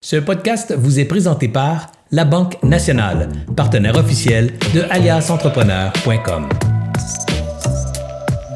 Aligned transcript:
Ce 0.00 0.14
podcast 0.14 0.72
vous 0.78 1.00
est 1.00 1.06
présenté 1.06 1.48
par 1.48 1.88
La 2.12 2.24
Banque 2.24 2.62
Nationale, 2.62 3.28
partenaire 3.56 3.96
officiel 3.96 4.56
de 4.72 4.82
aliasentrepreneur.com. 4.90 6.48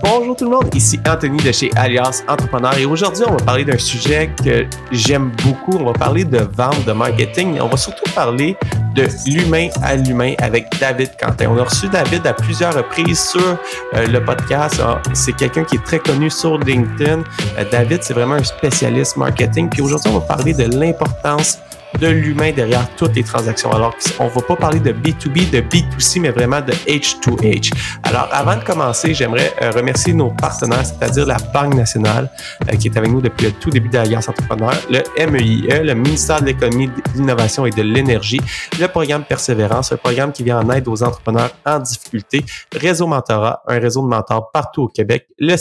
Bonjour 0.04 0.36
tout 0.36 0.44
le 0.44 0.50
monde, 0.52 0.72
ici 0.72 1.00
Anthony 1.04 1.42
de 1.42 1.50
chez 1.50 1.70
Alias 1.74 2.22
Entrepreneur 2.28 2.78
et 2.78 2.84
aujourd'hui 2.84 3.24
on 3.26 3.32
va 3.32 3.44
parler 3.44 3.64
d'un 3.64 3.76
sujet 3.76 4.30
que 4.44 4.66
j'aime 4.92 5.32
beaucoup. 5.42 5.76
On 5.78 5.86
va 5.86 5.92
parler 5.94 6.24
de 6.24 6.38
vente, 6.38 6.84
de 6.86 6.92
marketing. 6.92 7.58
On 7.60 7.66
va 7.66 7.76
surtout 7.76 8.08
parler 8.14 8.56
de 8.94 9.06
l'humain 9.26 9.68
à 9.82 9.96
l'humain 9.96 10.34
avec 10.38 10.78
David 10.80 11.10
Quentin. 11.18 11.48
On 11.50 11.58
a 11.58 11.64
reçu 11.64 11.88
David 11.88 12.26
à 12.26 12.32
plusieurs 12.32 12.74
reprises 12.74 13.30
sur 13.30 13.58
euh, 13.94 14.06
le 14.06 14.24
podcast. 14.24 14.80
Ah, 14.82 15.00
c'est 15.12 15.32
quelqu'un 15.32 15.64
qui 15.64 15.76
est 15.76 15.84
très 15.84 15.98
connu 15.98 16.30
sur 16.30 16.58
LinkedIn. 16.58 17.22
Euh, 17.58 17.64
David, 17.70 18.02
c'est 18.02 18.14
vraiment 18.14 18.34
un 18.34 18.44
spécialiste 18.44 19.16
marketing. 19.16 19.68
Puis 19.68 19.82
aujourd'hui, 19.82 20.10
on 20.10 20.18
va 20.18 20.26
parler 20.26 20.54
de 20.54 20.64
l'importance 20.64 21.58
de 22.00 22.08
l'humain 22.08 22.52
derrière 22.52 22.88
toutes 22.96 23.14
les 23.14 23.22
transactions. 23.22 23.70
Alors, 23.72 23.94
on 24.18 24.28
va 24.28 24.42
pas 24.42 24.56
parler 24.56 24.80
de 24.80 24.92
B2B, 24.92 25.50
de 25.50 25.60
B2C, 25.60 26.20
mais 26.20 26.30
vraiment 26.30 26.60
de 26.60 26.72
H2H. 26.72 27.72
Alors, 28.02 28.28
avant 28.32 28.56
de 28.56 28.64
commencer, 28.64 29.14
j'aimerais 29.14 29.52
euh, 29.62 29.70
remercier 29.70 30.12
nos 30.12 30.30
partenaires, 30.30 30.84
c'est-à-dire 30.84 31.26
la 31.26 31.36
Banque 31.52 31.74
nationale, 31.74 32.30
euh, 32.70 32.76
qui 32.76 32.88
est 32.88 32.96
avec 32.96 33.10
nous 33.10 33.20
depuis 33.20 33.46
le 33.46 33.52
tout 33.52 33.70
début 33.70 33.88
de 33.88 33.94
l'Alliance 33.94 34.28
Entrepreneur, 34.28 34.74
le 34.90 35.02
MEIE, 35.26 35.68
e, 35.70 35.82
le 35.82 35.94
ministère 35.94 36.40
de 36.40 36.46
l'Économie, 36.46 36.88
de 36.88 37.02
l'Innovation 37.14 37.66
et 37.66 37.70
de 37.70 37.82
l'Énergie, 37.82 38.40
le 38.80 38.86
programme 38.88 39.24
Persévérance, 39.24 39.92
un 39.92 39.96
programme 39.96 40.32
qui 40.32 40.42
vient 40.42 40.60
en 40.60 40.70
aide 40.70 40.88
aux 40.88 41.02
entrepreneurs 41.02 41.50
en 41.64 41.78
difficulté, 41.78 42.44
Réseau 42.74 43.06
Mentorat, 43.06 43.62
un 43.66 43.78
réseau 43.78 44.02
de 44.02 44.08
mentors 44.08 44.50
partout 44.50 44.82
au 44.82 44.88
Québec, 44.88 45.26
le 45.38 45.56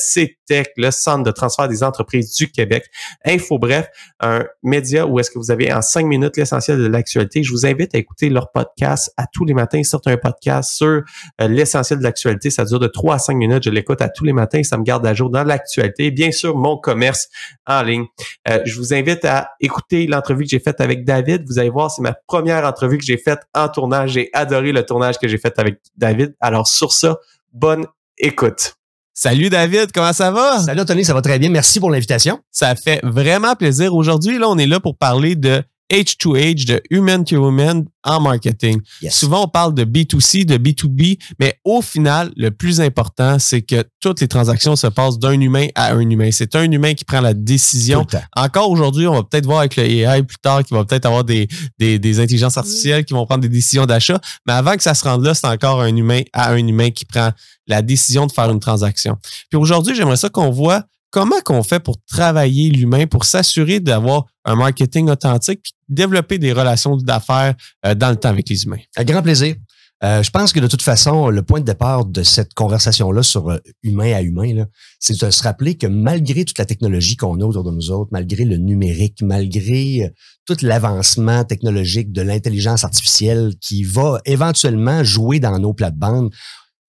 Le 0.77 0.91
Centre 0.91 1.23
de 1.23 1.31
transfert 1.31 1.67
des 1.67 1.83
entreprises 1.83 2.35
du 2.35 2.51
Québec, 2.51 2.85
Info 3.25 3.57
Bref, 3.57 3.87
un 4.19 4.45
média 4.63 5.05
où 5.07 5.19
est-ce 5.19 5.31
que 5.31 5.39
vous 5.39 5.51
avez 5.51 5.71
en 5.71 5.81
cinq 5.81 6.05
minutes 6.05 6.37
l'essentiel 6.37 6.77
de 6.77 6.87
l'actualité. 6.87 7.43
Je 7.43 7.51
vous 7.51 7.65
invite 7.65 7.95
à 7.95 7.97
écouter 7.97 8.29
leur 8.29 8.51
podcast 8.51 9.13
à 9.17 9.25
tous 9.31 9.45
les 9.45 9.53
matins. 9.53 9.77
Ils 9.77 9.85
sortent 9.85 10.07
un 10.07 10.17
podcast 10.17 10.71
sur 10.73 10.87
euh, 10.87 11.47
l'essentiel 11.47 11.99
de 11.99 12.03
l'actualité. 12.03 12.49
Ça 12.49 12.65
dure 12.65 12.79
de 12.79 12.87
3 12.87 13.15
à 13.15 13.19
5 13.19 13.35
minutes. 13.35 13.63
Je 13.63 13.69
l'écoute 13.69 14.01
à 14.01 14.09
tous 14.09 14.23
les 14.23 14.33
matins. 14.33 14.63
Ça 14.63 14.77
me 14.77 14.83
garde 14.83 15.05
à 15.05 15.13
jour 15.13 15.29
dans 15.29 15.43
l'actualité. 15.43 16.11
Bien 16.11 16.31
sûr, 16.31 16.55
mon 16.55 16.77
commerce 16.77 17.29
en 17.67 17.83
ligne. 17.83 18.05
Euh, 18.49 18.59
je 18.65 18.75
vous 18.77 18.93
invite 18.93 19.25
à 19.25 19.51
écouter 19.59 20.07
l'entrevue 20.07 20.43
que 20.43 20.49
j'ai 20.49 20.59
faite 20.59 20.81
avec 20.81 21.05
David. 21.05 21.45
Vous 21.47 21.59
allez 21.59 21.69
voir, 21.69 21.91
c'est 21.91 22.01
ma 22.01 22.13
première 22.13 22.65
entrevue 22.65 22.97
que 22.97 23.05
j'ai 23.05 23.17
faite 23.17 23.41
en 23.53 23.69
tournage. 23.69 24.11
J'ai 24.11 24.29
adoré 24.33 24.71
le 24.71 24.85
tournage 24.85 25.17
que 25.17 25.27
j'ai 25.27 25.37
fait 25.37 25.57
avec 25.59 25.79
David. 25.95 26.35
Alors 26.39 26.67
sur 26.67 26.93
ça, 26.93 27.17
bonne 27.53 27.85
écoute. 28.17 28.80
Salut 29.23 29.51
David, 29.51 29.91
comment 29.93 30.13
ça 30.13 30.31
va? 30.31 30.57
Salut 30.61 30.83
Tony, 30.83 31.05
ça 31.05 31.13
va 31.13 31.21
très 31.21 31.37
bien. 31.37 31.51
Merci 31.51 31.79
pour 31.79 31.91
l'invitation. 31.91 32.39
Ça 32.49 32.73
fait 32.73 33.01
vraiment 33.03 33.53
plaisir. 33.55 33.93
Aujourd'hui, 33.93 34.39
là, 34.39 34.49
on 34.49 34.57
est 34.57 34.65
là 34.65 34.79
pour 34.79 34.97
parler 34.97 35.35
de 35.35 35.61
H2H, 35.91 36.65
de 36.65 36.81
human 36.89 37.23
to 37.25 37.35
human 37.35 37.85
en 38.03 38.19
marketing. 38.19 38.81
Souvent, 39.09 39.43
on 39.43 39.47
parle 39.47 39.73
de 39.73 39.83
B2C, 39.83 40.45
de 40.45 40.57
B2B, 40.57 41.19
mais 41.39 41.59
au 41.65 41.81
final, 41.81 42.31
le 42.35 42.49
plus 42.49 42.81
important, 42.81 43.37
c'est 43.39 43.61
que 43.61 43.83
toutes 43.99 44.21
les 44.21 44.27
transactions 44.27 44.75
se 44.75 44.87
passent 44.87 45.19
d'un 45.19 45.39
humain 45.39 45.67
à 45.75 45.93
un 45.93 46.09
humain. 46.09 46.29
C'est 46.31 46.55
un 46.55 46.71
humain 46.71 46.93
qui 46.93 47.05
prend 47.05 47.21
la 47.21 47.33
décision. 47.33 48.05
Encore 48.35 48.71
aujourd'hui, 48.71 49.05
on 49.07 49.13
va 49.13 49.23
peut-être 49.23 49.45
voir 49.45 49.59
avec 49.59 49.75
le 49.75 49.83
AI 49.83 50.23
plus 50.23 50.37
tard 50.37 50.63
qu'il 50.63 50.75
va 50.75 50.85
peut-être 50.85 51.05
avoir 51.05 51.23
des, 51.23 51.47
des, 51.77 51.99
des, 51.99 52.19
intelligences 52.19 52.57
artificielles 52.57 53.05
qui 53.05 53.13
vont 53.13 53.25
prendre 53.25 53.41
des 53.41 53.49
décisions 53.49 53.85
d'achat. 53.85 54.19
Mais 54.47 54.53
avant 54.53 54.75
que 54.75 54.83
ça 54.83 54.93
se 54.93 55.03
rende 55.03 55.23
là, 55.23 55.33
c'est 55.33 55.47
encore 55.47 55.81
un 55.81 55.95
humain 55.95 56.21
à 56.33 56.51
un 56.51 56.67
humain 56.67 56.89
qui 56.89 57.05
prend 57.05 57.31
la 57.67 57.81
décision 57.81 58.25
de 58.25 58.31
faire 58.31 58.49
une 58.49 58.59
transaction. 58.59 59.17
Puis 59.49 59.59
aujourd'hui, 59.59 59.95
j'aimerais 59.95 60.17
ça 60.17 60.29
qu'on 60.29 60.51
voit 60.51 60.83
comment 61.11 61.39
qu'on 61.43 61.61
fait 61.61 61.79
pour 61.79 61.97
travailler 62.07 62.69
l'humain, 62.69 63.05
pour 63.05 63.25
s'assurer 63.25 63.79
d'avoir 63.79 64.25
un 64.45 64.55
marketing 64.55 65.09
authentique, 65.09 65.73
développer 65.87 66.39
des 66.39 66.53
relations 66.53 66.97
d'affaires 66.97 67.53
euh, 67.85 67.93
dans 67.93 68.09
le 68.09 68.15
temps 68.15 68.29
avec 68.29 68.49
les 68.49 68.63
humains? 68.63 68.79
Un 68.97 69.03
grand 69.03 69.21
plaisir. 69.21 69.55
Euh, 70.03 70.23
je 70.23 70.31
pense 70.31 70.51
que 70.51 70.59
de 70.59 70.65
toute 70.65 70.81
façon, 70.81 71.29
le 71.29 71.43
point 71.43 71.59
de 71.59 71.65
départ 71.65 72.05
de 72.05 72.23
cette 72.23 72.55
conversation-là 72.55 73.21
sur 73.21 73.51
euh, 73.51 73.57
humain 73.83 74.13
à 74.13 74.23
humain, 74.23 74.65
c'est 74.99 75.21
de 75.21 75.29
se 75.29 75.43
rappeler 75.43 75.77
que 75.77 75.85
malgré 75.85 76.43
toute 76.43 76.57
la 76.57 76.65
technologie 76.65 77.15
qu'on 77.17 77.39
a 77.39 77.43
autour 77.45 77.63
de 77.63 77.69
nous 77.69 77.91
autres, 77.91 78.09
malgré 78.11 78.43
le 78.43 78.57
numérique, 78.57 79.21
malgré 79.21 80.11
tout 80.47 80.57
l'avancement 80.63 81.43
technologique 81.43 82.11
de 82.11 82.23
l'intelligence 82.23 82.83
artificielle 82.83 83.53
qui 83.61 83.83
va 83.83 84.19
éventuellement 84.25 85.03
jouer 85.03 85.39
dans 85.39 85.59
nos 85.59 85.73
plates-bandes, 85.73 86.31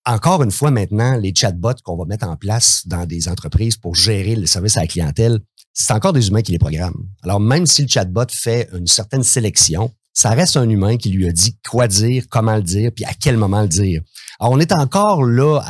encore 0.05 0.43
une 0.43 0.51
fois 0.51 0.71
maintenant, 0.71 1.17
les 1.17 1.33
chatbots 1.35 1.81
qu'on 1.85 1.97
va 1.97 2.05
mettre 2.05 2.27
en 2.27 2.37
place 2.37 2.87
dans 2.87 3.07
des 3.07 3.29
entreprises 3.29 3.77
pour 3.77 3.95
gérer 3.95 4.35
le 4.37 4.47
service 4.47 4.77
à 4.77 4.83
la 4.83 4.87
clientèle, 4.87 5.41
c'est 5.73 5.93
encore 5.93 6.13
des 6.13 6.29
humains 6.29 6.43
qui 6.43 6.53
les 6.53 6.59
programment. 6.59 7.07
Alors, 7.23 7.41
même 7.41 7.67
si 7.67 7.83
le 7.83 7.89
chatbot 7.89 8.27
fait 8.31 8.69
une 8.77 8.87
certaine 8.87 9.23
sélection, 9.23 9.91
ça 10.13 10.31
reste 10.31 10.57
un 10.57 10.69
humain 10.69 10.97
qui 10.97 11.11
lui 11.11 11.27
a 11.27 11.33
dit 11.33 11.57
quoi 11.69 11.89
dire, 11.89 12.25
comment 12.29 12.57
le 12.57 12.63
dire, 12.63 12.91
puis 12.95 13.05
à 13.05 13.13
quel 13.19 13.37
moment 13.37 13.63
le 13.63 13.69
dire. 13.69 14.03
Alors, 14.39 14.53
on 14.53 14.61
est 14.61 14.73
encore 14.73 15.23
là 15.23 15.61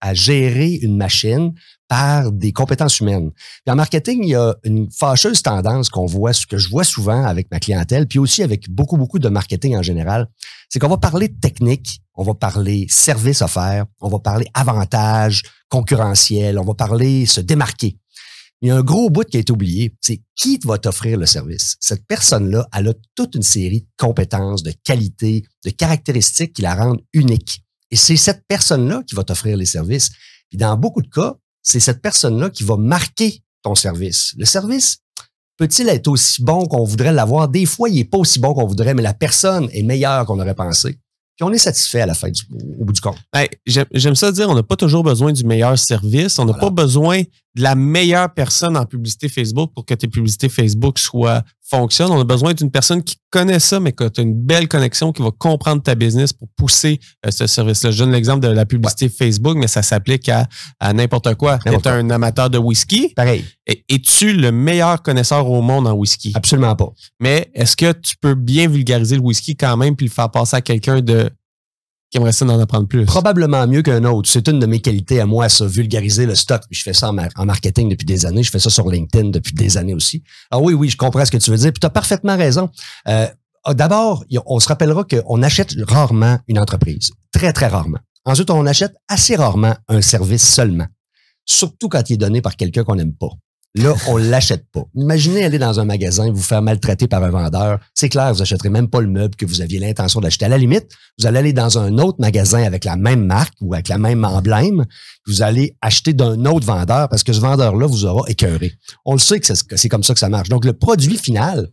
à, 0.00 0.14
gérer 0.14 0.74
une 0.74 0.96
machine 0.96 1.52
par 1.88 2.30
des 2.30 2.52
compétences 2.52 3.00
humaines. 3.00 3.30
Puis 3.64 3.72
en 3.72 3.76
marketing, 3.76 4.20
il 4.22 4.28
y 4.28 4.34
a 4.34 4.54
une 4.64 4.90
fâcheuse 4.90 5.42
tendance 5.42 5.88
qu'on 5.88 6.04
voit, 6.04 6.32
que 6.48 6.58
je 6.58 6.68
vois 6.68 6.84
souvent 6.84 7.24
avec 7.24 7.50
ma 7.50 7.58
clientèle, 7.58 8.06
puis 8.06 8.18
aussi 8.18 8.42
avec 8.42 8.68
beaucoup, 8.68 8.98
beaucoup 8.98 9.18
de 9.18 9.28
marketing 9.28 9.76
en 9.76 9.82
général, 9.82 10.28
c'est 10.68 10.78
qu'on 10.78 10.88
va 10.88 10.98
parler 10.98 11.30
technique, 11.30 12.00
on 12.14 12.22
va 12.22 12.34
parler 12.34 12.86
service 12.90 13.40
offert, 13.40 13.86
on 14.00 14.10
va 14.10 14.18
parler 14.18 14.46
avantage 14.52 15.42
concurrentiel, 15.70 16.58
on 16.58 16.64
va 16.64 16.74
parler 16.74 17.24
se 17.24 17.40
démarquer. 17.40 17.96
Il 18.60 18.68
y 18.68 18.70
a 18.72 18.76
un 18.76 18.82
gros 18.82 19.08
bout 19.08 19.24
qui 19.24 19.36
a 19.36 19.40
été 19.40 19.52
oublié, 19.52 19.94
c'est 20.00 20.20
qui 20.34 20.58
va 20.64 20.78
t'offrir 20.78 21.16
le 21.16 21.26
service? 21.26 21.76
Cette 21.78 22.04
personne-là, 22.06 22.66
elle 22.76 22.88
a 22.88 22.94
toute 23.14 23.36
une 23.36 23.42
série 23.42 23.82
de 23.82 23.88
compétences, 23.96 24.64
de 24.64 24.72
qualités, 24.82 25.44
de 25.64 25.70
caractéristiques 25.70 26.54
qui 26.54 26.62
la 26.62 26.74
rendent 26.74 27.00
unique. 27.12 27.62
Et 27.92 27.96
c'est 27.96 28.16
cette 28.16 28.42
personne-là 28.48 29.02
qui 29.06 29.14
va 29.14 29.22
t'offrir 29.22 29.56
les 29.56 29.64
services. 29.64 30.10
Puis 30.50 30.58
dans 30.58 30.76
beaucoup 30.76 31.02
de 31.02 31.08
cas, 31.08 31.36
c'est 31.62 31.80
cette 31.80 32.02
personne-là 32.02 32.50
qui 32.50 32.64
va 32.64 32.76
marquer 32.76 33.42
ton 33.62 33.76
service. 33.76 34.34
Le 34.36 34.44
service 34.44 34.98
peut-il 35.56 35.88
être 35.88 36.08
aussi 36.08 36.42
bon 36.42 36.66
qu'on 36.66 36.84
voudrait 36.84 37.12
l'avoir? 37.12 37.48
Des 37.48 37.66
fois, 37.66 37.88
il 37.88 37.96
n'est 37.96 38.04
pas 38.04 38.18
aussi 38.18 38.40
bon 38.40 38.54
qu'on 38.54 38.66
voudrait, 38.66 38.94
mais 38.94 39.02
la 39.02 39.14
personne 39.14 39.68
est 39.72 39.82
meilleure 39.82 40.26
qu'on 40.26 40.40
aurait 40.40 40.54
pensé. 40.54 40.98
Puis 41.36 41.44
on 41.44 41.52
est 41.52 41.58
satisfait 41.58 42.00
à 42.00 42.06
la 42.06 42.14
fin, 42.14 42.30
au 42.80 42.84
bout 42.84 42.92
du 42.92 43.00
compte. 43.00 43.18
Ben, 43.32 43.46
j'aime 43.64 44.16
ça 44.16 44.32
dire, 44.32 44.48
on 44.48 44.56
n'a 44.56 44.64
pas 44.64 44.74
toujours 44.74 45.04
besoin 45.04 45.32
du 45.32 45.44
meilleur 45.44 45.78
service. 45.78 46.36
On 46.40 46.44
n'a 46.44 46.54
pas 46.54 46.70
besoin 46.70 47.22
la 47.58 47.74
meilleure 47.74 48.32
personne 48.32 48.76
en 48.76 48.84
publicité 48.84 49.28
Facebook 49.28 49.72
pour 49.74 49.84
que 49.84 49.94
tes 49.94 50.08
publicités 50.08 50.48
Facebook 50.48 50.98
soient 50.98 51.42
fonctionnent. 51.68 52.10
On 52.10 52.20
a 52.20 52.24
besoin 52.24 52.54
d'une 52.54 52.70
personne 52.70 53.02
qui 53.02 53.16
connaît 53.30 53.58
ça, 53.58 53.78
mais 53.78 53.92
qui 53.92 54.02
a 54.02 54.10
une 54.18 54.34
belle 54.34 54.68
connexion, 54.68 55.12
qui 55.12 55.22
va 55.22 55.30
comprendre 55.36 55.82
ta 55.82 55.94
business 55.94 56.32
pour 56.32 56.48
pousser 56.56 56.98
euh, 57.26 57.30
ce 57.30 57.46
service-là. 57.46 57.90
Je 57.90 57.98
donne 57.98 58.12
l'exemple 58.12 58.40
de 58.40 58.48
la 58.48 58.64
publicité 58.64 59.08
Facebook, 59.08 59.56
mais 59.58 59.66
ça 59.66 59.82
s'applique 59.82 60.30
à, 60.30 60.46
n'importe 60.94 61.34
quoi. 61.34 61.58
Tu 61.58 61.72
es 61.72 61.88
un 61.88 62.08
amateur 62.10 62.48
de 62.48 62.58
whisky. 62.58 63.12
Pareil. 63.14 63.44
Es-tu 63.66 64.32
le 64.32 64.50
meilleur 64.50 65.02
connaisseur 65.02 65.48
au 65.50 65.60
monde 65.60 65.86
en 65.86 65.92
whisky? 65.92 66.32
Absolument 66.34 66.74
pas. 66.74 66.90
Mais 67.20 67.50
est-ce 67.54 67.76
que 67.76 67.92
tu 67.92 68.16
peux 68.16 68.34
bien 68.34 68.66
vulgariser 68.66 69.16
le 69.16 69.22
whisky 69.22 69.56
quand 69.56 69.76
même 69.76 69.94
puis 69.94 70.06
le 70.06 70.12
faire 70.12 70.30
passer 70.30 70.56
à 70.56 70.62
quelqu'un 70.62 71.00
de 71.00 71.30
qui 72.10 72.16
aimerait 72.18 72.32
ça 72.32 72.44
d'en 72.44 72.58
apprendre 72.58 72.88
plus. 72.88 73.04
Probablement 73.04 73.66
mieux 73.66 73.82
qu'un 73.82 74.04
autre. 74.04 74.30
C'est 74.30 74.48
une 74.48 74.58
de 74.58 74.66
mes 74.66 74.80
qualités 74.80 75.20
à 75.20 75.26
moi, 75.26 75.48
ça, 75.48 75.66
vulgariser 75.66 76.26
le 76.26 76.34
stock. 76.34 76.62
Je 76.70 76.82
fais 76.82 76.92
ça 76.94 77.10
en, 77.10 77.44
marketing 77.44 77.88
depuis 77.88 78.06
des 78.06 78.24
années. 78.24 78.42
Je 78.42 78.50
fais 78.50 78.58
ça 78.58 78.70
sur 78.70 78.88
LinkedIn 78.88 79.28
depuis 79.30 79.52
des 79.52 79.76
années 79.76 79.94
aussi. 79.94 80.22
Ah 80.50 80.58
oui, 80.58 80.74
oui, 80.74 80.88
je 80.88 80.96
comprends 80.96 81.24
ce 81.24 81.30
que 81.30 81.36
tu 81.36 81.50
veux 81.50 81.56
dire. 81.56 81.72
Puis 81.72 81.80
tu 81.80 81.86
as 81.86 81.90
parfaitement 81.90 82.36
raison. 82.36 82.70
Euh, 83.08 83.26
ah, 83.64 83.74
D'abord, 83.74 84.24
on 84.46 84.58
se 84.58 84.68
rappellera 84.68 85.04
qu'on 85.04 85.42
achète 85.42 85.74
rarement 85.86 86.38
une 86.48 86.58
entreprise. 86.58 87.10
Très, 87.32 87.52
très 87.52 87.66
rarement. 87.66 87.98
Ensuite, 88.24 88.50
on 88.50 88.64
achète 88.66 88.94
assez 89.08 89.36
rarement 89.36 89.76
un 89.88 90.00
service 90.00 90.46
seulement. 90.46 90.86
Surtout 91.44 91.88
quand 91.88 92.08
il 92.10 92.14
est 92.14 92.18
donné 92.18 92.40
par 92.40 92.56
quelqu'un 92.56 92.84
qu'on 92.84 92.96
n'aime 92.96 93.14
pas. 93.14 93.30
Là, 93.74 93.94
on 94.08 94.16
l'achète 94.16 94.64
pas. 94.72 94.84
Imaginez 94.94 95.44
aller 95.44 95.58
dans 95.58 95.78
un 95.78 95.84
magasin, 95.84 96.32
vous 96.32 96.42
faire 96.42 96.62
maltraiter 96.62 97.06
par 97.06 97.22
un 97.22 97.30
vendeur. 97.30 97.78
C'est 97.94 98.08
clair, 98.08 98.32
vous 98.32 98.40
n'achèterez 98.40 98.70
même 98.70 98.88
pas 98.88 99.00
le 99.00 99.06
meuble 99.06 99.36
que 99.36 99.44
vous 99.44 99.60
aviez 99.60 99.78
l'intention 99.78 100.20
d'acheter. 100.20 100.46
À 100.46 100.48
la 100.48 100.58
limite, 100.58 100.88
vous 101.18 101.26
allez 101.26 101.38
aller 101.38 101.52
dans 101.52 101.78
un 101.78 101.98
autre 101.98 102.18
magasin 102.18 102.62
avec 102.62 102.84
la 102.84 102.96
même 102.96 103.24
marque 103.24 103.54
ou 103.60 103.74
avec 103.74 103.88
la 103.88 103.98
même 103.98 104.24
emblème. 104.24 104.86
Vous 105.26 105.42
allez 105.42 105.76
acheter 105.82 106.14
d'un 106.14 106.44
autre 106.46 106.66
vendeur 106.66 107.08
parce 107.08 107.22
que 107.22 107.32
ce 107.32 107.40
vendeur-là 107.40 107.86
vous 107.86 108.04
aura 108.04 108.28
écœuré. 108.28 108.72
On 109.04 109.12
le 109.12 109.20
sait 109.20 109.38
que 109.38 109.46
c'est 109.54 109.88
comme 109.88 110.02
ça 110.02 110.14
que 110.14 110.20
ça 110.20 110.30
marche. 110.30 110.48
Donc, 110.48 110.64
le 110.64 110.72
produit 110.72 111.18
final, 111.18 111.68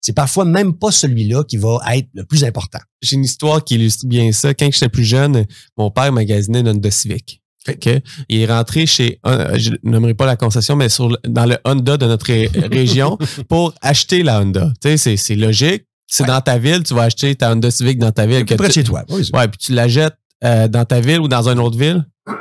c'est 0.00 0.14
parfois 0.14 0.44
même 0.44 0.74
pas 0.74 0.90
celui-là 0.90 1.44
qui 1.44 1.56
va 1.56 1.80
être 1.94 2.08
le 2.14 2.24
plus 2.24 2.44
important. 2.44 2.80
J'ai 3.02 3.16
une 3.16 3.24
histoire 3.24 3.62
qui 3.62 3.74
illustre 3.74 4.06
bien 4.06 4.32
ça. 4.32 4.54
Quand 4.54 4.70
j'étais 4.72 4.88
plus 4.88 5.04
jeune, 5.04 5.44
mon 5.76 5.90
père 5.90 6.12
magasinait 6.12 6.60
une 6.60 6.68
Honda 6.68 6.90
Civic. 6.90 7.41
Okay. 7.68 8.02
Il 8.28 8.40
est 8.40 8.46
rentré 8.46 8.86
chez, 8.86 9.20
je 9.24 9.70
n'aimerais 9.84 10.14
pas 10.14 10.26
la 10.26 10.36
concession, 10.36 10.74
mais 10.74 10.88
sur, 10.88 11.16
dans 11.24 11.46
le 11.46 11.56
Honda 11.64 11.96
de 11.96 12.06
notre 12.06 12.26
région 12.72 13.18
pour 13.48 13.72
acheter 13.82 14.22
la 14.22 14.40
Honda. 14.40 14.72
Tu 14.82 14.98
sais, 14.98 15.16
c'est 15.16 15.36
logique. 15.36 15.84
C'est 16.06 16.26
dans 16.26 16.40
ta 16.42 16.58
ville, 16.58 16.82
tu 16.82 16.92
vas 16.92 17.04
acheter 17.04 17.34
ta 17.34 17.52
Honda 17.52 17.70
Civic 17.70 17.98
dans 17.98 18.12
ta 18.12 18.26
ville. 18.26 18.44
Près 18.44 18.70
chez 18.70 18.84
toi. 18.84 19.02
Oui, 19.08 19.30
ouais, 19.32 19.48
puis 19.48 19.58
tu 19.58 19.72
la 19.72 19.88
jettes 19.88 20.16
euh, 20.44 20.68
dans 20.68 20.84
ta 20.84 21.00
ville 21.00 21.20
ou 21.20 21.28
dans 21.28 21.48
une 21.48 21.58
autre 21.58 21.78
ville? 21.78 22.04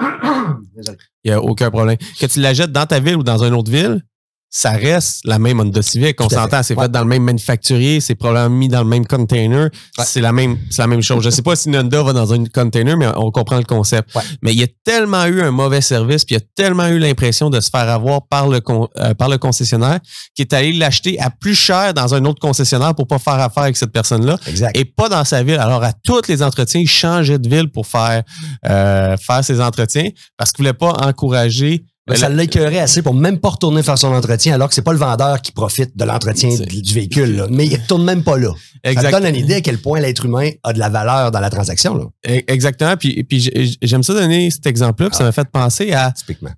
Il 1.24 1.32
n'y 1.32 1.32
a 1.32 1.42
aucun 1.42 1.70
problème. 1.70 1.98
Que 2.20 2.26
tu 2.26 2.42
la 2.42 2.54
jettes 2.54 2.72
dans 2.72 2.86
ta 2.86 3.00
ville 3.00 3.16
ou 3.16 3.24
dans 3.24 3.44
une 3.44 3.54
autre 3.54 3.72
ville, 3.72 4.02
ça 4.54 4.72
reste 4.72 5.22
la 5.24 5.40
même 5.40 5.62
Honda 5.62 5.82
Civic. 5.82 6.20
On 6.20 6.28
s'entend, 6.28 6.62
c'est 6.62 6.76
Ouais. 6.76 6.84
fait 6.84 6.92
dans 6.92 7.00
le 7.00 7.08
même 7.08 7.24
manufacturier, 7.24 8.02
c'est 8.02 8.16
probablement 8.16 8.54
mis 8.58 8.68
dans 8.68 8.84
le 8.84 8.90
même 8.90 9.08
container. 9.08 9.70
Ouais. 9.98 10.04
C'est 10.06 10.20
la 10.20 10.34
même, 10.34 10.58
c'est 10.70 10.82
la 10.82 10.88
même 10.88 11.02
chose. 11.02 11.24
Je 11.24 11.30
sais 11.30 11.42
pas 11.42 11.56
si 11.56 11.70
une 11.70 11.78
Honda 11.78 12.04
va 12.04 12.12
dans 12.12 12.34
un 12.34 12.44
container, 12.46 12.98
mais 12.98 13.08
on 13.16 13.32
comprend 13.32 13.58
le 13.58 13.64
concept. 13.64 14.14
Ouais. 14.14 14.22
Mais 14.42 14.52
il 14.52 14.60
y 14.60 14.64
a 14.64 14.68
tellement 14.84 15.24
eu 15.26 15.42
un 15.42 15.52
mauvais 15.52 15.80
service, 15.80 16.26
puis 16.26 16.36
il 16.36 16.40
y 16.40 16.42
a 16.42 16.46
tellement 16.54 16.88
eu 16.88 17.00
l'impression 17.00 17.50
de 17.50 17.62
se 17.62 17.70
faire 17.70 17.88
avoir 17.90 18.28
par 18.28 18.50
le 18.50 18.60
con- 18.60 18.90
euh, 18.98 19.14
par 19.14 19.30
le 19.30 19.38
concessionnaire, 19.38 20.00
qui 20.36 20.42
est 20.42 20.52
allé 20.54 20.74
l'acheter 20.74 21.18
à 21.22 21.30
plus 21.30 21.56
cher 21.56 21.94
dans 21.94 22.14
un 22.14 22.26
autre 22.26 22.42
concessionnaire 22.42 22.94
pour 22.94 23.08
pas 23.08 23.20
faire 23.20 23.36
affaire 23.40 23.64
avec 23.64 23.78
cette 23.78 23.94
personne-là 23.94 24.38
et 24.76 24.84
pas 24.84 25.08
dans 25.08 25.24
sa 25.24 25.44
ville. 25.44 25.60
Alors, 25.60 25.82
à 25.84 25.94
tous 25.94 26.28
les 26.28 26.44
entretiens, 26.44 26.82
il 26.82 26.90
changeait 26.90 27.40
de 27.40 27.48
ville 27.48 27.72
pour 27.72 27.88
faire, 27.88 28.24
euh, 28.70 29.16
faire 29.16 29.46
ses 29.46 29.62
entretiens 29.62 30.10
parce 30.38 30.52
qu'il 30.52 30.64
voulait 30.66 30.74
pas 30.74 30.92
encourager. 31.08 31.86
Mais 32.10 32.16
ça 32.16 32.30
l'a 32.30 32.44
écœuré 32.44 32.80
assez 32.80 33.02
pour 33.04 33.14
même 33.14 33.40
pas 33.40 33.50
retourner 33.50 33.84
faire 33.84 33.98
son 33.98 34.08
entretien, 34.14 34.56
alors 34.56 34.68
que 34.70 34.74
c'est 34.76 34.82
pas 34.82 34.92
le 34.92 34.98
vendeur 34.98 35.40
qui 35.42 35.52
profite 35.52 35.96
de 35.96 36.04
l'entretien 36.04 36.50
du 36.50 36.94
véhicule. 36.94 37.36
là. 37.36 37.48
Mais 37.50 37.68
il 37.68 37.76
retourne 37.80 38.04
même 38.04 38.24
pas 38.24 38.38
là. 38.38 38.50
Ça 38.50 38.80
te 38.82 38.90
Exact- 38.90 39.12
donne 39.12 39.26
une 39.28 39.36
idée 39.36 39.54
à 39.56 39.62
quel 39.62 39.78
point 39.78 40.00
l'être 40.00 40.26
humain 40.26 40.50
a 40.64 40.74
de 40.74 40.80
la 40.80 40.90
valeur 40.90 41.30
dans 41.32 41.40
la 41.40 41.50
transaction. 41.52 41.96
Là, 41.96 42.06
E- 42.28 42.42
Exactement. 42.48 42.98
Puis, 42.98 43.24
puis 43.24 43.40
j'ai- 43.42 43.72
j'aime 43.84 44.02
ça 44.04 44.14
donner 44.14 44.50
cet 44.50 44.66
exemple-là, 44.66 45.10
puis 45.10 45.18
ça 45.18 45.24
m'a 45.24 45.32
fait 45.32 45.48
penser 45.52 45.94
à 45.94 46.12
typiquement. 46.12 46.52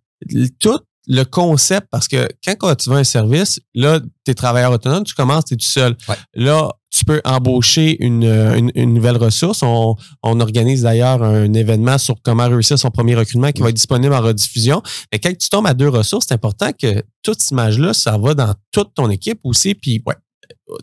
tout 0.59 0.79
le 1.07 1.23
concept, 1.23 1.87
parce 1.91 2.07
que 2.07 2.29
quand 2.45 2.75
tu 2.75 2.89
veux 2.89 2.95
un 2.95 3.03
service, 3.03 3.59
là, 3.75 3.99
tu 3.99 4.31
es 4.31 4.33
travailleur 4.33 4.71
autonome, 4.71 5.03
tu 5.03 5.13
commences, 5.13 5.43
tu 5.45 5.55
es 5.55 5.57
tout 5.57 5.65
seul. 5.65 5.97
Ouais. 6.07 6.15
Là, 6.35 6.69
tu 6.93 7.05
peux 7.05 7.21
embaucher 7.25 7.97
une, 8.03 8.23
une, 8.23 8.71
une 8.75 8.93
nouvelle 8.93 9.17
ressource. 9.17 9.63
On, 9.63 9.95
organise 10.21 10.83
d'ailleurs 10.83 11.23
un 11.23 11.51
événement 11.53 11.97
sur 11.97 12.15
comment 12.21 12.47
réussir 12.47 12.77
son 12.77 12.91
premier 12.91 13.15
recrutement 13.15 13.51
qui 13.51 13.61
va 13.61 13.69
être 13.69 13.75
disponible 13.75 14.13
en 14.13 14.21
rediffusion. 14.21 14.81
Mais 15.11 15.19
quand 15.19 15.35
tu 15.35 15.49
tombes 15.49 15.65
à 15.65 15.73
deux 15.73 15.89
ressources, 15.89 16.27
c'est 16.27 16.35
important 16.35 16.71
que 16.71 17.03
toute 17.23 17.41
cette 17.41 17.51
image-là, 17.51 17.93
ça 17.93 18.17
va 18.17 18.35
dans 18.35 18.53
toute 18.71 18.93
ton 18.93 19.09
équipe 19.09 19.39
aussi. 19.43 19.73
Puis, 19.73 20.03
ouais, 20.05 20.15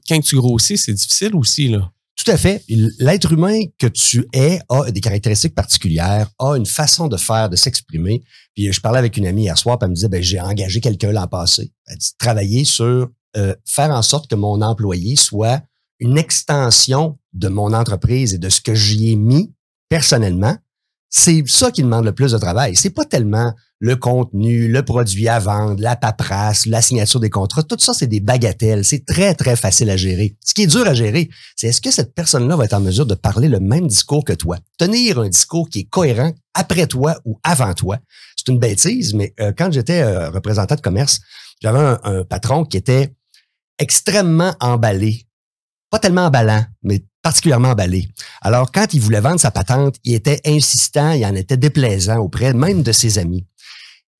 quand 0.08 0.20
tu 0.20 0.36
grossis, 0.36 0.76
c'est 0.76 0.92
difficile 0.92 1.34
aussi, 1.34 1.68
là. 1.68 1.90
Tout 2.16 2.30
à 2.32 2.36
fait. 2.36 2.62
L'être 2.98 3.32
humain 3.32 3.60
que 3.78 3.86
tu 3.86 4.26
es 4.34 4.58
a 4.68 4.90
des 4.90 5.00
caractéristiques 5.00 5.54
particulières, 5.54 6.28
a 6.38 6.54
une 6.56 6.66
façon 6.66 7.08
de 7.08 7.16
faire, 7.16 7.48
de 7.48 7.56
s'exprimer. 7.56 8.22
Puis 8.54 8.70
je 8.70 8.80
parlais 8.80 8.98
avec 8.98 9.16
une 9.16 9.26
amie 9.26 9.44
hier 9.44 9.56
soir, 9.56 9.78
elle 9.80 9.88
me 9.88 9.94
disait, 9.94 10.08
ben, 10.08 10.22
j'ai 10.22 10.38
engagé 10.38 10.80
quelqu'un 10.80 11.12
l'an 11.12 11.26
passé. 11.28 11.72
Elle 11.86 11.96
dit, 11.96 12.10
travailler 12.18 12.66
sur 12.66 13.08
euh, 13.36 13.54
faire 13.64 13.90
en 13.90 14.02
sorte 14.02 14.28
que 14.28 14.34
mon 14.34 14.60
employé 14.60 15.16
soit 15.16 15.62
une 16.00 16.18
extension 16.18 17.18
de 17.32 17.48
mon 17.48 17.72
entreprise 17.72 18.34
et 18.34 18.38
de 18.38 18.48
ce 18.48 18.60
que 18.60 18.74
j'y 18.74 19.12
ai 19.12 19.16
mis 19.16 19.52
personnellement. 19.88 20.56
C'est 21.12 21.42
ça 21.46 21.70
qui 21.70 21.82
demande 21.82 22.04
le 22.04 22.12
plus 22.12 22.32
de 22.32 22.38
travail. 22.38 22.76
C'est 22.76 22.90
pas 22.90 23.04
tellement 23.04 23.52
le 23.80 23.96
contenu, 23.96 24.68
le 24.68 24.84
produit 24.84 25.26
à 25.26 25.38
vendre, 25.38 25.82
la 25.82 25.96
paperasse, 25.96 26.66
la 26.66 26.82
signature 26.82 27.18
des 27.18 27.30
contrats. 27.30 27.62
Tout 27.62 27.78
ça, 27.78 27.94
c'est 27.94 28.06
des 28.06 28.20
bagatelles. 28.20 28.84
C'est 28.84 29.04
très, 29.04 29.34
très 29.34 29.56
facile 29.56 29.90
à 29.90 29.96
gérer. 29.96 30.36
Ce 30.44 30.54
qui 30.54 30.62
est 30.62 30.66
dur 30.66 30.86
à 30.86 30.94
gérer, 30.94 31.28
c'est 31.56 31.68
est-ce 31.68 31.80
que 31.80 31.90
cette 31.90 32.14
personne-là 32.14 32.54
va 32.56 32.66
être 32.66 32.74
en 32.74 32.80
mesure 32.80 33.06
de 33.06 33.14
parler 33.14 33.48
le 33.48 33.58
même 33.58 33.88
discours 33.88 34.24
que 34.24 34.34
toi? 34.34 34.58
Tenir 34.78 35.18
un 35.18 35.28
discours 35.28 35.68
qui 35.68 35.80
est 35.80 35.88
cohérent 35.88 36.32
après 36.54 36.86
toi 36.86 37.16
ou 37.24 37.40
avant 37.42 37.74
toi. 37.74 37.98
C'est 38.36 38.52
une 38.52 38.58
bêtise, 38.58 39.14
mais 39.14 39.34
euh, 39.40 39.52
quand 39.56 39.72
j'étais 39.72 40.02
euh, 40.02 40.30
représentant 40.30 40.76
de 40.76 40.80
commerce, 40.80 41.20
j'avais 41.60 41.78
un, 41.78 42.00
un 42.04 42.24
patron 42.24 42.64
qui 42.64 42.76
était 42.76 43.12
extrêmement 43.78 44.54
emballé. 44.60 45.26
Pas 45.90 45.98
tellement 45.98 46.26
emballant, 46.26 46.64
mais 46.82 47.04
particulièrement 47.22 47.70
emballé. 47.70 48.08
Alors, 48.40 48.70
quand 48.72 48.94
il 48.94 49.00
voulait 49.00 49.20
vendre 49.20 49.40
sa 49.40 49.50
patente, 49.50 49.96
il 50.04 50.14
était 50.14 50.40
insistant, 50.46 51.12
il 51.12 51.24
en 51.24 51.34
était 51.34 51.56
déplaisant 51.56 52.18
auprès 52.18 52.52
même 52.54 52.82
de 52.82 52.92
ses 52.92 53.18
amis. 53.18 53.44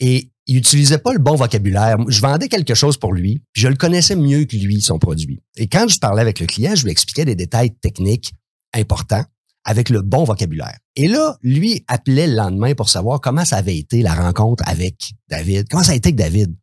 Et 0.00 0.30
il 0.46 0.56
utilisait 0.56 0.98
pas 0.98 1.12
le 1.12 1.18
bon 1.18 1.36
vocabulaire. 1.36 1.96
Je 2.08 2.20
vendais 2.20 2.48
quelque 2.48 2.74
chose 2.74 2.96
pour 2.96 3.12
lui, 3.12 3.42
puis 3.52 3.62
je 3.62 3.68
le 3.68 3.76
connaissais 3.76 4.16
mieux 4.16 4.44
que 4.46 4.56
lui, 4.56 4.80
son 4.80 4.98
produit. 4.98 5.40
Et 5.56 5.68
quand 5.68 5.86
je 5.88 5.98
parlais 5.98 6.22
avec 6.22 6.40
le 6.40 6.46
client, 6.46 6.74
je 6.74 6.84
lui 6.84 6.90
expliquais 6.90 7.24
des 7.24 7.36
détails 7.36 7.70
techniques 7.80 8.32
importants 8.74 9.24
avec 9.64 9.90
le 9.90 10.02
bon 10.02 10.24
vocabulaire. 10.24 10.76
Et 10.96 11.06
là, 11.06 11.36
lui 11.42 11.84
appelait 11.86 12.26
le 12.26 12.34
lendemain 12.34 12.74
pour 12.74 12.88
savoir 12.88 13.20
comment 13.20 13.44
ça 13.44 13.58
avait 13.58 13.76
été 13.76 14.02
la 14.02 14.14
rencontre 14.14 14.64
avec 14.66 15.12
David. 15.28 15.68
Comment 15.70 15.84
ça 15.84 15.92
a 15.92 15.94
été 15.94 16.08
avec 16.08 16.16
David? 16.16 16.54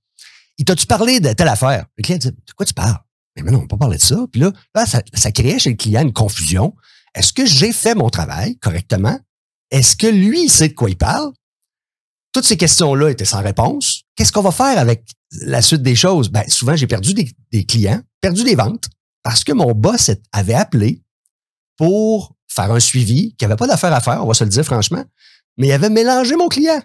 Il 0.57 0.65
t'a-tu 0.65 0.88
parlé 0.88 1.19
de 1.19 1.31
telle 1.31 1.48
affaire? 1.48 1.86
Le 1.98 2.03
client 2.03 2.18
dit, 2.18 2.31
de 2.31 2.53
quoi 2.56 2.65
tu 2.65 2.74
parles? 2.74 2.98
Mais 3.44 3.51
non, 3.51 3.60
on 3.60 3.62
n'a 3.62 3.68
pas 3.68 3.78
parlé 3.78 3.98
de 3.98 4.01
ça. 4.01 4.25
Puis 4.31 4.42
là, 4.42 4.51
là 4.75 4.86
ça, 4.86 5.01
ça 5.13 5.31
créait 5.31 5.60
chez 5.60 5.72
le 5.72 5.75
client 5.75 6.01
une 6.01 6.13
confusion. 6.13 6.75
Est-ce 7.13 7.34
que 7.34 7.45
j'ai 7.45 7.72
fait 7.72 7.95
mon 7.95 8.10
travail 8.10 8.57
correctement? 8.57 9.19
Est-ce 9.72 9.95
que 9.95 10.07
lui, 10.07 10.44
il 10.44 10.50
sait 10.50 10.69
de 10.69 10.74
quoi 10.74 10.89
il 10.89 10.98
parle? 10.98 11.31
Toutes 12.31 12.45
ces 12.45 12.57
questions-là 12.57 13.10
étaient 13.10 13.25
sans 13.25 13.42
réponse. 13.42 14.04
Qu'est-ce 14.16 14.31
qu'on 14.31 14.42
va 14.42 14.51
faire 14.51 14.78
avec 14.78 15.04
la 15.31 15.62
suite 15.62 15.81
des 15.81 15.95
choses? 15.95 16.30
Ben, 16.30 16.44
souvent, 16.48 16.75
j'ai 16.75 16.88
perdu 16.88 17.13
des, 17.13 17.31
des 17.51 17.66
clients, 17.66 18.01
perdu 18.22 18.44
des 18.44 18.56
ventes, 18.56 18.86
parce 19.24 19.44
que 19.44 19.51
mon 19.51 19.74
boss 19.74 20.12
avait 20.31 20.54
appelé 20.54 21.01
pour 21.78 22.36
faire 22.48 22.72
un 22.72 22.80
suivi, 22.80 23.36
qui 23.36 23.45
avait 23.45 23.56
pas 23.56 23.68
d'affaire 23.68 23.94
à 23.94 24.01
faire, 24.01 24.24
on 24.24 24.28
va 24.28 24.34
se 24.34 24.44
le 24.44 24.50
dire 24.50 24.63
franchement, 24.63 25.04
mais 25.57 25.68
il 25.68 25.72
avait 25.72 25.89
mélangé 25.89 26.36
mon 26.36 26.48
client 26.48 26.81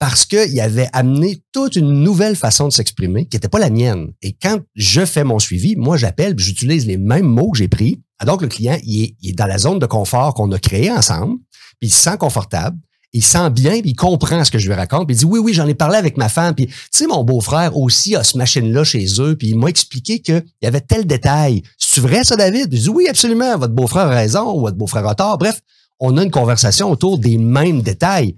parce 0.00 0.24
qu'il 0.24 0.58
avait 0.60 0.88
amené 0.94 1.42
toute 1.52 1.76
une 1.76 2.02
nouvelle 2.02 2.34
façon 2.34 2.66
de 2.66 2.72
s'exprimer 2.72 3.26
qui 3.26 3.36
n'était 3.36 3.50
pas 3.50 3.58
la 3.58 3.68
mienne. 3.68 4.12
Et 4.22 4.32
quand 4.32 4.58
je 4.74 5.04
fais 5.04 5.24
mon 5.24 5.38
suivi, 5.38 5.76
moi, 5.76 5.98
j'appelle, 5.98 6.34
j'utilise 6.38 6.86
les 6.86 6.96
mêmes 6.96 7.26
mots 7.26 7.50
que 7.50 7.58
j'ai 7.58 7.68
pris. 7.68 8.00
Ah, 8.18 8.24
Donc, 8.24 8.40
le 8.40 8.48
client, 8.48 8.78
il 8.82 9.04
est, 9.04 9.16
il 9.20 9.36
dans 9.36 9.44
la 9.44 9.58
zone 9.58 9.78
de 9.78 9.84
confort 9.84 10.32
qu'on 10.32 10.50
a 10.52 10.58
créée 10.58 10.90
ensemble, 10.90 11.36
puis 11.78 11.88
il 11.88 11.90
se 11.90 12.00
sent 12.00 12.16
confortable, 12.18 12.78
il 13.12 13.22
sent 13.22 13.50
bien, 13.50 13.82
puis 13.82 13.90
il 13.90 13.94
comprend 13.94 14.42
ce 14.42 14.50
que 14.50 14.58
je 14.58 14.68
lui 14.68 14.74
raconte, 14.74 15.06
puis 15.06 15.16
il 15.16 15.18
dit 15.18 15.26
oui, 15.26 15.38
oui, 15.38 15.52
j'en 15.52 15.66
ai 15.66 15.74
parlé 15.74 15.98
avec 15.98 16.16
ma 16.16 16.30
femme, 16.30 16.54
puis 16.54 16.66
tu 16.66 16.74
sais, 16.90 17.06
mon 17.06 17.22
beau-frère 17.22 17.76
aussi 17.76 18.16
a 18.16 18.24
ce 18.24 18.38
machine-là 18.38 18.84
chez 18.84 19.06
eux, 19.20 19.36
puis 19.36 19.48
il 19.48 19.58
m'a 19.58 19.68
expliqué 19.68 20.20
qu'il 20.20 20.42
y 20.62 20.66
avait 20.66 20.80
tel 20.80 21.06
détail. 21.06 21.62
C'est 21.76 22.00
vrai 22.00 22.24
ça, 22.24 22.36
David? 22.36 22.74
Je 22.74 22.80
dis 22.80 22.88
oui, 22.88 23.06
absolument, 23.06 23.58
votre 23.58 23.74
beau-frère 23.74 24.06
a 24.06 24.14
raison, 24.14 24.54
ou 24.54 24.60
votre 24.60 24.78
beau-frère 24.78 25.06
a 25.06 25.14
tort. 25.14 25.36
Bref, 25.36 25.60
on 25.98 26.16
a 26.16 26.22
une 26.22 26.30
conversation 26.30 26.90
autour 26.90 27.18
des 27.18 27.36
mêmes 27.36 27.82
détails. 27.82 28.36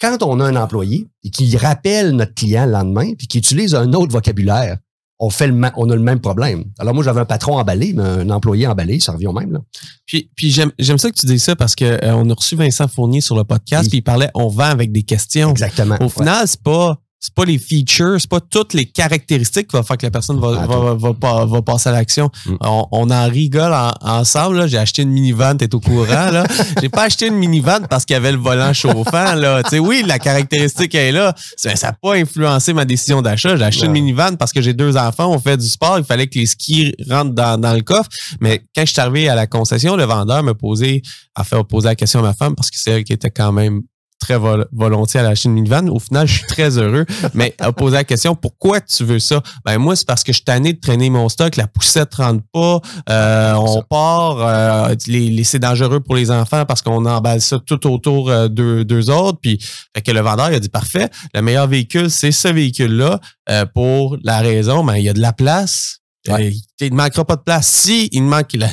Quand 0.00 0.22
on 0.22 0.38
a 0.40 0.44
un 0.44 0.56
employé 0.56 1.08
et 1.24 1.30
qui 1.30 1.56
rappelle 1.56 2.12
notre 2.12 2.34
client 2.34 2.66
le 2.66 2.72
lendemain, 2.72 3.12
puis 3.16 3.26
qui 3.26 3.38
utilise 3.38 3.74
un 3.74 3.92
autre 3.92 4.12
vocabulaire, 4.12 4.78
on 5.20 5.30
fait 5.30 5.48
le 5.48 5.60
on 5.76 5.90
a 5.90 5.96
le 5.96 6.02
même 6.02 6.20
problème. 6.20 6.64
Alors 6.78 6.94
moi, 6.94 7.02
j'avais 7.02 7.18
un 7.20 7.24
patron 7.24 7.58
emballé, 7.58 7.92
mais 7.92 8.04
un 8.04 8.30
employé 8.30 8.68
emballé, 8.68 9.00
ça 9.00 9.10
revient 9.12 9.26
au 9.26 9.32
même. 9.32 9.52
Là. 9.52 9.58
Puis, 10.06 10.30
puis 10.36 10.52
j'aime, 10.52 10.70
j'aime 10.78 10.98
ça 10.98 11.10
que 11.10 11.16
tu 11.18 11.26
dis 11.26 11.40
ça 11.40 11.56
parce 11.56 11.74
que 11.74 11.84
euh, 11.84 12.14
on 12.14 12.30
a 12.30 12.34
reçu 12.34 12.54
Vincent 12.54 12.86
Fournier 12.86 13.20
sur 13.20 13.36
le 13.36 13.42
podcast, 13.42 13.84
Oui. 13.84 13.88
puis 13.88 13.98
il 13.98 14.02
parlait 14.02 14.30
on 14.34 14.46
vend 14.46 14.64
avec 14.70 14.92
des 14.92 15.02
questions. 15.02 15.50
Exactement. 15.50 15.96
Au 15.98 16.04
Ouais. 16.04 16.08
final, 16.10 16.46
c'est 16.46 16.62
pas 16.62 16.96
c'est 17.20 17.34
pas 17.34 17.44
les 17.44 17.58
features, 17.58 18.16
c'est 18.20 18.30
pas 18.30 18.40
toutes 18.40 18.74
les 18.74 18.84
caractéristiques 18.86 19.68
qui 19.68 19.76
vont 19.76 19.82
faire 19.82 19.96
que 19.96 20.06
la 20.06 20.10
personne 20.10 20.38
va, 20.38 20.60
Ah, 20.62 20.66
va, 20.66 20.94
va, 20.94 21.12
va, 21.20 21.44
va 21.46 21.62
passer 21.62 21.88
à 21.88 21.92
l'action. 21.92 22.30
Mm. 22.46 22.54
On, 22.60 22.86
on 22.92 23.10
en 23.10 23.28
rigole 23.28 23.72
en- 23.74 23.92
ensemble. 24.00 24.68
J'ai 24.68 24.78
acheté 24.78 25.02
une 25.02 25.10
minivan, 25.10 25.56
t'es 25.56 25.74
au 25.74 25.80
courant. 25.80 26.30
là. 26.30 26.44
J'ai 26.80 26.88
pas 26.88 27.04
acheté 27.04 27.26
une 27.26 27.34
minivan 27.34 27.86
parce 27.90 28.04
qu'il 28.04 28.14
y 28.14 28.16
avait 28.16 28.30
le 28.32 28.38
volant 28.38 28.72
chauffant. 28.72 29.34
Là. 29.34 29.62
Tu 29.64 29.70
sais, 29.70 29.78
oui, 29.80 30.04
la 30.06 30.18
caractéristique 30.18 30.94
est 30.94 31.10
là. 31.12 31.34
Ça 31.56 31.72
n'a 31.82 31.92
pas 31.92 32.14
influencé 32.14 32.72
ma 32.72 32.84
décision 32.84 33.20
d'achat. 33.20 33.56
J'ai 33.56 33.64
acheté 33.64 33.82
Ouais. 33.82 33.86
une 33.88 33.92
minivan 33.94 34.36
parce 34.36 34.52
que 34.52 34.62
j'ai 34.62 34.72
deux 34.74 34.96
enfants, 34.96 35.30
on 35.32 35.38
fait 35.40 35.56
du 35.56 35.66
sport, 35.66 35.98
il 35.98 36.04
fallait 36.04 36.28
que 36.28 36.38
les 36.38 36.46
skis 36.46 36.94
rentrent 37.10 37.32
dans, 37.34 37.60
dans 37.60 37.74
le 37.74 37.82
coffre. 37.82 38.08
Mais 38.40 38.62
quand 38.76 38.86
je 38.86 38.92
suis 38.92 39.00
arrivé 39.00 39.28
à 39.28 39.34
la 39.34 39.46
concession, 39.48 39.96
le 39.96 40.04
vendeur 40.04 40.42
me 40.44 40.54
posait, 40.54 41.02
a 41.34 41.42
fait 41.42 41.56
poser 41.64 41.88
la 41.88 41.94
question 41.96 42.20
à 42.20 42.22
ma 42.22 42.32
femme 42.34 42.54
parce 42.54 42.70
que 42.70 42.76
c'est 42.78 42.90
elle 42.92 43.04
qui 43.04 43.12
était 43.12 43.30
quand 43.30 43.50
même 43.52 43.82
très 44.18 44.36
vol- 44.38 44.66
volontiers 44.72 45.20
à 45.20 45.22
l'acheter 45.22 45.48
une 45.48 45.54
minivan. 45.54 45.88
Au 45.88 45.98
final, 45.98 46.26
je 46.26 46.34
suis 46.38 46.46
très 46.46 46.76
heureux, 46.78 47.06
mais 47.34 47.54
a 47.58 47.72
posé 47.72 47.96
la 47.96 48.04
question 48.04 48.34
pourquoi 48.34 48.80
tu 48.80 49.04
veux 49.04 49.18
ça? 49.18 49.42
Ben 49.64 49.78
moi, 49.78 49.96
c'est 49.96 50.06
parce 50.06 50.22
que 50.24 50.32
je 50.32 50.36
suis 50.38 50.44
tanné 50.44 50.72
de 50.72 50.80
traîner 50.80 51.08
mon 51.10 51.28
stock, 51.28 51.56
la 51.56 51.66
poussette 51.66 52.14
rentre 52.16 52.42
pas, 52.52 52.80
euh, 53.10 53.54
on 53.54 53.82
part, 53.82 54.38
euh, 54.40 54.94
les, 55.06 55.30
les- 55.30 55.44
c'est 55.44 55.58
dangereux 55.58 56.00
pour 56.00 56.16
les 56.16 56.30
enfants 56.30 56.64
parce 56.66 56.82
qu'on 56.82 57.04
emballe 57.06 57.40
ça 57.40 57.58
tout 57.64 57.86
autour 57.90 58.30
euh, 58.30 58.48
d'eux 58.48 58.84
deux 58.84 59.10
autres. 59.10 59.38
Puis 59.40 59.58
fait 59.94 60.02
que 60.02 60.10
le 60.10 60.20
vendeur 60.20 60.50
il 60.50 60.56
a 60.56 60.60
dit 60.60 60.68
parfait, 60.68 61.08
le 61.34 61.40
meilleur 61.42 61.66
véhicule 61.68 62.10
c'est 62.10 62.32
ce 62.32 62.48
véhicule-là 62.48 63.20
euh, 63.50 63.64
pour 63.66 64.16
la 64.22 64.38
raison, 64.40 64.84
ben 64.84 64.96
il 64.96 65.04
y 65.04 65.08
a 65.08 65.12
de 65.12 65.20
la 65.20 65.32
place. 65.32 65.98
Ouais. 66.26 66.48
Euh, 66.48 66.50
il 66.80 66.90
ne 66.90 66.96
manquera 66.96 67.24
pas 67.24 67.36
de 67.36 67.42
place. 67.42 67.66
Si 67.68 68.08
il 68.12 68.22
manque, 68.22 68.52
là, 68.54 68.68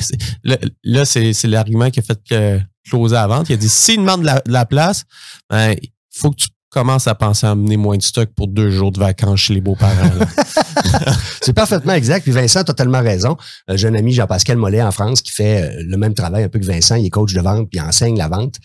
là, 0.84 1.04
c'est 1.04 1.32
l'argument 1.44 1.90
qui 1.90 2.00
a 2.00 2.02
fait 2.02 2.18
que 2.28 2.60
closer 2.88 3.16
à 3.16 3.26
vente. 3.26 3.48
Il 3.48 3.54
a 3.54 3.56
dit 3.56 3.68
s'il 3.68 3.98
demande 3.98 4.20
de 4.22 4.26
la, 4.26 4.40
de 4.40 4.52
la 4.52 4.66
place, 4.66 5.04
ben, 5.50 5.74
il 5.80 5.90
faut 6.10 6.30
que 6.30 6.36
tu 6.36 6.48
commences 6.70 7.06
à 7.06 7.14
penser 7.14 7.46
à 7.46 7.52
amener 7.52 7.76
moins 7.76 7.96
de 7.96 8.02
stock 8.02 8.28
pour 8.36 8.48
deux 8.48 8.70
jours 8.70 8.92
de 8.92 8.98
vacances 8.98 9.40
chez 9.40 9.54
les 9.54 9.60
beaux-parents. 9.60 10.10
C'est 11.40 11.52
parfaitement 11.52 11.94
exact. 11.94 12.22
Puis 12.22 12.32
Vincent 12.32 12.60
a 12.60 12.64
totalement 12.64 13.00
raison. 13.00 13.36
Euh, 13.70 13.76
un 13.82 13.94
ami, 13.94 14.12
Jean-Pascal 14.12 14.56
Mollet, 14.56 14.82
en 14.82 14.92
France, 14.92 15.22
qui 15.22 15.32
fait 15.32 15.62
euh, 15.62 15.82
le 15.86 15.96
même 15.96 16.14
travail 16.14 16.44
un 16.44 16.48
peu 16.48 16.58
que 16.58 16.66
Vincent. 16.66 16.96
Il 16.96 17.06
est 17.06 17.10
coach 17.10 17.32
de 17.32 17.40
vente, 17.40 17.68
puis 17.70 17.78
il 17.78 17.82
enseigne 17.82 18.18
la 18.18 18.28
vente. 18.28 18.56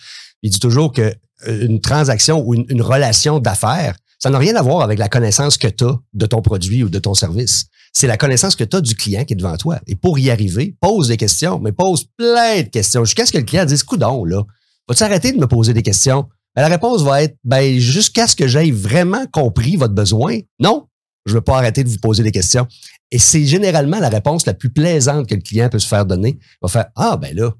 Il 0.41 0.49
dit 0.49 0.59
toujours 0.59 0.91
que 0.91 1.13
euh, 1.47 1.65
une 1.65 1.79
transaction 1.79 2.43
ou 2.45 2.53
une, 2.55 2.65
une 2.69 2.81
relation 2.81 3.39
d'affaires, 3.39 3.95
ça 4.19 4.29
n'a 4.29 4.37
rien 4.37 4.55
à 4.55 4.61
voir 4.61 4.81
avec 4.81 4.99
la 4.99 5.09
connaissance 5.09 5.57
que 5.57 5.67
tu 5.67 5.83
as 5.85 5.97
de 6.13 6.25
ton 6.25 6.41
produit 6.41 6.83
ou 6.83 6.89
de 6.89 6.99
ton 6.99 7.13
service. 7.13 7.65
C'est 7.93 8.07
la 8.07 8.17
connaissance 8.17 8.55
que 8.55 8.63
tu 8.63 8.77
as 8.77 8.81
du 8.81 8.95
client 8.95 9.25
qui 9.25 9.33
est 9.33 9.35
devant 9.37 9.57
toi. 9.57 9.79
Et 9.87 9.95
pour 9.95 10.17
y 10.17 10.29
arriver, 10.29 10.75
pose 10.79 11.09
des 11.09 11.17
questions, 11.17 11.59
mais 11.59 11.71
pose 11.71 12.05
plein 12.17 12.61
de 12.61 12.69
questions. 12.69 13.03
Jusqu'à 13.03 13.25
ce 13.25 13.31
que 13.31 13.37
le 13.37 13.43
client 13.43 13.65
dise, 13.65 13.83
coudon, 13.83 14.23
là, 14.23 14.43
vas-tu 14.87 15.03
arrêter 15.03 15.31
de 15.33 15.37
me 15.37 15.47
poser 15.47 15.73
des 15.73 15.83
questions? 15.83 16.27
Ben, 16.55 16.63
la 16.63 16.67
réponse 16.69 17.01
va 17.01 17.23
être, 17.23 17.35
ben, 17.43 17.79
jusqu'à 17.79 18.27
ce 18.27 18.35
que 18.35 18.47
j'aie 18.47 18.71
vraiment 18.71 19.25
compris 19.31 19.75
votre 19.75 19.93
besoin. 19.93 20.39
Non, 20.59 20.87
Je 21.25 21.33
veux 21.33 21.41
pas 21.41 21.57
arrêter 21.57 21.83
de 21.83 21.89
vous 21.89 21.99
poser 21.99 22.23
des 22.23 22.31
questions. 22.31 22.67
Et 23.11 23.19
c'est 23.19 23.45
généralement 23.45 23.99
la 23.99 24.09
réponse 24.09 24.45
la 24.45 24.53
plus 24.53 24.71
plaisante 24.71 25.27
que 25.27 25.35
le 25.35 25.41
client 25.41 25.69
peut 25.69 25.79
se 25.79 25.87
faire 25.87 26.05
donner. 26.05 26.39
Il 26.39 26.57
va 26.61 26.67
faire, 26.67 26.87
ah, 26.95 27.17
ben 27.17 27.35
là, 27.35 27.51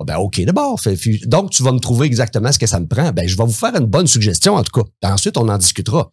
ah, 0.00 0.04
ben 0.04 0.16
OK, 0.18 0.40
d'abord. 0.42 0.80
Donc, 1.24 1.50
tu 1.50 1.62
vas 1.62 1.72
me 1.72 1.80
trouver 1.80 2.06
exactement 2.06 2.52
ce 2.52 2.58
que 2.58 2.66
ça 2.66 2.78
me 2.78 2.86
prend. 2.86 3.10
Ben, 3.10 3.26
je 3.26 3.36
vais 3.36 3.44
vous 3.44 3.52
faire 3.52 3.74
une 3.74 3.86
bonne 3.86 4.06
suggestion, 4.06 4.54
en 4.54 4.62
tout 4.62 4.82
cas. 4.82 5.10
ensuite, 5.12 5.36
on 5.36 5.48
en 5.48 5.58
discutera. 5.58 6.10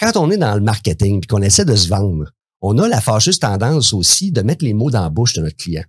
Quand 0.00 0.16
on 0.16 0.30
est 0.30 0.38
dans 0.38 0.54
le 0.54 0.62
marketing 0.62 1.20
et 1.22 1.26
qu'on 1.26 1.42
essaie 1.42 1.64
de 1.64 1.76
se 1.76 1.88
vendre, 1.88 2.30
on 2.60 2.78
a 2.78 2.88
la 2.88 3.00
fâcheuse 3.00 3.38
tendance 3.38 3.92
aussi 3.92 4.32
de 4.32 4.42
mettre 4.42 4.64
les 4.64 4.74
mots 4.74 4.90
dans 4.90 5.02
la 5.02 5.10
bouche 5.10 5.34
de 5.34 5.42
notre 5.42 5.56
client. 5.56 5.84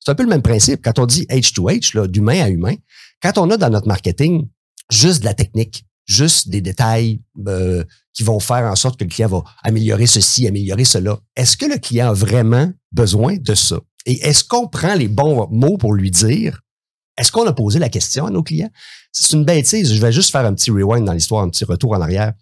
C'est 0.00 0.10
un 0.10 0.14
peu 0.14 0.22
le 0.22 0.28
même 0.28 0.42
principe. 0.42 0.80
Quand 0.82 0.98
on 0.98 1.06
dit 1.06 1.26
H2H, 1.26 2.06
d'humain 2.06 2.42
à 2.42 2.48
humain, 2.48 2.74
quand 3.22 3.38
on 3.38 3.50
a 3.50 3.56
dans 3.56 3.70
notre 3.70 3.88
marketing 3.88 4.48
juste 4.90 5.20
de 5.20 5.26
la 5.26 5.34
technique, 5.34 5.84
juste 6.06 6.48
des 6.48 6.60
détails 6.60 7.20
euh, 7.46 7.84
qui 8.14 8.22
vont 8.22 8.40
faire 8.40 8.64
en 8.64 8.76
sorte 8.76 8.98
que 8.98 9.04
le 9.04 9.10
client 9.10 9.28
va 9.28 9.44
améliorer 9.62 10.06
ceci, 10.06 10.46
améliorer 10.46 10.84
cela, 10.84 11.18
est-ce 11.36 11.56
que 11.56 11.66
le 11.66 11.78
client 11.78 12.08
a 12.08 12.14
vraiment 12.14 12.72
besoin 12.90 13.36
de 13.36 13.54
ça? 13.54 13.78
Et 14.06 14.26
est-ce 14.26 14.44
qu'on 14.44 14.66
prend 14.66 14.94
les 14.94 15.08
bons 15.08 15.46
mots 15.50 15.76
pour 15.76 15.92
lui 15.92 16.10
dire? 16.10 16.60
Est-ce 17.18 17.32
qu'on 17.32 17.46
a 17.46 17.52
posé 17.52 17.78
la 17.78 17.88
question 17.88 18.26
à 18.26 18.30
nos 18.30 18.42
clients? 18.42 18.70
C'est 19.12 19.36
une 19.36 19.44
bêtise. 19.44 19.92
Je 19.92 20.00
vais 20.00 20.12
juste 20.12 20.30
faire 20.30 20.46
un 20.46 20.54
petit 20.54 20.70
rewind 20.70 21.04
dans 21.04 21.12
l'histoire, 21.12 21.42
un 21.42 21.50
petit 21.50 21.64
retour 21.64 21.92
en 21.92 22.00
arrière 22.00 22.32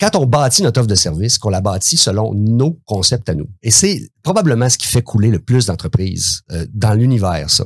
quand 0.00 0.16
on 0.16 0.26
bâtit 0.26 0.62
notre 0.62 0.80
offre 0.80 0.88
de 0.88 0.94
service, 0.94 1.38
qu'on 1.38 1.50
la 1.50 1.60
bâtit 1.60 1.96
selon 1.96 2.34
nos 2.34 2.80
concepts 2.84 3.28
à 3.28 3.34
nous. 3.34 3.48
Et 3.62 3.70
c'est 3.70 4.10
probablement 4.22 4.68
ce 4.68 4.78
qui 4.78 4.86
fait 4.86 5.02
couler 5.02 5.30
le 5.30 5.38
plus 5.38 5.66
d'entreprises 5.66 6.42
euh, 6.50 6.66
dans 6.72 6.94
l'univers, 6.94 7.50
ça. 7.50 7.64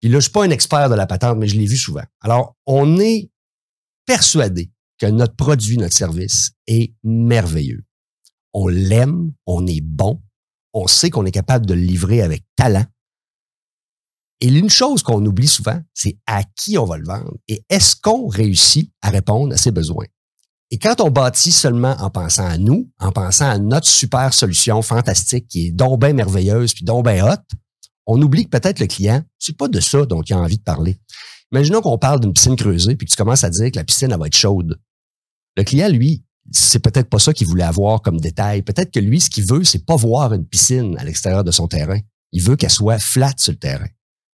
Puis 0.00 0.08
là, 0.08 0.18
je 0.18 0.22
suis 0.22 0.32
pas 0.32 0.44
un 0.44 0.50
expert 0.50 0.88
de 0.88 0.94
la 0.94 1.06
patente, 1.06 1.38
mais 1.38 1.46
je 1.46 1.56
l'ai 1.56 1.66
vu 1.66 1.76
souvent. 1.76 2.04
Alors, 2.20 2.56
on 2.66 2.98
est 2.98 3.30
persuadé 4.06 4.70
que 4.98 5.06
notre 5.06 5.36
produit, 5.36 5.76
notre 5.76 5.94
service 5.94 6.52
est 6.66 6.94
merveilleux. 7.02 7.84
On 8.52 8.68
l'aime, 8.68 9.32
on 9.46 9.66
est 9.66 9.82
bon, 9.82 10.22
on 10.72 10.86
sait 10.86 11.10
qu'on 11.10 11.26
est 11.26 11.30
capable 11.30 11.66
de 11.66 11.74
le 11.74 11.80
livrer 11.80 12.22
avec 12.22 12.44
talent. 12.56 12.84
Et 14.40 14.48
l'une 14.48 14.70
chose 14.70 15.02
qu'on 15.02 15.24
oublie 15.24 15.48
souvent, 15.48 15.80
c'est 15.92 16.16
à 16.26 16.42
qui 16.56 16.78
on 16.78 16.86
va 16.86 16.96
le 16.96 17.04
vendre 17.04 17.36
et 17.46 17.62
est-ce 17.68 17.94
qu'on 17.94 18.26
réussit 18.26 18.90
à 19.02 19.10
répondre 19.10 19.52
à 19.52 19.58
ses 19.58 19.70
besoins? 19.70 20.06
Et 20.72 20.78
quand 20.78 21.00
on 21.00 21.10
bâtit 21.10 21.50
seulement 21.50 21.96
en 21.98 22.10
pensant 22.10 22.46
à 22.46 22.56
nous, 22.56 22.88
en 23.00 23.10
pensant 23.10 23.48
à 23.48 23.58
notre 23.58 23.88
super 23.88 24.32
solution 24.32 24.82
fantastique 24.82 25.48
qui 25.48 25.66
est 25.66 25.70
donc 25.72 26.02
merveilleuse 26.02 26.74
puis 26.74 26.84
donc 26.84 27.06
hot, 27.06 27.56
on 28.06 28.20
oublie 28.22 28.44
que 28.44 28.50
peut-être 28.50 28.78
le 28.78 28.86
client, 28.86 29.22
c'est 29.38 29.56
pas 29.56 29.68
de 29.68 29.80
ça 29.80 30.04
dont 30.06 30.22
il 30.22 30.32
a 30.32 30.38
envie 30.38 30.58
de 30.58 30.62
parler. 30.62 30.98
Imaginons 31.52 31.80
qu'on 31.80 31.98
parle 31.98 32.20
d'une 32.20 32.32
piscine 32.32 32.56
creusée 32.56 32.94
puis 32.94 33.06
que 33.06 33.10
tu 33.10 33.16
commences 33.16 33.42
à 33.42 33.50
dire 33.50 33.70
que 33.72 33.76
la 33.76 33.84
piscine 33.84 34.12
elle 34.12 34.18
va 34.18 34.26
être 34.26 34.36
chaude. 34.36 34.80
Le 35.56 35.64
client, 35.64 35.88
lui, 35.88 36.24
c'est 36.52 36.78
peut-être 36.78 37.08
pas 37.08 37.18
ça 37.18 37.32
qu'il 37.32 37.48
voulait 37.48 37.64
avoir 37.64 38.02
comme 38.02 38.20
détail. 38.20 38.62
Peut-être 38.62 38.92
que 38.92 39.00
lui, 39.00 39.20
ce 39.20 39.30
qu'il 39.30 39.46
veut, 39.46 39.64
c'est 39.64 39.84
pas 39.84 39.96
voir 39.96 40.32
une 40.32 40.46
piscine 40.46 40.96
à 40.98 41.04
l'extérieur 41.04 41.42
de 41.42 41.50
son 41.50 41.66
terrain. 41.66 41.98
Il 42.32 42.42
veut 42.42 42.54
qu'elle 42.54 42.70
soit 42.70 43.00
flat 43.00 43.32
sur 43.36 43.52
le 43.52 43.58
terrain. 43.58 43.88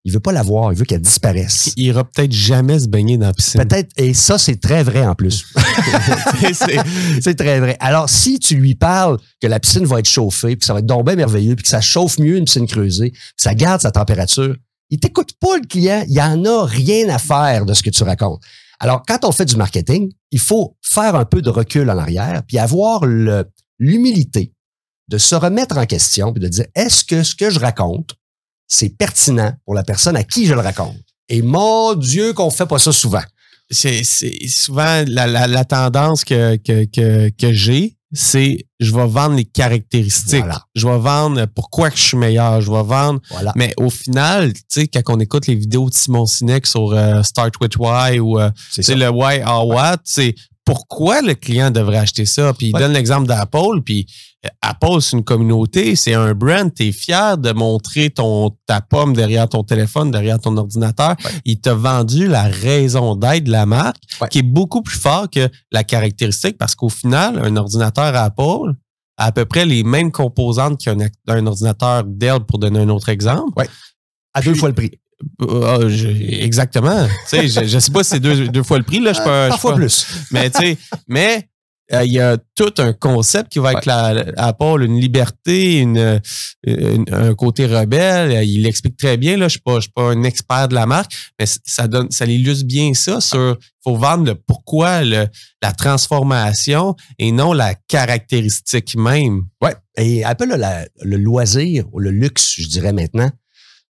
Il 0.05 0.13
veut 0.13 0.19
pas 0.19 0.31
la 0.31 0.43
voir, 0.43 0.71
il 0.71 0.77
veut 0.77 0.85
qu'elle 0.85 1.01
disparaisse. 1.01 1.73
Il 1.75 1.85
ira 1.85 2.03
peut-être 2.03 2.31
jamais 2.31 2.77
se 2.77 2.87
baigner 2.87 3.17
dans 3.17 3.25
la 3.25 3.33
piscine. 3.33 3.59
Peut-être, 3.65 3.89
et 3.97 4.13
ça, 4.13 4.37
c'est 4.37 4.61
très 4.61 4.83
vrai 4.83 5.03
en 5.03 5.15
plus. 5.15 5.47
c'est 7.21 7.33
très 7.33 7.59
vrai. 7.59 7.75
Alors, 7.79 8.07
si 8.07 8.37
tu 8.37 8.55
lui 8.55 8.75
parles 8.75 9.17
que 9.41 9.47
la 9.47 9.59
piscine 9.59 9.85
va 9.85 9.99
être 9.99 10.07
chauffée, 10.07 10.49
puis 10.49 10.59
que 10.59 10.65
ça 10.65 10.73
va 10.73 10.79
être 10.79 10.85
donc 10.85 11.07
bien 11.07 11.15
merveilleux, 11.15 11.55
puis 11.55 11.63
que 11.63 11.69
ça 11.69 11.81
chauffe 11.81 12.19
mieux 12.19 12.37
une 12.37 12.45
piscine 12.45 12.67
creusée, 12.67 13.11
que 13.11 13.17
ça 13.35 13.55
garde 13.55 13.81
sa 13.81 13.89
température, 13.89 14.55
il 14.91 14.99
t'écoute 14.99 15.31
pas, 15.39 15.57
le 15.57 15.65
client. 15.65 16.05
Il 16.07 16.13
y 16.13 16.21
en 16.21 16.45
a 16.45 16.65
rien 16.65 17.09
à 17.09 17.17
faire 17.17 17.65
de 17.65 17.73
ce 17.73 17.81
que 17.81 17.89
tu 17.89 18.03
racontes. 18.03 18.41
Alors, 18.79 19.01
quand 19.07 19.25
on 19.25 19.31
fait 19.31 19.45
du 19.45 19.55
marketing, 19.55 20.11
il 20.29 20.39
faut 20.39 20.77
faire 20.83 21.15
un 21.15 21.25
peu 21.25 21.41
de 21.41 21.49
recul 21.49 21.89
en 21.89 21.97
arrière, 21.97 22.43
puis 22.47 22.59
avoir 22.59 23.05
l'humilité 23.79 24.53
de 25.07 25.17
se 25.17 25.35
remettre 25.35 25.77
en 25.77 25.85
question, 25.85 26.31
puis 26.33 26.43
de 26.43 26.47
dire, 26.47 26.65
est-ce 26.75 27.03
que 27.03 27.23
ce 27.23 27.35
que 27.35 27.49
je 27.49 27.59
raconte, 27.59 28.15
c'est 28.67 28.89
pertinent 28.89 29.53
pour 29.65 29.73
la 29.73 29.83
personne 29.83 30.15
à 30.15 30.23
qui 30.23 30.45
je 30.45 30.53
le 30.53 30.61
raconte. 30.61 30.95
Et 31.29 31.41
mon 31.41 31.93
Dieu 31.95 32.33
qu'on 32.33 32.51
fait 32.51 32.65
pas 32.65 32.79
ça 32.79 32.91
souvent. 32.91 33.23
C'est 33.71 34.03
souvent 34.03 35.03
la, 35.07 35.47
la, 35.47 35.65
tendance 35.65 36.23
que, 36.23 36.55
que, 36.57 36.85
que, 36.85 37.29
que 37.29 37.51
j'ai, 37.51 37.97
c'est 38.13 38.65
je 38.79 38.93
vais 38.93 39.07
vendre 39.07 39.35
les 39.35 39.45
caractéristiques. 39.45 40.45
Je 40.75 40.87
vais 40.87 40.99
vendre 40.99 41.45
pourquoi 41.47 41.89
que 41.89 41.97
je 41.97 42.03
suis 42.03 42.17
meilleur. 42.17 42.61
Je 42.61 42.71
vais 42.71 42.83
vendre. 42.83 43.19
Mais 43.55 43.73
au 43.77 43.89
final, 43.89 44.53
tu 44.53 44.61
sais, 44.69 44.87
quand 44.87 45.01
on 45.15 45.19
écoute 45.19 45.47
les 45.47 45.55
vidéos 45.55 45.89
de 45.89 45.95
Simon 45.95 46.25
Sinek 46.27 46.67
sur 46.67 46.91
euh, 46.91 47.23
Start 47.23 47.55
with 47.59 47.77
Why 47.77 48.19
ou 48.19 48.39
euh, 48.39 48.51
c'est 48.69 48.95
le 48.95 49.09
Why 49.09 49.41
or 49.45 49.67
What, 49.67 49.97
c'est 50.03 50.35
pourquoi 50.63 51.21
le 51.21 51.35
client 51.35 51.71
devrait 51.71 51.97
acheter 51.97 52.25
ça? 52.25 52.53
Puis 52.53 52.67
il 52.67 52.73
donne 52.73 52.93
l'exemple 52.93 53.27
d'Apple, 53.27 53.81
puis 53.83 54.07
Apple, 54.61 55.01
c'est 55.01 55.17
une 55.17 55.23
communauté, 55.23 55.95
c'est 55.95 56.13
un 56.13 56.33
brand, 56.33 56.73
tu 56.73 56.87
es 56.87 56.91
fier 56.91 57.37
de 57.37 57.51
montrer 57.51 58.09
ton, 58.09 58.51
ta 58.65 58.81
pomme 58.81 59.13
derrière 59.13 59.47
ton 59.47 59.63
téléphone, 59.63 60.11
derrière 60.11 60.39
ton 60.39 60.55
ordinateur. 60.57 61.15
Il 61.45 61.59
t'a 61.59 61.73
vendu 61.73 62.27
la 62.27 62.43
raison 62.43 63.15
d'être 63.15 63.45
de 63.45 63.51
la 63.51 63.65
marque, 63.65 63.97
qui 64.29 64.39
est 64.39 64.43
beaucoup 64.43 64.81
plus 64.81 64.97
fort 64.97 65.29
que 65.29 65.49
la 65.71 65.83
caractéristique, 65.83 66.57
parce 66.57 66.75
qu'au 66.75 66.89
final, 66.89 67.39
un 67.43 67.55
ordinateur 67.55 68.15
Apple 68.15 68.73
a 69.17 69.25
à 69.25 69.31
peu 69.31 69.45
près 69.45 69.65
les 69.65 69.83
mêmes 69.83 70.11
composantes 70.11 70.79
qu'un 70.79 70.97
un 71.27 71.45
ordinateur 71.47 72.03
Dell, 72.05 72.41
pour 72.41 72.59
donner 72.59 72.79
un 72.79 72.89
autre 72.89 73.09
exemple. 73.09 73.51
Ouais. 73.55 73.69
À 74.33 74.41
deux 74.41 74.55
fois 74.55 74.69
le 74.69 74.75
prix. 74.75 74.91
Euh, 75.41 75.61
ah, 75.63 75.79
exactement. 76.19 77.07
je, 77.31 77.47
je 77.47 77.79
sais 77.79 77.91
pas 77.91 78.03
si 78.03 78.11
c'est 78.11 78.19
deux, 78.19 78.49
deux 78.49 78.63
fois 78.63 78.77
le 78.77 78.83
prix, 78.83 78.99
là. 78.99 79.13
Je 79.13 79.19
peux, 79.19 79.49
Parfois 79.49 79.75
plus. 79.75 80.05
Mais, 80.31 80.49
tu 80.49 80.59
sais, 80.59 80.77
mais 81.07 81.37
euh, 81.37 81.54
il 81.91 82.13
y 82.13 82.19
a 82.19 82.37
tout 82.55 82.73
un 82.79 82.93
concept 82.93 83.51
qui 83.51 83.59
va 83.59 83.73
être 83.73 83.85
la, 83.85 84.25
à 84.37 84.53
part 84.53 84.79
une 84.79 84.99
liberté, 84.99 85.79
une, 85.79 86.19
un 87.11 87.35
côté 87.35 87.67
rebelle. 87.67 88.43
Il 88.47 88.63
l'explique 88.63 88.97
très 88.97 89.17
bien. 89.17 89.37
Là, 89.37 89.47
je 89.47 89.59
ne 89.65 89.79
suis, 89.79 89.91
pas 89.91 90.09
un 90.09 90.23
expert 90.23 90.67
de 90.67 90.75
la 90.75 90.85
marque, 90.85 91.11
mais 91.39 91.45
ça 91.45 91.87
donne, 91.87 92.09
ça 92.09 92.25
illustre 92.25 92.65
bien 92.65 92.93
ça 92.93 93.21
sur 93.21 93.57
faut 93.83 93.95
vendre 93.95 94.25
le 94.25 94.35
pourquoi, 94.35 95.03
le, 95.03 95.27
la 95.61 95.71
transformation 95.71 96.95
et 97.19 97.31
non 97.31 97.53
la 97.53 97.75
caractéristique 97.87 98.95
même. 98.95 99.43
Ouais. 99.61 99.75
Et 99.97 100.23
Apple 100.23 100.51
a 100.51 100.85
le 101.03 101.17
loisir 101.17 101.85
ou 101.93 101.99
le 101.99 102.09
luxe, 102.09 102.55
je 102.57 102.67
dirais 102.67 102.93
maintenant, 102.93 103.29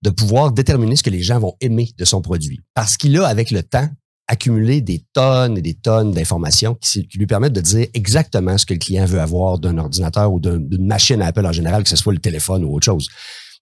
de 0.02 0.10
pouvoir 0.10 0.50
déterminer 0.50 0.96
ce 0.96 1.02
que 1.02 1.10
les 1.10 1.22
gens 1.22 1.38
vont 1.38 1.54
aimer 1.60 1.90
de 1.96 2.04
son 2.04 2.22
produit. 2.22 2.60
Parce 2.74 2.96
qu'il 2.96 3.16
a, 3.18 3.26
avec 3.26 3.50
le 3.50 3.62
temps, 3.62 3.88
accumulé 4.32 4.80
des 4.80 5.04
tonnes 5.12 5.58
et 5.58 5.60
des 5.60 5.74
tonnes 5.74 6.12
d'informations 6.12 6.74
qui, 6.76 7.06
lui 7.14 7.26
permettent 7.26 7.52
de 7.52 7.60
dire 7.60 7.86
exactement 7.92 8.56
ce 8.56 8.64
que 8.64 8.72
le 8.72 8.78
client 8.78 9.04
veut 9.04 9.20
avoir 9.20 9.58
d'un 9.58 9.76
ordinateur 9.76 10.32
ou 10.32 10.40
d'une 10.40 10.86
machine 10.86 11.20
Apple 11.20 11.44
en 11.44 11.52
général, 11.52 11.82
que 11.82 11.90
ce 11.90 11.96
soit 11.96 12.14
le 12.14 12.18
téléphone 12.18 12.64
ou 12.64 12.74
autre 12.74 12.86
chose. 12.86 13.08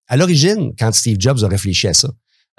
À 0.07 0.17
l'origine, 0.17 0.73
quand 0.79 0.93
Steve 0.93 1.17
Jobs 1.19 1.43
a 1.43 1.49
réfléchi 1.49 1.89
à 1.89 1.95
ça, 1.95 2.09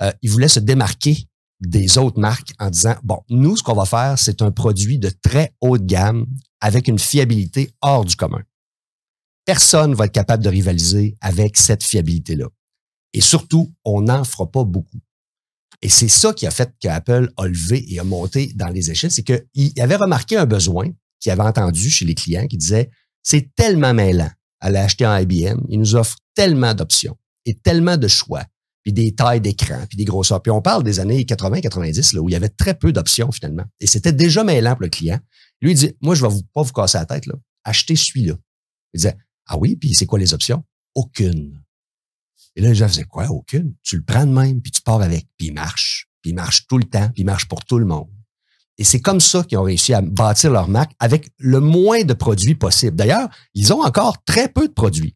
euh, 0.01 0.11
il 0.21 0.29
voulait 0.29 0.49
se 0.49 0.59
démarquer 0.59 1.25
des 1.61 1.97
autres 1.97 2.19
marques 2.19 2.51
en 2.59 2.69
disant, 2.69 2.95
bon, 3.01 3.19
nous, 3.29 3.55
ce 3.55 3.63
qu'on 3.63 3.75
va 3.75 3.85
faire, 3.85 4.15
c'est 4.17 4.41
un 4.41 4.51
produit 4.51 4.99
de 4.99 5.09
très 5.23 5.53
haute 5.61 5.85
gamme 5.85 6.25
avec 6.59 6.89
une 6.89 6.99
fiabilité 6.99 7.71
hors 7.81 8.03
du 8.03 8.17
commun. 8.17 8.41
Personne 9.45 9.93
va 9.93 10.05
être 10.05 10.11
capable 10.11 10.43
de 10.43 10.49
rivaliser 10.49 11.15
avec 11.21 11.55
cette 11.55 11.83
fiabilité-là. 11.83 12.47
Et 13.13 13.21
surtout, 13.21 13.73
on 13.85 14.01
n'en 14.01 14.25
fera 14.25 14.51
pas 14.51 14.65
beaucoup. 14.65 14.99
Et 15.81 15.89
c'est 15.89 16.07
ça 16.07 16.33
qui 16.33 16.45
a 16.45 16.51
fait 16.51 16.71
qu'Apple 16.79 17.31
a 17.37 17.47
levé 17.47 17.85
et 17.91 17.99
a 17.99 18.03
monté 18.03 18.51
dans 18.55 18.67
les 18.67 18.91
échelles, 18.91 19.11
c'est 19.11 19.23
qu'il 19.23 19.81
avait 19.81 19.95
remarqué 19.95 20.37
un 20.37 20.45
besoin 20.45 20.89
qu'il 21.19 21.31
avait 21.31 21.41
entendu 21.41 21.89
chez 21.89 22.05
les 22.05 22.15
clients 22.15 22.47
qui 22.47 22.57
disait 22.57 22.89
c'est 23.23 23.53
tellement 23.55 23.93
mêlant 23.93 24.29
à 24.59 24.69
l'acheter 24.69 25.05
en 25.05 25.17
IBM, 25.17 25.59
il 25.69 25.79
nous 25.79 25.95
offre 25.95 26.17
tellement 26.35 26.73
d'options 26.73 27.17
et 27.45 27.55
tellement 27.55 27.97
de 27.97 28.07
choix, 28.07 28.45
puis 28.83 28.93
des 28.93 29.13
tailles 29.13 29.41
d'écran, 29.41 29.83
puis 29.87 29.97
des 29.97 30.05
grosseurs. 30.05 30.41
Puis 30.41 30.51
on 30.51 30.61
parle 30.61 30.83
des 30.83 30.99
années 30.99 31.23
80-90, 31.23 32.15
là, 32.15 32.21
où 32.21 32.29
il 32.29 32.33
y 32.33 32.35
avait 32.35 32.49
très 32.49 32.75
peu 32.75 32.91
d'options 32.91 33.31
finalement. 33.31 33.63
Et 33.79 33.87
c'était 33.87 34.13
déjà 34.13 34.43
mêlant 34.43 34.73
pour 34.73 34.83
le 34.83 34.89
client. 34.89 35.19
Lui, 35.61 35.71
il 35.71 35.75
dit, 35.75 35.95
moi, 36.01 36.15
je 36.15 36.21
vais 36.21 36.29
vous, 36.29 36.41
pas 36.53 36.61
vous 36.61 36.73
casser 36.73 36.97
la 36.97 37.05
tête, 37.05 37.25
là. 37.25 37.33
achetez 37.63 37.95
celui-là. 37.95 38.35
Il 38.93 38.97
disait, 38.97 39.15
ah 39.47 39.57
oui, 39.57 39.75
puis 39.75 39.93
c'est 39.93 40.05
quoi 40.05 40.19
les 40.19 40.33
options? 40.33 40.63
Aucune. 40.95 41.59
Et 42.55 42.61
là, 42.61 42.69
les 42.69 42.75
gens 42.75 42.87
faisaient 42.87 43.03
quoi? 43.03 43.27
Aucune. 43.29 43.73
Tu 43.83 43.97
le 43.97 44.03
prends 44.03 44.25
de 44.25 44.31
même, 44.31 44.61
puis 44.61 44.71
tu 44.71 44.81
pars 44.81 45.01
avec. 45.01 45.27
Puis 45.37 45.47
il 45.47 45.53
marche. 45.53 46.07
Puis 46.21 46.31
il 46.31 46.35
marche 46.35 46.67
tout 46.67 46.77
le 46.77 46.83
temps, 46.83 47.09
puis 47.09 47.23
il 47.23 47.25
marche 47.25 47.47
pour 47.47 47.63
tout 47.65 47.79
le 47.79 47.85
monde. 47.85 48.09
Et 48.77 48.83
c'est 48.83 48.99
comme 48.99 49.19
ça 49.19 49.43
qu'ils 49.43 49.57
ont 49.57 49.63
réussi 49.63 49.93
à 49.93 50.01
bâtir 50.01 50.51
leur 50.51 50.67
marque 50.67 50.93
avec 50.99 51.29
le 51.37 51.59
moins 51.59 52.03
de 52.03 52.13
produits 52.13 52.55
possible. 52.55 52.95
D'ailleurs, 52.95 53.29
ils 53.53 53.73
ont 53.73 53.81
encore 53.81 54.23
très 54.23 54.49
peu 54.49 54.67
de 54.67 54.73
produits. 54.73 55.15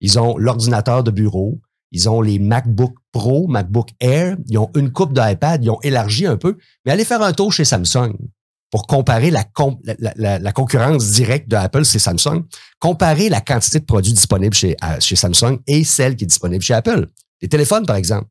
Ils 0.00 0.18
ont 0.18 0.36
l'ordinateur 0.36 1.02
de 1.04 1.10
bureau, 1.10 1.60
ils 1.92 2.08
ont 2.08 2.20
les 2.20 2.38
MacBook 2.38 2.94
Pro, 3.12 3.46
MacBook 3.48 3.90
Air, 4.00 4.36
ils 4.48 4.58
ont 4.58 4.70
une 4.74 4.92
coupe 4.92 5.12
d'iPad, 5.12 5.64
ils 5.64 5.70
ont 5.70 5.80
élargi 5.82 6.26
un 6.26 6.36
peu. 6.36 6.56
Mais 6.84 6.92
allez 6.92 7.04
faire 7.04 7.22
un 7.22 7.32
tour 7.32 7.52
chez 7.52 7.64
Samsung 7.64 8.16
pour 8.70 8.86
comparer 8.86 9.30
la, 9.30 9.44
la, 10.16 10.52
concurrence 10.52 11.10
directe 11.10 11.48
de 11.48 11.56
Apple, 11.56 11.84
c'est 11.84 11.98
Samsung. 11.98 12.44
Comparer 12.78 13.28
la 13.28 13.40
quantité 13.40 13.80
de 13.80 13.84
produits 13.84 14.12
disponibles 14.12 14.54
chez, 14.54 14.76
chez 15.00 15.16
Samsung 15.16 15.58
et 15.66 15.82
celle 15.82 16.14
qui 16.14 16.24
est 16.24 16.28
disponible 16.28 16.62
chez 16.62 16.74
Apple. 16.74 17.08
Les 17.42 17.48
téléphones, 17.48 17.84
par 17.84 17.96
exemple. 17.96 18.28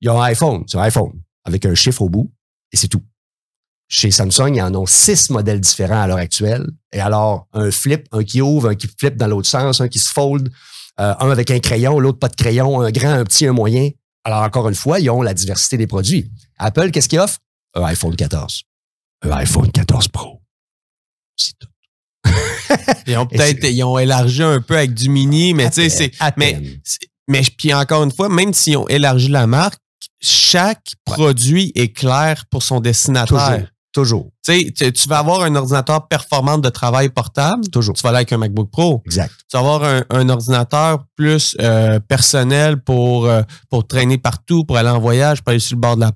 Il 0.00 0.06
y 0.06 0.08
a 0.08 0.14
un 0.14 0.22
iPhone, 0.22 0.64
c'est 0.66 0.76
un 0.76 0.82
iPhone 0.82 1.12
avec 1.44 1.64
un 1.66 1.74
chiffre 1.74 2.02
au 2.02 2.08
bout 2.08 2.32
et 2.72 2.76
c'est 2.76 2.88
tout. 2.88 3.02
Chez 3.86 4.10
Samsung, 4.10 4.54
ils 4.54 4.62
en 4.62 4.74
ont 4.74 4.86
six 4.86 5.30
modèles 5.30 5.60
différents 5.60 6.02
à 6.02 6.06
l'heure 6.06 6.18
actuelle. 6.18 6.66
Et 6.92 7.00
alors, 7.00 7.46
un 7.52 7.70
flip, 7.70 8.08
un 8.12 8.24
qui 8.24 8.40
ouvre, 8.40 8.70
un 8.70 8.74
qui 8.74 8.88
flip 8.98 9.16
dans 9.16 9.28
l'autre 9.28 9.48
sens, 9.48 9.80
un 9.80 9.88
qui 9.88 9.98
se 9.98 10.10
fold, 10.10 10.50
euh, 11.00 11.14
un 11.20 11.30
avec 11.30 11.50
un 11.50 11.60
crayon, 11.60 12.00
l'autre 12.00 12.18
pas 12.18 12.28
de 12.28 12.34
crayon, 12.34 12.80
un 12.80 12.90
grand, 12.90 13.12
un 13.12 13.24
petit, 13.24 13.46
un 13.46 13.52
moyen. 13.52 13.90
Alors, 14.24 14.42
encore 14.42 14.68
une 14.68 14.74
fois, 14.74 15.00
ils 15.00 15.10
ont 15.10 15.22
la 15.22 15.34
diversité 15.34 15.76
des 15.76 15.86
produits. 15.86 16.30
Apple, 16.58 16.90
qu'est-ce 16.90 17.08
qu'ils 17.08 17.20
offre? 17.20 17.38
Un 17.74 17.84
iPhone 17.84 18.16
14. 18.16 18.64
Un 19.24 19.30
iPhone 19.32 19.70
14 19.70 20.08
Pro. 20.08 20.42
C'est 21.36 21.54
tout. 21.58 21.68
ils 23.06 23.16
ont 23.16 23.26
peut-être 23.26 23.64
ils 23.64 23.82
ont 23.82 23.98
élargi 23.98 24.42
un 24.42 24.60
peu 24.60 24.76
avec 24.76 24.94
du 24.94 25.08
mini, 25.08 25.54
mais 25.54 25.70
tu 25.70 25.88
sais, 25.88 25.88
c'est. 25.88 26.12
Mais, 26.36 26.60
mais 27.28 27.42
puis 27.56 27.72
encore 27.72 28.04
une 28.04 28.12
fois, 28.12 28.28
même 28.28 28.52
s'ils 28.52 28.76
ont 28.76 28.88
élargi 28.88 29.28
la 29.28 29.46
marque, 29.46 29.80
chaque 30.20 30.92
produit 31.04 31.72
est 31.74 31.92
clair 31.92 32.44
pour 32.50 32.62
son 32.62 32.80
destinateur. 32.80 33.60
Toujours. 33.92 34.30
Tu 34.46 34.72
sais, 34.76 34.92
tu 34.92 35.08
vas 35.08 35.18
avoir 35.18 35.42
un 35.42 35.54
ordinateur 35.54 36.06
performant 36.06 36.58
de 36.58 36.68
travail 36.68 37.08
portable. 37.08 37.66
Toujours. 37.68 37.94
Tu 37.94 38.02
vas 38.02 38.10
aller 38.10 38.18
avec 38.18 38.32
un 38.32 38.38
MacBook 38.38 38.70
Pro. 38.70 39.02
Exact. 39.06 39.32
Tu 39.50 39.56
vas 39.56 39.60
avoir 39.60 40.02
un, 40.10 40.28
ordinateur 40.28 41.04
plus 41.16 41.56
euh, 41.60 41.98
personnel 42.00 42.76
pour 42.76 43.26
euh, 43.26 43.42
pour 43.70 43.86
traîner 43.86 44.18
partout, 44.18 44.64
pour 44.64 44.76
aller 44.76 44.90
en 44.90 44.98
voyage, 44.98 45.42
pour 45.42 45.50
aller 45.50 45.60
sur 45.60 45.76
le 45.76 45.80
bord 45.80 45.96
de 45.96 46.02
la 46.02 46.12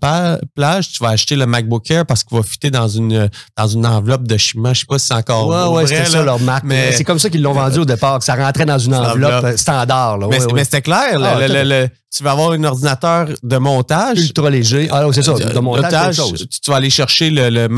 plage. 0.55 0.93
Tu 0.93 1.03
vas 1.03 1.11
acheter 1.11 1.37
le 1.37 1.47
MacBook 1.47 1.91
Air 1.91 2.05
parce 2.05 2.23
qu'il 2.23 2.37
va 2.37 2.43
fitter 2.43 2.71
dans 2.71 2.89
une 2.89 3.31
dans 3.57 3.67
une 3.67 3.87
enveloppe 3.87 4.27
de 4.29 4.37
chimie. 4.37 4.71
Je 4.75 4.81
sais 4.81 4.87
pas 4.87 4.99
si 4.99 5.07
c'est 5.07 5.15
encore 5.15 5.49
ouais, 5.49 5.83
ouais, 5.83 5.87
c'est 5.87 6.05
ça 6.05 6.23
leur 6.23 6.41
marque. 6.41 6.65
Mais 6.65 6.93
c'est 6.93 7.05
comme 7.05 7.19
ça 7.19 7.31
qu'ils 7.31 7.43
l'ont 7.43 7.55
vendu 7.55 7.79
au 7.79 7.85
départ, 7.87 8.19
que 8.19 8.25
ça 8.25 8.35
rentrait 8.35 8.67
dans 8.67 8.79
une 8.79 8.95
enveloppe, 8.95 9.57
standard. 9.57 10.19
Là. 10.19 10.27
mais, 10.31 10.39
mais 10.53 10.65
c'était 10.65 10.83
clair. 10.83 11.19
Ah, 11.23 11.39
le, 11.41 11.89
tu 12.11 12.25
vas 12.25 12.31
avoir 12.33 12.53
un 12.53 12.65
ordinateur 12.65 13.29
de 13.43 13.57
montage. 13.59 14.19
Ultra 14.19 14.49
léger. 14.49 14.89
Ah, 14.91 15.05
c'est 15.13 15.23
ça, 15.23 15.35
de 15.35 15.57
euh, 15.57 15.61
montage. 15.61 16.21
Tu, 16.63 16.71
vas 16.71 16.77
aller 16.77 16.89
chercher 16.89 17.29
le, 17.31 17.69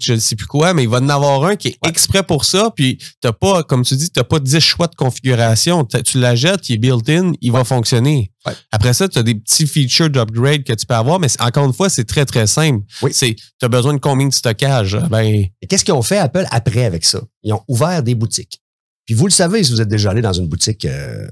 Je 0.00 0.12
ne 0.14 0.18
sais 0.18 0.36
plus 0.36 0.46
quoi, 0.46 0.74
mais 0.74 0.84
il 0.84 0.88
va 0.88 0.98
en 0.98 1.08
avoir 1.08 1.44
un 1.44 1.56
qui 1.56 1.68
est 1.68 1.78
exprès 1.86 2.22
pour 2.22 2.44
ça. 2.44 2.70
Puis, 2.74 2.98
t'as 3.20 3.32
pas, 3.32 3.62
comme 3.62 3.84
tu 3.84 3.96
dis, 3.96 4.10
tu 4.10 4.18
n'as 4.18 4.24
pas 4.24 4.38
10 4.38 4.60
choix 4.60 4.86
de 4.86 4.94
configuration. 4.94 5.84
Tu 5.84 6.18
la 6.18 6.34
jettes, 6.34 6.68
il 6.68 6.74
est 6.74 6.78
built-in, 6.78 7.32
il 7.40 7.52
va 7.52 7.64
fonctionner. 7.64 8.32
Après 8.70 8.92
ça, 8.92 9.08
tu 9.08 9.18
as 9.18 9.22
des 9.22 9.34
petits 9.34 9.66
features 9.66 10.10
d'upgrade 10.10 10.64
que 10.64 10.72
tu 10.72 10.86
peux 10.86 10.94
avoir, 10.94 11.18
mais 11.18 11.28
encore 11.40 11.64
une 11.64 11.72
fois, 11.72 11.88
c'est 11.88 12.04
très, 12.04 12.24
très 12.24 12.46
simple. 12.46 12.84
Oui. 13.02 13.12
Tu 13.12 13.36
as 13.62 13.68
besoin 13.68 13.94
de 13.94 13.98
combien 13.98 14.28
de 14.28 14.34
stockage? 14.34 14.98
Ben... 15.10 15.46
Qu'est-ce 15.68 15.84
qu'ils 15.84 15.94
ont 15.94 16.02
fait 16.02 16.18
Apple 16.18 16.46
après 16.50 16.84
avec 16.84 17.04
ça? 17.04 17.20
Ils 17.42 17.52
ont 17.52 17.62
ouvert 17.68 18.02
des 18.02 18.14
boutiques. 18.14 18.60
Puis 19.06 19.14
vous 19.14 19.26
le 19.26 19.32
savez, 19.32 19.62
si 19.64 19.72
vous 19.72 19.80
êtes 19.80 19.88
déjà 19.88 20.10
allé 20.10 20.22
dans 20.22 20.32
une 20.32 20.48
boutique, 20.48 20.84
euh, 20.84 21.26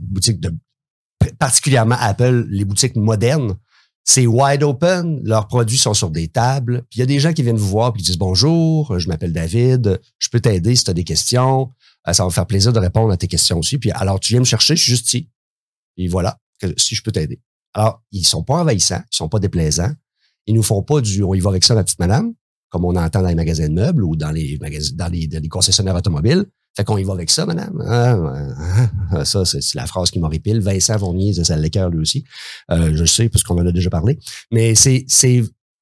boutique 0.00 0.40
de 0.40 0.52
particulièrement 1.38 1.96
Apple, 2.00 2.46
les 2.48 2.64
boutiques 2.64 2.96
modernes, 2.96 3.56
c'est 4.08 4.26
wide 4.26 4.62
open, 4.62 5.20
leurs 5.22 5.46
produits 5.48 5.76
sont 5.76 5.92
sur 5.92 6.08
des 6.08 6.28
tables, 6.28 6.82
puis 6.88 6.96
il 6.96 7.00
y 7.00 7.02
a 7.02 7.06
des 7.06 7.20
gens 7.20 7.34
qui 7.34 7.42
viennent 7.42 7.58
vous 7.58 7.68
voir 7.68 7.92
puis 7.92 8.02
disent 8.02 8.16
bonjour, 8.16 8.98
je 8.98 9.06
m'appelle 9.06 9.34
David, 9.34 10.00
je 10.18 10.28
peux 10.30 10.40
t'aider 10.40 10.74
si 10.74 10.84
tu 10.84 10.90
as 10.90 10.94
des 10.94 11.04
questions, 11.04 11.70
euh, 12.08 12.12
ça 12.14 12.22
va 12.22 12.28
me 12.28 12.32
faire 12.32 12.46
plaisir 12.46 12.72
de 12.72 12.78
répondre 12.78 13.12
à 13.12 13.18
tes 13.18 13.26
questions 13.26 13.58
aussi. 13.58 13.76
Puis 13.76 13.90
alors 13.90 14.18
tu 14.18 14.32
viens 14.32 14.40
me 14.40 14.46
chercher, 14.46 14.76
je 14.76 14.82
suis 14.82 14.92
juste 14.92 15.08
ici. 15.08 15.28
Et 15.98 16.08
voilà, 16.08 16.38
si 16.78 16.94
je 16.94 17.02
peux 17.02 17.12
t'aider. 17.12 17.38
Alors, 17.74 18.02
ils 18.10 18.26
sont 18.26 18.42
pas 18.42 18.54
envahissants, 18.54 19.02
ils 19.12 19.16
sont 19.16 19.28
pas 19.28 19.40
déplaisants. 19.40 19.92
Ils 20.46 20.54
nous 20.54 20.62
font 20.62 20.82
pas 20.82 21.02
du 21.02 21.22
on 21.22 21.34
y 21.34 21.40
va 21.40 21.50
avec 21.50 21.62
ça, 21.62 21.74
ma 21.74 21.84
petite 21.84 21.98
madame, 21.98 22.32
comme 22.70 22.86
on 22.86 22.96
entend 22.96 23.20
dans 23.20 23.28
les 23.28 23.34
magasins 23.34 23.68
de 23.68 23.74
meubles 23.74 24.04
ou 24.04 24.16
dans 24.16 24.30
les 24.30 24.56
magasins, 24.58 24.94
dans 24.96 25.12
les 25.12 25.48
concessionnaires 25.50 25.96
automobiles. 25.96 26.46
Fait 26.78 26.84
qu'on 26.84 26.96
y 26.96 27.02
va 27.02 27.12
avec 27.12 27.28
ça, 27.28 27.44
madame. 27.44 27.82
Ah, 27.88 28.16
ah, 29.10 29.24
ça, 29.24 29.44
c'est 29.44 29.74
la 29.74 29.84
phrase 29.84 30.12
qui 30.12 30.20
m'horripile. 30.20 30.60
Vincent 30.60 30.96
Fournier, 30.96 31.34
ça 31.34 31.56
le 31.56 31.68
cœur 31.70 31.90
lui 31.90 31.98
aussi. 31.98 32.22
Euh, 32.70 32.92
je 32.94 33.04
sais, 33.04 33.28
parce 33.28 33.42
qu'on 33.42 33.58
en 33.58 33.66
a 33.66 33.72
déjà 33.72 33.90
parlé. 33.90 34.16
Mais 34.52 34.76
c'est, 34.76 35.04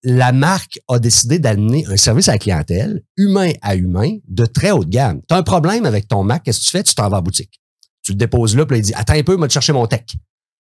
la 0.03 0.33
marque 0.33 0.81
a 0.89 0.99
décidé 0.99 1.39
d'amener 1.39 1.85
un 1.91 1.99
service 1.99 2.31
à 2.31 2.33
la 2.33 2.39
clientèle, 2.39 3.03
humain 3.19 3.53
à 3.61 3.77
humain, 3.77 4.17
de 4.27 4.47
très 4.47 4.71
haute 4.71 4.89
gamme. 4.89 5.21
Tu 5.29 5.35
as 5.35 5.37
un 5.37 5.43
problème 5.43 5.85
avec 5.85 6.09
ton 6.09 6.25
Mac, 6.25 6.45
qu'est-ce 6.45 6.61
que 6.61 6.65
tu 6.65 6.71
fais? 6.71 6.83
Tu 6.83 6.95
t'en 6.95 7.11
vas 7.11 7.19
en 7.19 7.23
boutique. 7.23 7.61
Tu 8.03 8.13
le 8.13 8.17
déposes 8.17 8.57
là, 8.57 8.65
puis 8.65 8.79
il 8.79 8.83
dit 8.83 8.95
Attends 8.95 9.17
un 9.17 9.23
peu, 9.23 9.37
moi, 9.37 9.49
te 9.49 9.53
chercher 9.53 9.75
mon 9.75 9.87
tech? 9.87 10.07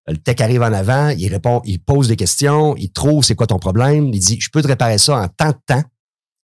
Le 0.07 0.19
tech 0.19 0.39
arrive 0.43 0.61
en 0.61 0.73
avant, 0.75 1.09
il 1.17 1.29
répond, 1.29 1.63
il 1.65 1.79
pose 1.79 2.09
des 2.09 2.17
questions, 2.17 2.77
il 2.77 2.93
trouve 2.93 3.25
c'est 3.25 3.37
quoi 3.37 3.47
ton 3.47 3.59
problème, 3.59 4.11
il 4.13 4.21
dit 4.21 4.39
Je 4.39 4.51
peux 4.51 4.61
te 4.61 4.69
réparer 4.69 4.99
ça 4.99 5.17
en 5.17 5.29
tant 5.29 5.49
de 5.49 5.59
temps 5.67 5.83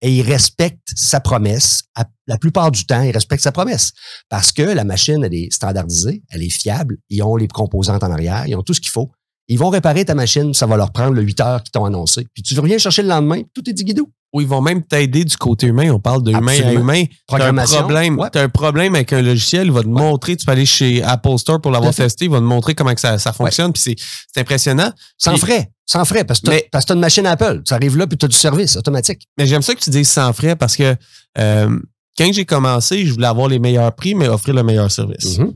et 0.01 0.15
il 0.15 0.21
respecte 0.21 0.89
sa 0.95 1.19
promesse. 1.19 1.83
La 2.27 2.37
plupart 2.37 2.71
du 2.71 2.85
temps, 2.85 3.01
il 3.01 3.11
respecte 3.11 3.43
sa 3.43 3.51
promesse 3.51 3.93
parce 4.29 4.51
que 4.51 4.61
la 4.61 4.83
machine, 4.83 5.23
elle 5.23 5.33
est 5.33 5.51
standardisée, 5.51 6.23
elle 6.29 6.43
est 6.43 6.49
fiable, 6.49 6.97
ils 7.09 7.23
ont 7.23 7.35
les 7.35 7.47
composantes 7.47 8.03
en 8.03 8.11
arrière, 8.11 8.45
ils 8.47 8.55
ont 8.55 8.63
tout 8.63 8.73
ce 8.73 8.81
qu'il 8.81 8.91
faut. 8.91 9.11
Ils 9.49 9.57
vont 9.57 9.69
réparer 9.69 10.03
ta 10.03 10.15
machine, 10.15 10.53
ça 10.53 10.65
va 10.65 10.75
leur 10.75 10.91
prendre 10.91 11.13
le 11.13 11.21
8 11.21 11.39
heures 11.39 11.63
qu'ils 11.63 11.71
t'ont 11.71 11.85
annoncé. 11.85 12.27
Puis 12.33 12.43
tu 12.43 12.59
reviens 12.59 12.77
chercher 12.77 13.01
le 13.01 13.07
lendemain, 13.07 13.41
tout 13.53 13.67
est 13.69 13.73
dit 13.73 13.85
guidou. 13.85 14.09
Ou 14.33 14.41
ils 14.41 14.47
vont 14.47 14.61
même 14.61 14.83
t'aider 14.83 15.23
du 15.23 15.37
côté 15.37 15.67
humain. 15.67 15.89
On 15.89 16.01
parle 16.01 16.21
de 16.21 16.31
humain 16.31 16.59
à 16.61 16.73
humain. 16.73 17.05
Tu 17.29 17.35
as 17.35 17.45
un 17.45 17.53
problème, 17.53 18.19
as 18.19 18.39
un 18.39 18.49
problème 18.49 18.95
avec 18.95 19.13
un 19.13 19.21
logiciel, 19.21 19.67
il 19.67 19.71
va 19.71 19.83
te 19.83 19.87
montrer, 19.87 20.35
tu 20.35 20.45
peux 20.45 20.51
aller 20.51 20.65
chez 20.65 21.01
Apple 21.01 21.37
Store 21.37 21.61
pour 21.61 21.71
l'avoir 21.71 21.95
testé, 21.95 22.25
il 22.25 22.31
va 22.31 22.39
te 22.39 22.43
montrer 22.43 22.75
comment 22.75 22.93
que 22.93 22.99
ça, 22.99 23.17
ça 23.19 23.31
fonctionne. 23.31 23.71
Puis 23.71 23.95
c'est 24.33 24.41
impressionnant. 24.41 24.91
Sans 25.17 25.37
frais. 25.37 25.71
Sans 25.85 26.03
frais, 26.03 26.25
parce 26.25 26.41
que 26.41 26.49
tu 26.49 26.69
as, 26.73 26.93
une 26.93 26.99
machine 26.99 27.25
Apple. 27.25 27.61
Tu 27.65 27.73
arrives 27.73 27.95
là, 27.95 28.05
puis 28.05 28.17
tu 28.17 28.25
as 28.25 28.27
du 28.27 28.35
service 28.35 28.75
automatique. 28.75 29.25
Mais 29.37 29.47
j'aime 29.47 29.61
ça 29.61 29.73
que 29.73 29.79
tu 29.79 29.89
dises 29.89 30.09
sans 30.09 30.33
frais 30.33 30.57
parce 30.57 30.75
que 30.75 30.93
euh, 31.37 31.79
quand 32.17 32.33
j'ai 32.33 32.43
commencé, 32.43 33.05
je 33.05 33.13
voulais 33.13 33.27
avoir 33.27 33.47
les 33.47 33.59
meilleurs 33.59 33.95
prix, 33.95 34.13
mais 34.13 34.27
offrir 34.27 34.55
le 34.55 34.63
meilleur 34.63 34.91
service. 34.91 35.39
Mm-hmm 35.39 35.53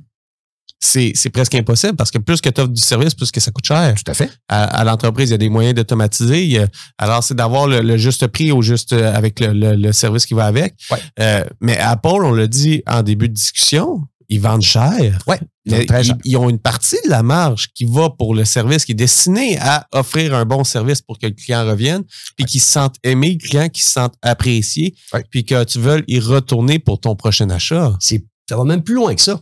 c'est 0.82 1.30
presque 1.30 1.56
impossible 1.56 1.96
parce 1.96 2.12
que 2.12 2.18
plus 2.18 2.42
que 2.42 2.50
tu 2.50 2.60
offres 2.60 2.72
du 2.72 2.82
service, 2.82 3.14
plus 3.14 3.32
que 3.32 3.40
ça 3.40 3.52
coûte 3.52 3.66
cher. 3.66 3.94
Tout 3.96 4.12
à 4.12 4.14
fait. 4.14 4.30
À, 4.48 4.84
l'entreprise, 4.84 5.30
il 5.30 5.34
y 5.34 5.36
a 5.36 5.38
des 5.38 5.50
moyens 5.50 5.76
d'automatiser. 5.76 6.66
Alors, 6.98 7.24
c'est 7.24 7.36
d'avoir 7.36 7.68
le, 7.68 7.98
juste 7.98 8.28
prix 8.28 8.52
au 8.52 8.62
juste 8.62 8.94
euh, 8.94 9.14
avec 9.14 9.40
le, 9.40 9.92
service 9.92 10.26
qui 10.26 10.34
va 10.34 10.46
avec. 10.46 10.74
Euh, 11.20 11.44
mais 11.60 11.78
Apple, 11.78 12.08
on 12.24 12.34
l'a 12.34 12.48
dit 12.48 12.82
en 12.88 13.04
début 13.04 13.30
de 13.30 13.34
discussion, 13.34 14.02
ils 14.30 14.40
vendent 14.40 14.62
cher. 14.62 15.20
Ouais, 15.28 15.40
ils, 15.66 16.38
ont 16.38 16.50
une 16.50 16.58
partie 16.58 16.98
de 17.06 17.10
la 17.10 17.22
marge 17.22 17.68
qui 17.76 17.86
va 17.86 18.10
pour 18.10 18.34
le 18.34 18.46
service, 18.46 18.86
qui 18.86 18.94
est 18.94 18.96
destiné 18.96 19.60
à 19.60 19.86
offrir 19.94 20.34
un 20.34 20.46
bon 20.46 20.64
service 20.64 21.02
pour 21.02 21.20
que 21.20 21.28
le 21.28 21.34
client 21.34 21.66
revienne, 21.66 22.04
puis 22.38 22.46
qu'il 22.46 22.62
se 22.62 22.72
sente 22.72 22.96
aimé, 23.04 23.38
le 23.40 23.48
client 23.48 23.70
qui 23.70 23.82
se 23.82 23.92
sente 23.92 24.16
apprécié, 24.22 24.96
puis 25.30 25.46
que 25.46 25.64
tu 25.66 25.80
veux 25.80 26.04
y 26.08 26.20
retourner 26.20 26.80
pour 26.80 27.00
ton 27.00 27.16
prochain 27.16 27.50
achat. 27.50 27.96
Ça 28.00 28.58
va 28.58 28.64
même 28.64 28.84
plus 28.84 28.96
loin 28.96 29.14
que 29.14 29.22
ça 29.22 29.40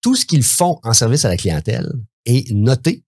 tout 0.00 0.16
ce 0.16 0.26
qu'ils 0.26 0.42
font 0.42 0.78
en 0.82 0.92
service 0.92 1.24
à 1.24 1.28
la 1.28 1.36
clientèle 1.36 1.90
est 2.26 2.50
noté 2.52 3.04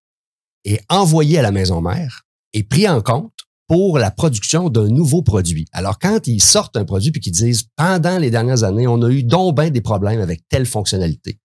et 0.64 0.80
envoyé 0.88 1.38
à 1.38 1.42
la 1.42 1.50
maison 1.50 1.80
mère 1.80 2.22
et 2.52 2.62
pris 2.62 2.88
en 2.88 3.00
compte 3.00 3.32
pour 3.66 3.98
la 3.98 4.10
production 4.10 4.68
d'un 4.68 4.88
nouveau 4.88 5.22
produit. 5.22 5.66
Alors, 5.72 5.98
quand 5.98 6.26
ils 6.26 6.42
sortent 6.42 6.76
un 6.76 6.84
produit 6.84 7.10
puis 7.10 7.20
qu'ils 7.20 7.32
disent, 7.32 7.64
pendant 7.76 8.18
les 8.18 8.30
dernières 8.30 8.64
années, 8.64 8.86
on 8.86 9.02
a 9.02 9.10
eu 9.10 9.22
donc 9.22 9.56
bien 9.56 9.70
des 9.70 9.80
problèmes 9.80 10.20
avec 10.20 10.46
telle 10.48 10.66
fonctionnalité, 10.66 11.40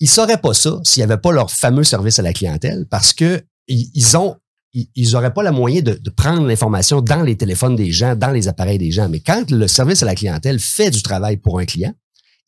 ils 0.00 0.08
sauraient 0.08 0.40
pas 0.40 0.54
ça 0.54 0.80
s'il 0.82 1.00
n'y 1.00 1.04
avait 1.04 1.20
pas 1.20 1.32
leur 1.32 1.50
fameux 1.50 1.84
service 1.84 2.18
à 2.18 2.22
la 2.22 2.32
clientèle 2.32 2.86
parce 2.90 3.12
que 3.12 3.42
ils 3.68 4.16
ont 4.16 4.36
ils 4.74 5.12
n'auraient 5.12 5.32
pas 5.32 5.44
la 5.44 5.52
moyen 5.52 5.82
de, 5.82 5.92
de 5.92 6.10
prendre 6.10 6.48
l'information 6.48 7.00
dans 7.00 7.22
les 7.22 7.36
téléphones 7.36 7.76
des 7.76 7.92
gens, 7.92 8.16
dans 8.16 8.32
les 8.32 8.48
appareils 8.48 8.78
des 8.78 8.90
gens. 8.90 9.08
Mais 9.08 9.20
quand 9.20 9.48
le 9.52 9.68
service 9.68 10.02
à 10.02 10.06
la 10.06 10.16
clientèle 10.16 10.58
fait 10.58 10.90
du 10.90 11.00
travail 11.00 11.36
pour 11.36 11.60
un 11.60 11.64
client, 11.64 11.94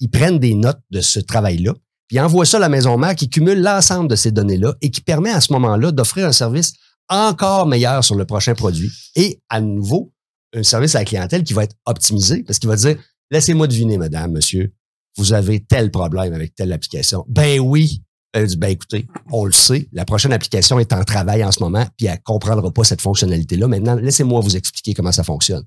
ils 0.01 0.11
prennent 0.11 0.41
des 0.41 0.55
notes 0.55 0.81
de 0.91 1.01
ce 1.01 1.21
travail-là, 1.21 1.75
puis 2.09 2.21
envoie 2.21 2.45
ça 2.45 2.59
à 2.59 2.61
la 2.61 2.69
maison 2.69 2.97
mère 2.97 3.15
qui 3.15 3.29
cumule 3.29 3.61
l'ensemble 3.61 4.09
de 4.09 4.17
ces 4.17 4.31
données-là 4.31 4.75
et 4.81 4.91
qui 4.91 5.01
permet 5.01 5.31
à 5.31 5.41
ce 5.41 5.53
moment-là 5.53 5.93
d'offrir 5.93 6.27
un 6.27 6.33
service 6.33 6.75
encore 7.09 7.67
meilleur 7.67 8.05
sur 8.05 8.15
le 8.15 8.25
prochain 8.25 8.55
produit. 8.55 8.91
Et 9.15 9.41
à 9.49 9.61
nouveau, 9.61 10.13
un 10.55 10.63
service 10.63 10.95
à 10.95 11.01
la 11.01 11.05
clientèle 11.05 11.43
qui 11.45 11.53
va 11.53 11.65
être 11.65 11.77
optimisé 11.85 12.43
parce 12.43 12.59
qu'il 12.59 12.69
va 12.69 12.77
dire, 12.77 12.97
laissez-moi 13.31 13.67
deviner, 13.67 13.99
madame, 13.99 14.33
monsieur, 14.33 14.73
vous 15.17 15.33
avez 15.33 15.61
tel 15.61 15.91
problème 15.91 16.33
avec 16.33 16.55
telle 16.55 16.73
application. 16.73 17.25
Ben 17.29 17.61
oui. 17.61 18.03
Elle 18.33 18.49
dit, 18.49 18.57
ben 18.57 18.69
écoutez, 18.69 19.07
on 19.33 19.47
le 19.47 19.53
sait, 19.53 19.89
la 19.93 20.05
prochaine 20.05 20.33
application 20.33 20.79
est 20.79 20.93
en 20.93 21.05
travail 21.05 21.43
en 21.43 21.51
ce 21.53 21.61
moment, 21.61 21.87
puis 21.97 22.07
elle 22.07 22.21
comprendra 22.23 22.71
pas 22.71 22.85
cette 22.85 23.01
fonctionnalité-là. 23.01 23.67
Maintenant, 23.67 23.95
laissez-moi 23.95 24.41
vous 24.41 24.57
expliquer 24.57 24.93
comment 24.93 25.13
ça 25.13 25.25
fonctionne. 25.25 25.63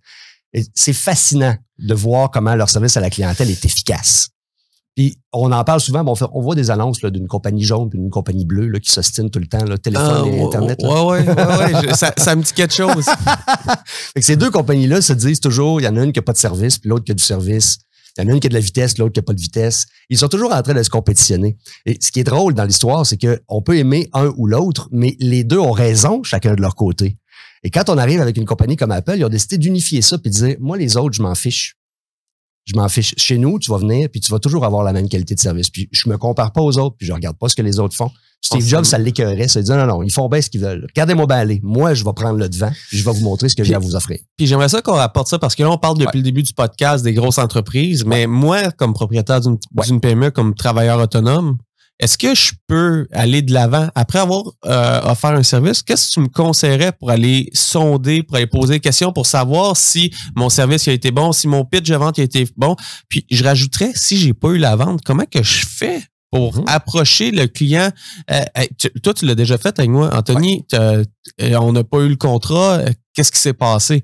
C'est 0.76 0.94
fascinant 0.94 1.56
de 1.80 1.94
voir 1.96 2.30
comment 2.30 2.54
leur 2.54 2.70
service 2.70 2.96
à 2.96 3.02
la 3.02 3.10
clientèle 3.10 3.50
est 3.50 3.66
efficace. 3.66 4.30
Puis 4.96 5.18
on 5.32 5.52
en 5.52 5.64
parle 5.64 5.80
souvent, 5.80 6.04
bon, 6.04 6.14
on, 6.34 6.42
voit 6.42 6.56
des 6.56 6.72
annonces 6.72 7.00
d'une 7.00 7.28
compagnie 7.28 7.64
jaune 7.64 7.90
puis 7.90 8.00
d'une 8.00 8.10
compagnie 8.10 8.46
bleue 8.46 8.68
là, 8.68 8.80
qui 8.80 8.92
s'ostinent 8.92 9.30
tout 9.30 9.40
le 9.40 9.48
temps, 9.48 9.64
là, 9.64 9.78
téléphone 9.78 10.26
ah, 10.26 10.28
et 10.28 10.42
Internet. 10.42 10.80
Oui, 10.84 10.90
oui, 10.90 11.20
ouais, 11.28 11.94
ça, 12.18 12.36
me 12.36 12.44
dit 12.44 12.54
quelque 12.54 12.74
chose. 12.74 13.06
fait 14.14 14.20
que 14.20 14.26
ces 14.26 14.36
deux 14.36 14.52
compagnies-là 14.52 15.02
se 15.02 15.14
disent 15.14 15.40
toujours, 15.40 15.80
il 15.80 15.86
y 15.86 15.88
en 15.88 15.96
a 15.96 16.04
une 16.04 16.12
qui 16.12 16.20
n'a 16.20 16.24
pas 16.24 16.34
de 16.34 16.38
service, 16.38 16.80
puis 16.80 16.90
l'autre 16.90 17.06
qui 17.06 17.12
a 17.12 17.16
du 17.16 17.24
service. 17.24 17.80
Il 18.18 18.24
y 18.24 18.28
en 18.28 18.32
a 18.32 18.34
une 18.34 18.40
qui 18.40 18.48
a 18.48 18.50
de 18.50 18.56
la 18.56 18.60
vitesse, 18.60 18.98
l'autre 18.98 19.14
qui 19.14 19.20
n'a 19.20 19.24
pas 19.24 19.34
de 19.34 19.40
vitesse. 19.40 19.86
Ils 20.10 20.18
sont 20.18 20.28
toujours 20.28 20.54
en 20.54 20.62
train 20.62 20.74
de 20.74 20.84
se 20.84 20.90
compétitionner. 20.90 21.56
Et 21.86 21.98
ce 22.02 22.12
qui 22.12 22.20
est 22.20 22.26
drôle 22.26 22.54
dans 22.54 22.66
l'histoire, 22.66 23.06
c'est 23.06 23.18
qu'on 23.18 23.62
peut 23.62 23.78
aimer 23.78 24.10
un 24.14 24.34
ou 24.36 24.48
l'autre, 24.48 24.90
mais 24.92 25.16
les 25.20 25.46
deux 25.46 25.60
ont 25.60 25.72
raison 25.72 26.24
chacun 26.24 26.56
de 26.56 26.62
leur 26.62 26.76
côté. 26.76 27.18
Et 27.64 27.70
quand 27.70 27.90
on 27.90 27.98
arrive 27.98 28.20
avec 28.20 28.38
une 28.38 28.46
compagnie 28.46 28.76
comme 28.76 28.92
Apple, 28.92 29.16
ils 29.18 29.26
ont 29.26 29.30
décidé 29.30 29.58
d'unifier 29.58 30.02
ça 30.02 30.18
puis 30.18 30.32
de 30.32 30.36
dire, 30.36 30.56
moi, 30.60 30.78
les 30.78 30.98
autres, 30.98 31.16
je 31.16 31.22
m'en 31.22 31.36
fiche 31.36 31.79
je 32.70 32.76
m'en 32.76 32.88
fiche. 32.88 33.14
Chez 33.18 33.38
nous, 33.38 33.58
tu 33.60 33.72
vas 33.72 33.78
venir, 33.78 34.10
puis 34.10 34.22
tu 34.22 34.32
vas 34.32 34.40
toujours 34.40 34.64
avoir 34.64 34.84
la 34.84 34.94
même 34.94 35.10
qualité 35.10 35.34
de 35.34 35.40
service. 35.40 35.70
Puis 35.70 35.90
je 35.92 36.08
me 36.08 36.18
compare 36.18 36.52
pas 36.52 36.62
aux 36.62 36.78
autres, 36.78 36.96
puis 36.98 37.08
je 37.08 37.14
regarde 37.14 37.38
pas 37.38 37.50
ce 37.50 37.56
que 37.56 37.62
les 37.62 37.80
autres 37.80 37.96
font. 37.96 38.12
Steve 38.42 38.66
Jobs, 38.66 38.86
ça 38.86 38.98
l'écœurait. 38.98 39.48
Ça 39.48 39.62
dit 39.62 39.72
non, 39.72 39.86
non, 39.86 40.04
ils 40.04 40.12
font 40.12 40.30
bien 40.30 40.42
ce 40.42 40.50
qu'ils 40.50 40.62
veulent. 40.62 40.86
Regardez-moi 40.90 41.26
bien 41.26 41.38
aller. 41.38 41.60
Moi, 41.64 41.94
je 41.94 42.06
vais 42.06 42.14
prendre 42.14 42.38
le 42.38 42.48
devant. 42.48 42.72
je 42.90 43.04
vais 43.04 43.12
vous 43.12 43.24
montrer 43.24 43.50
ce 43.50 43.56
que 43.56 43.64
j'ai 43.64 43.76
à 43.76 43.80
vous 43.80 43.96
offrir. 43.96 44.20
Puis 44.38 44.48
j'aimerais 44.48 44.70
ça 44.70 44.82
qu'on 44.82 44.94
rapporte 44.94 45.28
ça 45.28 45.40
parce 45.40 45.56
que 45.56 45.64
là, 45.64 45.72
on 45.72 45.78
parle 45.78 45.98
depuis 45.98 46.18
le 46.18 46.24
début 46.24 46.44
du 46.44 46.54
podcast 46.54 47.04
des 47.04 47.14
grosses 47.14 47.38
entreprises. 47.38 48.06
Mais 48.06 48.28
moi, 48.28 48.72
comme 48.72 48.94
propriétaire 48.94 49.42
d'une 49.42 50.00
PME, 50.00 50.32
comme 50.32 50.54
travailleur 50.54 51.00
autonome, 51.00 51.58
est-ce 52.00 52.18
que 52.18 52.34
je 52.34 52.54
peux 52.68 53.08
aller 53.12 53.42
de 53.42 53.54
l'avant? 53.54 53.90
Après 53.94 54.20
avoir 54.20 54.44
euh, 54.66 55.02
offert 55.04 55.32
un 55.32 55.44
service? 55.44 55.84
Qu'est-ce 55.84 56.08
que 56.08 56.14
tu 56.14 56.20
me 56.22 56.28
conseillerais 56.28 56.94
pour 56.94 57.10
aller 57.10 57.50
sonder, 57.54 58.24
pour 58.24 58.38
aller 58.38 58.48
poser 58.48 58.76
des 58.76 58.80
questions, 58.80 59.12
pour 59.12 59.26
savoir 59.26 59.76
si 59.76 60.14
mon 60.36 60.50
service 60.50 60.88
a 60.88 60.94
été 60.94 61.12
bon, 61.12 61.34
si 61.34 61.48
mon 61.48 61.66
pitch 61.66 61.90
de 61.90 61.96
vente 61.96 62.18
a 62.18 62.24
été 62.24 62.48
bon? 62.56 62.78
Puis 63.10 63.26
je 63.30 63.44
rajouterais, 63.44 63.92
si 63.96 64.18
j'ai 64.18 64.34
pas 64.34 64.50
eu 64.50 64.58
la 64.58 64.78
vente, 64.78 65.02
comment 65.04 65.26
que 65.30 65.44
je 65.44 65.66
fais 65.66 66.02
pour 66.32 66.56
mhm. 66.56 66.64
approcher 66.68 67.32
le 67.32 67.48
client? 67.48 67.92
Euh, 68.32 68.44
toi, 69.04 69.14
tu 69.14 69.26
l'as 69.26 69.36
déjà 69.36 69.58
fait 69.58 69.78
avec 69.78 69.92
moi, 69.92 70.10
Anthony. 70.16 70.66
Euh, 70.74 71.04
on 71.60 71.74
n'a 71.74 71.84
pas 71.84 72.00
eu 72.00 72.10
le 72.10 72.16
contrat. 72.16 72.80
Qu'est-ce 73.14 73.32
qui 73.32 73.40
s'est 73.40 73.54
passé? 73.54 74.02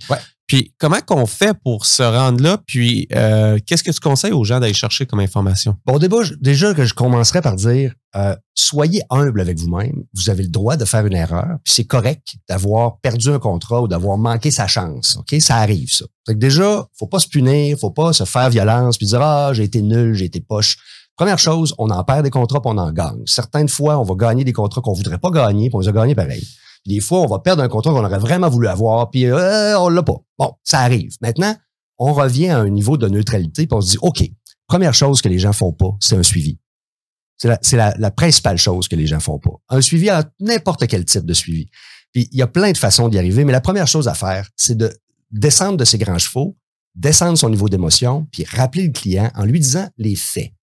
Puis 0.47 0.73
comment 0.77 0.99
qu'on 1.05 1.25
fait 1.25 1.57
pour 1.63 1.85
se 1.85 2.03
rendre 2.03 2.41
là? 2.41 2.59
Puis 2.67 3.07
euh, 3.15 3.57
qu'est-ce 3.65 3.83
que 3.83 3.91
tu 3.91 3.99
conseilles 3.99 4.31
aux 4.31 4.43
gens 4.43 4.59
d'aller 4.59 4.73
chercher 4.73 5.05
comme 5.05 5.19
information? 5.19 5.75
Bon, 5.85 5.97
déjà, 5.97 6.17
déjà 6.39 6.73
que 6.73 6.85
je 6.85 6.93
commencerai 6.93 7.41
par 7.41 7.55
dire 7.55 7.93
euh, 8.15 8.35
soyez 8.53 9.01
humble 9.09 9.41
avec 9.41 9.57
vous-même. 9.57 10.03
Vous 10.13 10.29
avez 10.29 10.43
le 10.43 10.49
droit 10.49 10.77
de 10.77 10.85
faire 10.85 11.05
une 11.05 11.15
erreur. 11.15 11.57
C'est 11.65 11.83
correct 11.83 12.35
d'avoir 12.47 12.99
perdu 12.99 13.29
un 13.29 13.39
contrat 13.39 13.81
ou 13.81 13.87
d'avoir 13.87 14.17
manqué 14.17 14.51
sa 14.51 14.67
chance. 14.67 15.17
OK? 15.17 15.35
Ça 15.41 15.57
arrive, 15.57 15.89
ça. 15.91 16.05
Fait 16.25 16.33
que 16.33 16.39
déjà, 16.39 16.87
faut 16.97 17.07
pas 17.07 17.19
se 17.19 17.27
punir, 17.27 17.77
faut 17.77 17.91
pas 17.91 18.13
se 18.13 18.23
faire 18.23 18.49
violence 18.49 18.97
puis 18.97 19.07
dire 19.07 19.21
Ah, 19.21 19.51
j'ai 19.53 19.63
été 19.63 19.81
nul, 19.81 20.13
j'ai 20.13 20.25
été 20.25 20.39
poche. 20.39 20.77
Première 21.17 21.39
chose, 21.39 21.73
on 21.77 21.89
en 21.89 22.03
perd 22.03 22.23
des 22.23 22.29
contrats 22.29 22.61
puis 22.61 22.71
on 22.73 22.77
en 22.77 22.91
gagne. 22.91 23.23
Certaines 23.25 23.69
fois, 23.69 23.97
on 23.99 24.03
va 24.03 24.15
gagner 24.15 24.43
des 24.43 24.53
contrats 24.53 24.81
qu'on 24.81 24.93
voudrait 24.93 25.17
pas 25.17 25.29
gagner, 25.31 25.69
puis 25.69 25.75
on 25.75 25.79
les 25.79 25.87
a 25.87 25.93
gagnés 25.93 26.15
pareil. 26.15 26.45
Des 26.85 26.99
fois, 26.99 27.21
on 27.21 27.27
va 27.27 27.39
perdre 27.39 27.63
un 27.63 27.67
contrat 27.67 27.91
qu'on 27.91 28.05
aurait 28.05 28.19
vraiment 28.19 28.49
voulu 28.49 28.67
avoir, 28.67 29.09
puis 29.09 29.25
euh, 29.25 29.79
on 29.79 29.89
l'a 29.89 30.03
pas. 30.03 30.17
Bon, 30.37 30.53
ça 30.63 30.79
arrive. 30.79 31.15
Maintenant, 31.21 31.55
on 31.97 32.13
revient 32.13 32.49
à 32.49 32.59
un 32.59 32.69
niveau 32.69 32.97
de 32.97 33.07
neutralité, 33.07 33.65
puis 33.65 33.75
on 33.75 33.81
se 33.81 33.91
dit, 33.91 33.97
OK, 34.01 34.23
première 34.67 34.93
chose 34.93 35.21
que 35.21 35.29
les 35.29 35.39
gens 35.39 35.53
font 35.53 35.73
pas, 35.73 35.95
c'est 35.99 36.15
un 36.15 36.23
suivi. 36.23 36.59
C'est 37.37 37.75
la, 37.75 37.93
la, 37.97 38.11
principale 38.11 38.57
chose 38.57 38.87
que 38.87 38.95
les 38.95 39.07
gens 39.07 39.19
font 39.19 39.39
pas. 39.39 39.51
Un 39.69 39.81
suivi 39.81 40.09
à 40.09 40.23
n'importe 40.39 40.87
quel 40.87 41.03
type 41.03 41.25
de 41.25 41.33
suivi. 41.33 41.67
Puis 42.13 42.29
il 42.31 42.37
y 42.37 42.41
a 42.41 42.47
plein 42.47 42.71
de 42.71 42.77
façons 42.77 43.09
d'y 43.09 43.17
arriver, 43.17 43.43
mais 43.43 43.51
la 43.51 43.59
première 43.59 43.87
chose 43.87 44.07
à 44.07 44.13
faire, 44.13 44.47
c'est 44.55 44.77
de 44.77 44.97
descendre 45.31 45.77
de 45.77 45.83
ses 45.83 45.97
grands 45.97 46.17
chevaux, 46.17 46.55
descendre 46.95 47.37
son 47.37 47.49
niveau 47.49 47.67
d'émotion, 47.67 48.25
puis 48.31 48.45
rappeler 48.45 48.87
le 48.87 48.93
client 48.93 49.31
en 49.35 49.43
lui 49.43 49.59
disant 49.59 49.89
les 49.97 50.15
faits. 50.15 50.53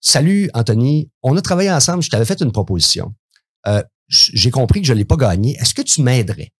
Salut 0.00 0.48
Anthony, 0.54 1.10
on 1.22 1.36
a 1.36 1.42
travaillé 1.42 1.70
ensemble, 1.70 2.02
je 2.02 2.08
t'avais 2.08 2.24
fait 2.24 2.40
une 2.40 2.52
proposition. 2.52 3.14
Euh, 3.66 3.82
j'ai 4.08 4.50
compris 4.50 4.80
que 4.80 4.86
je 4.86 4.92
ne 4.92 4.98
l'ai 4.98 5.04
pas 5.04 5.16
gagné. 5.16 5.56
Est-ce 5.56 5.74
que 5.74 5.82
tu 5.82 6.02
m'aiderais 6.02 6.52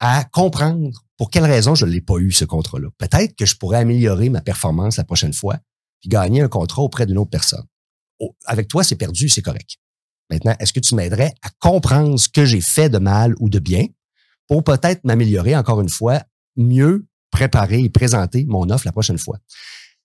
à 0.00 0.24
comprendre 0.24 1.04
pour 1.16 1.30
quelle 1.30 1.44
raison 1.44 1.74
je 1.74 1.86
ne 1.86 1.90
l'ai 1.90 2.00
pas 2.00 2.18
eu, 2.18 2.32
ce 2.32 2.44
contrat-là? 2.44 2.88
Peut-être 2.98 3.36
que 3.36 3.46
je 3.46 3.56
pourrais 3.56 3.78
améliorer 3.78 4.28
ma 4.28 4.40
performance 4.40 4.96
la 4.96 5.04
prochaine 5.04 5.32
fois 5.32 5.58
puis 6.00 6.08
gagner 6.08 6.42
un 6.42 6.48
contrat 6.48 6.82
auprès 6.82 7.06
d'une 7.06 7.18
autre 7.18 7.30
personne. 7.30 7.64
Avec 8.44 8.68
toi, 8.68 8.84
c'est 8.84 8.96
perdu, 8.96 9.28
c'est 9.28 9.42
correct. 9.42 9.76
Maintenant, 10.30 10.54
est-ce 10.58 10.72
que 10.72 10.80
tu 10.80 10.94
m'aiderais 10.94 11.32
à 11.42 11.50
comprendre 11.58 12.18
ce 12.18 12.28
que 12.28 12.44
j'ai 12.44 12.60
fait 12.60 12.88
de 12.88 12.98
mal 12.98 13.34
ou 13.38 13.48
de 13.48 13.58
bien 13.58 13.86
pour 14.48 14.62
peut-être 14.64 15.04
m'améliorer 15.04 15.56
encore 15.56 15.80
une 15.80 15.88
fois, 15.88 16.22
mieux 16.56 17.06
préparer 17.30 17.80
et 17.80 17.90
présenter 17.90 18.44
mon 18.46 18.68
offre 18.70 18.86
la 18.86 18.92
prochaine 18.92 19.18
fois? 19.18 19.38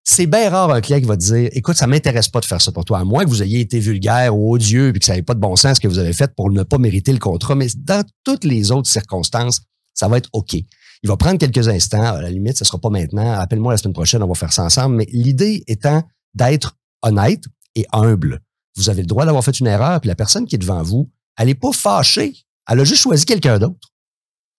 C'est 0.03 0.25
bien 0.25 0.49
rare 0.49 0.71
un 0.71 0.81
client 0.81 0.99
qui 0.99 1.05
va 1.05 1.17
te 1.17 1.23
dire 1.23 1.49
écoute, 1.53 1.75
ça 1.75 1.87
m'intéresse 1.87 2.29
pas 2.29 2.39
de 2.39 2.45
faire 2.45 2.61
ça 2.61 2.71
pour 2.71 2.85
toi, 2.85 2.99
à 2.99 3.03
moins 3.03 3.25
que 3.25 3.29
vous 3.29 3.43
ayez 3.43 3.59
été 3.59 3.79
vulgaire 3.79 4.35
ou 4.35 4.53
odieux 4.53 4.89
et 4.89 4.99
que 4.99 5.05
ça 5.05 5.15
n'ait 5.15 5.21
pas 5.21 5.33
de 5.33 5.39
bon 5.39 5.55
sens 5.55 5.75
ce 5.77 5.81
que 5.81 5.87
vous 5.87 5.99
avez 5.99 6.13
fait 6.13 6.33
pour 6.35 6.51
ne 6.51 6.63
pas 6.63 6.77
mériter 6.77 7.11
le 7.11 7.19
contrat. 7.19 7.55
Mais 7.55 7.67
dans 7.77 8.03
toutes 8.23 8.43
les 8.43 8.71
autres 8.71 8.89
circonstances, 8.89 9.61
ça 9.93 10.07
va 10.07 10.17
être 10.17 10.29
OK. 10.33 10.55
Il 11.03 11.07
va 11.07 11.17
prendre 11.17 11.37
quelques 11.37 11.67
instants. 11.67 12.01
À 12.01 12.21
la 12.21 12.29
limite, 12.29 12.57
ce 12.57 12.65
sera 12.65 12.77
pas 12.77 12.89
maintenant. 12.89 13.33
Appelle-moi 13.33 13.73
la 13.73 13.77
semaine 13.77 13.93
prochaine, 13.93 14.23
on 14.23 14.27
va 14.27 14.33
faire 14.33 14.51
ça 14.51 14.63
ensemble. 14.63 14.95
Mais 14.95 15.07
l'idée 15.11 15.63
étant 15.67 16.03
d'être 16.33 16.75
honnête 17.01 17.43
et 17.75 17.85
humble. 17.93 18.41
Vous 18.75 18.89
avez 18.89 19.01
le 19.01 19.07
droit 19.07 19.25
d'avoir 19.25 19.43
fait 19.43 19.59
une 19.59 19.67
erreur, 19.67 19.99
puis 20.01 20.07
la 20.07 20.15
personne 20.15 20.45
qui 20.45 20.55
est 20.55 20.59
devant 20.59 20.83
vous, 20.83 21.09
elle 21.37 21.47
n'est 21.47 21.55
pas 21.55 21.71
fâchée. 21.71 22.33
Elle 22.69 22.79
a 22.79 22.83
juste 22.83 23.01
choisi 23.01 23.25
quelqu'un 23.25 23.59
d'autre. 23.59 23.89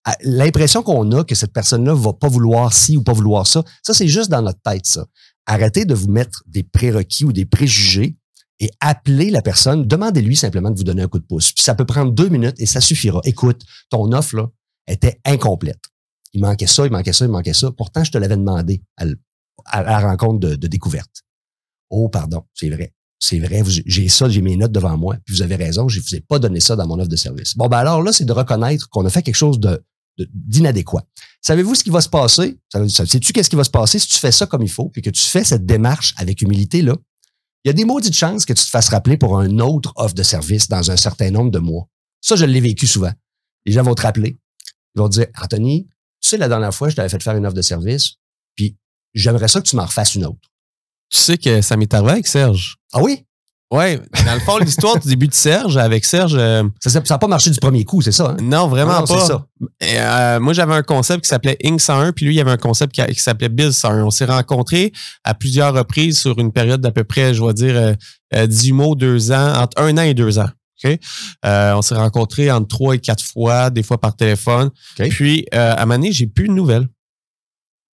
Ah, 0.05 0.17
l'impression 0.23 0.83
qu'on 0.83 1.11
a 1.13 1.25
que 1.25 1.35
cette 1.35 1.53
personne-là 1.53 1.95
va 1.95 2.15
pas 2.15 2.29
vouloir 2.29 2.73
ci 2.73 2.97
ou 2.97 3.03
pas 3.03 3.13
vouloir 3.13 3.47
ça, 3.47 3.63
ça, 3.83 3.93
c'est 3.93 4.09
juste 4.09 4.31
dans 4.31 4.41
notre 4.41 4.61
tête, 4.63 4.87
ça 4.87 5.05
arrêtez 5.51 5.85
de 5.85 5.95
vous 5.95 6.09
mettre 6.09 6.45
des 6.47 6.63
prérequis 6.63 7.25
ou 7.25 7.33
des 7.33 7.45
préjugés 7.45 8.17
et 8.61 8.71
appelez 8.81 9.31
la 9.31 9.43
personne, 9.43 9.87
demandez-lui 9.87 10.37
simplement 10.37 10.71
de 10.71 10.77
vous 10.77 10.85
donner 10.85 11.03
un 11.03 11.09
coup 11.09 11.19
de 11.19 11.25
pouce. 11.25 11.53
Puis 11.53 11.65
ça 11.65 11.75
peut 11.75 11.87
prendre 11.87 12.13
deux 12.13 12.29
minutes 12.29 12.61
et 12.61 12.67
ça 12.67 12.81
suffira. 12.81 13.21
Écoute, 13.25 13.63
ton 13.89 14.13
offre 14.13 14.37
là, 14.37 14.49
était 14.87 15.19
incomplète. 15.25 15.81
Il 16.35 16.41
manquait 16.41 16.69
ça, 16.69 16.87
il 16.87 16.93
manquait 16.93 17.13
ça, 17.13 17.25
il 17.25 17.31
manquait 17.31 17.55
ça. 17.55 17.73
Pourtant, 17.73 18.05
je 18.05 18.13
te 18.13 18.19
l'avais 18.19 18.37
demandé 18.37 18.83
à, 18.97 19.07
la 19.83 20.01
rencontre 20.01 20.39
de, 20.39 20.67
découverte. 20.69 21.23
Oh, 21.89 22.09
pardon, 22.09 22.45
c'est 22.55 22.71
vrai. 22.71 22.93
C'est 23.19 23.41
vrai, 23.41 23.63
j'ai 23.67 24.09
ça, 24.09 24.29
j'ai 24.31 24.41
mes 24.41 24.57
notes 24.57 24.73
devant 24.73 24.97
moi, 24.97 25.17
puis 25.27 25.35
vous 25.35 25.43
avez 25.43 25.57
raison, 25.57 25.89
je 25.89 25.99
ne 25.99 26.05
vous 26.05 26.15
ai 26.15 26.21
pas 26.21 26.39
donné 26.39 26.59
ça 26.59 26.75
dans 26.75 26.87
mon 26.87 26.99
offre 26.99 27.11
de 27.11 27.17
service. 27.17 27.55
Bon, 27.55 27.69
ben 27.69 27.77
alors 27.77 28.03
là, 28.03 28.13
c'est 28.13 28.25
de 28.25 28.33
reconnaître 28.33 28.89
qu'on 28.89 29.05
a 29.05 29.11
fait 29.11 29.21
quelque 29.21 29.35
chose 29.35 29.61
de, 29.61 29.83
d'inadéquat. 30.33 31.05
Savez-vous 31.41 31.75
ce 31.75 31.85
qui 31.85 31.91
va 31.91 32.01
se 32.01 32.09
passer? 32.09 32.59
Sais-tu 32.89 33.33
qu'est-ce 33.33 33.51
qui 33.51 33.57
va 33.57 33.65
se 33.65 33.71
passer 33.71 33.99
si 33.99 34.09
tu 34.09 34.17
fais 34.17 34.33
ça 34.33 34.47
comme 34.47 34.63
il 34.63 34.71
faut, 34.71 34.89
puis 34.89 35.03
que 35.03 35.11
tu 35.11 35.23
fais 35.23 35.45
cette 35.45 35.67
démarche 35.67 36.15
avec 36.17 36.43
humilité, 36.43 36.83
là? 36.83 36.97
Il 37.65 37.69
y 37.69 37.71
a 37.71 37.75
des 37.75 37.85
maudites 37.85 38.15
chances 38.15 38.47
que 38.47 38.55
tu 38.55 38.65
te 38.65 38.71
fasses 38.71 38.89
rappeler 38.89 39.19
pour 39.19 39.39
un 39.39 39.59
autre 39.59 39.93
offre 39.97 40.15
de 40.15 40.23
service 40.23 40.69
dans 40.69 40.91
un 40.91 40.97
certain 40.97 41.31
nombre 41.31 41.51
de 41.51 41.59
mois. 41.59 41.89
Ça, 42.23 42.35
je 42.37 42.47
l'ai 42.47 42.61
vécu 42.61 42.87
souvent. 42.87 43.13
Les 43.67 43.73
gens 43.73 43.83
vont 43.83 43.95
te 43.95 44.03
rappeler. 44.03 44.39
Ils 44.95 44.99
vont 44.99 45.09
te 45.09 45.15
dire, 45.15 45.27
Anthony, 45.41 45.87
tu 46.23 46.29
sais, 46.31 46.37
la 46.39 46.49
dernière 46.49 46.75
fois, 46.75 46.89
je 46.89 46.97
t'avais 46.97 47.09
fait 47.09 47.23
faire 47.23 47.37
une 47.37 47.45
offre 47.45 47.55
de 47.55 47.63
service, 47.63 48.15
puis 48.57 48.77
j'aimerais 49.15 49.49
ça 49.49 49.61
que 49.61 49.69
tu 49.69 49.77
m'en 49.77 49.85
refasses 49.85 50.15
une 50.15 50.25
autre. 50.25 50.49
Tu 51.11 51.19
sais 51.19 51.39
que 51.39 51.61
ça 51.61 51.77
m'est 51.77 51.93
arrivé 51.93 52.13
avec 52.13 52.27
Serge. 52.27 52.77
Ah 52.93 53.03
oui? 53.03 53.27
Oui, 53.73 53.99
dans 54.27 54.35
le 54.35 54.41
fond, 54.41 54.59
l'histoire 54.59 54.99
du 54.99 55.09
début 55.09 55.29
de 55.29 55.35
Serge, 55.35 55.77
avec 55.77 56.05
Serge. 56.05 56.35
Euh, 56.37 56.65
ça 56.81 57.01
n'a 57.09 57.19
pas 57.19 57.29
marché 57.29 57.51
du 57.51 57.61
premier 57.61 57.85
coup, 57.85 58.03
c'est 58.03 58.11
ça? 58.11 58.31
Hein? 58.31 58.43
Non, 58.43 58.67
vraiment 58.67 59.05
pas. 59.05 59.27
Ça. 59.27 59.47
Euh, 59.85 60.41
moi, 60.41 60.53
j'avais 60.53 60.75
un 60.75 60.83
concept 60.83 61.23
qui 61.23 61.29
s'appelait 61.29 61.57
Inc 61.65 61.81
101, 61.81 62.11
puis 62.11 62.27
lui, 62.27 62.35
il 62.35 62.39
y 62.39 62.41
avait 62.41 62.51
un 62.51 62.57
concept 62.57 62.93
qui, 62.93 63.21
s'appelait 63.21 63.49
Biz 63.49 63.71
101. 63.71 64.05
On 64.05 64.11
s'est 64.11 64.25
rencontrés 64.25 64.93
à 65.23 65.35
plusieurs 65.35 65.73
reprises 65.73 66.19
sur 66.19 66.37
une 66.41 66.51
période 66.51 66.81
d'à 66.81 66.91
peu 66.91 67.05
près, 67.05 67.33
je 67.33 67.45
vais 67.45 67.55
dire, 67.55 67.95
euh, 68.35 68.47
10 68.47 68.73
mois, 68.73 68.97
deux 68.97 69.31
ans, 69.31 69.55
entre 69.55 69.81
un 69.81 69.97
an 69.99 70.03
et 70.03 70.15
deux 70.15 70.41
ans. 70.41 70.51
Euh, 71.45 71.75
on 71.75 71.83
s'est 71.83 71.95
rencontrés 71.95 72.51
entre 72.51 72.67
trois 72.67 72.95
et 72.95 72.99
quatre 72.99 73.23
fois, 73.23 73.71
des 73.71 73.83
fois 73.83 74.01
par 74.01 74.17
téléphone. 74.17 74.71
Puis, 74.97 75.47
à 75.53 75.81
un 75.81 75.87
moment 75.87 75.95
donné, 75.95 76.11
j'ai 76.11 76.27
plus 76.27 76.49
de 76.49 76.55
nouvelles. 76.55 76.89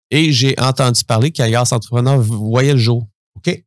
Et 0.09 0.31
j'ai 0.31 0.55
entendu 0.59 1.03
parler 1.03 1.31
qu'Alias 1.31 1.69
Entrepreneur 1.71 2.17
voyait 2.19 2.73
le 2.73 2.79
jour. 2.79 3.07
OK? 3.35 3.63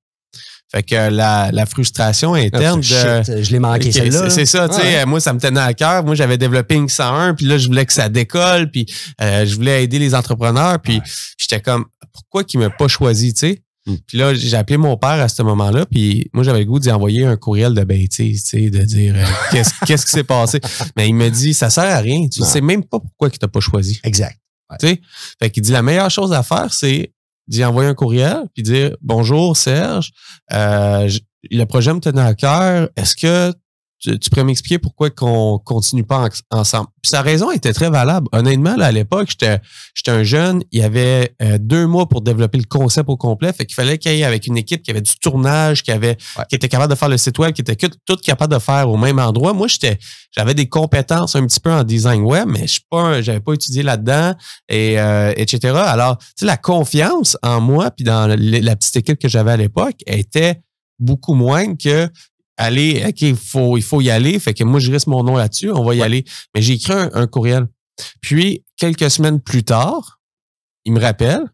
Fait 0.72 0.85
que 0.85 0.94
la, 0.94 1.50
la 1.52 1.66
frustration 1.66 2.35
interne 2.35 2.80
ah, 3.04 3.22
de. 3.22 3.42
je 3.42 3.50
l'ai 3.50 3.59
manqué 3.59 3.90
celle-là. 3.90 4.30
C'est 4.30 4.46
ça, 4.46 4.68
tu 4.68 4.76
sais. 4.76 5.04
Moi, 5.04 5.18
ça 5.18 5.33
me 5.33 5.40
tenait 5.40 5.61
à 5.61 5.74
cœur. 5.74 6.04
Moi, 6.04 6.14
j'avais 6.14 6.38
développé 6.38 6.76
Inc 6.76 6.88
101, 6.88 7.35
puis 7.35 7.46
là, 7.46 7.59
je 7.59 7.66
voulais 7.66 7.85
que 7.85 7.92
ça 7.92 8.09
décolle, 8.09 8.70
puis 8.70 8.87
euh, 9.20 9.44
je 9.44 9.54
voulais 9.56 9.83
aider 9.83 9.98
les 9.98 10.14
entrepreneurs, 10.14 10.78
puis 10.80 11.00
j'étais 11.38 11.61
comme, 11.61 11.87
pourquoi 12.12 12.44
qu'il 12.44 12.61
m'a 12.61 12.70
pas 12.70 12.87
choisi, 12.87 13.35
tu 13.35 13.40
sais? 13.40 13.62
Hmm. 13.87 13.96
Puis 14.06 14.18
là, 14.18 14.33
j'ai 14.35 14.56
appelé 14.56 14.76
mon 14.76 14.96
père 14.96 15.11
à 15.11 15.28
ce 15.28 15.42
moment-là, 15.42 15.87
puis 15.87 16.28
moi, 16.33 16.44
j'avais 16.44 16.61
le 16.61 16.66
goût 16.66 16.78
d'y 16.78 16.92
envoyer 16.92 17.24
un 17.24 17.37
courriel 17.37 17.74
de 17.74 17.83
bêtise, 17.83 18.44
tu 18.44 18.64
sais, 18.64 18.70
de 18.70 18.83
dire 18.85 19.14
euh, 19.16 19.24
qu'est-ce 19.50 19.72
qu'est-ce 19.87 20.06
qui 20.06 20.12
s'est 20.12 20.24
passé? 20.24 20.61
Mais 20.96 21.09
il 21.09 21.14
me 21.14 21.30
dit, 21.30 21.52
ça 21.52 21.70
sert 21.70 21.85
à 21.85 21.98
rien. 21.98 22.28
Tu 22.28 22.44
sais 22.44 22.61
même 22.61 22.85
pas 22.85 23.00
pourquoi 23.00 23.28
il 23.33 23.38
t'a 23.38 23.48
pas 23.48 23.61
choisi. 23.61 23.98
Exact. 24.04 24.38
Tu 24.78 24.87
sais? 24.87 25.00
Fait 25.40 25.50
qu'il 25.50 25.64
dit, 25.64 25.72
la 25.72 25.83
meilleure 25.83 26.11
chose 26.11 26.33
à 26.33 26.44
faire, 26.44 26.72
c'est 26.72 27.12
d'y 27.50 27.64
envoyer 27.64 27.90
un 27.90 27.94
courriel 27.94 28.44
puis 28.54 28.62
dire 28.62 28.96
bonjour 29.02 29.56
Serge, 29.56 30.12
euh, 30.52 31.10
le 31.50 31.64
projet 31.64 31.92
me 31.92 32.00
tenait 32.00 32.22
à 32.22 32.34
cœur. 32.34 32.88
Est-ce 32.96 33.16
que 33.16 33.52
tu, 34.00 34.30
pourrais 34.30 34.44
m'expliquer 34.44 34.78
pourquoi 34.78 35.10
qu'on 35.10 35.58
continue 35.58 36.04
pas 36.04 36.28
ensemble? 36.50 36.88
sa 37.02 37.22
raison 37.22 37.50
était 37.50 37.72
très 37.72 37.90
valable. 37.90 38.28
Honnêtement, 38.32 38.76
là, 38.76 38.86
à 38.86 38.92
l'époque, 38.92 39.28
j'étais, 39.30 39.58
j'étais 39.94 40.10
un 40.10 40.22
jeune, 40.22 40.62
il 40.70 40.80
y 40.80 40.82
avait 40.82 41.34
euh, 41.42 41.58
deux 41.58 41.86
mois 41.86 42.08
pour 42.08 42.20
développer 42.20 42.58
le 42.58 42.64
concept 42.64 43.08
au 43.08 43.16
complet. 43.16 43.52
Fait 43.52 43.64
qu'il 43.64 43.74
fallait 43.74 43.98
qu'il 43.98 44.12
y 44.12 44.20
ait 44.20 44.24
avec 44.24 44.46
une 44.46 44.56
équipe 44.56 44.82
qui 44.82 44.90
avait 44.90 45.00
du 45.00 45.12
tournage, 45.18 45.82
qui 45.82 45.92
avait, 45.92 46.16
qui 46.48 46.56
était 46.56 46.68
capable 46.68 46.92
de 46.92 46.98
faire 46.98 47.08
le 47.08 47.16
site 47.16 47.38
web, 47.38 47.52
qui 47.52 47.62
était 47.62 47.76
tout 47.76 48.16
capable 48.16 48.54
de 48.54 48.58
faire 48.58 48.88
au 48.88 48.96
même 48.96 49.18
endroit. 49.18 49.52
Moi, 49.52 49.68
j'étais, 49.68 49.98
j'avais 50.36 50.54
des 50.54 50.68
compétences 50.68 51.36
un 51.36 51.46
petit 51.46 51.60
peu 51.60 51.72
en 51.72 51.84
design 51.84 52.22
web, 52.22 52.46
mais 52.48 52.66
je 52.66 52.80
pas, 52.90 53.22
j'avais 53.22 53.40
pas 53.40 53.54
étudié 53.54 53.82
là-dedans 53.82 54.34
et 54.68 54.98
euh, 54.98 55.32
etc. 55.36 55.74
Alors, 55.74 56.18
tu 56.18 56.26
sais, 56.36 56.46
la 56.46 56.56
confiance 56.56 57.36
en 57.42 57.60
moi 57.60 57.90
puis 57.90 58.04
dans 58.04 58.26
la 58.28 58.76
petite 58.76 58.96
équipe 58.96 59.18
que 59.18 59.28
j'avais 59.28 59.52
à 59.52 59.56
l'époque 59.56 59.96
était 60.06 60.60
beaucoup 60.98 61.34
moins 61.34 61.74
que 61.76 62.08
allez, 62.60 63.04
OK, 63.08 63.22
il 63.22 63.36
faut, 63.36 63.76
il 63.76 63.82
faut 63.82 64.00
y 64.00 64.10
aller. 64.10 64.38
Fait 64.38 64.54
que 64.54 64.62
moi, 64.64 64.78
je 64.80 64.92
risque 64.92 65.06
mon 65.06 65.24
nom 65.24 65.36
là-dessus, 65.36 65.70
on 65.70 65.84
va 65.84 65.94
y 65.94 66.02
aller. 66.02 66.24
Mais 66.54 66.62
j'ai 66.62 66.74
écrit 66.74 66.92
un, 66.92 67.26
courriel. 67.26 67.66
Puis, 68.20 68.64
quelques 68.76 69.10
semaines 69.10 69.40
plus 69.40 69.64
tard, 69.64 70.20
il 70.84 70.92
me 70.92 71.00
rappelle, 71.00 71.44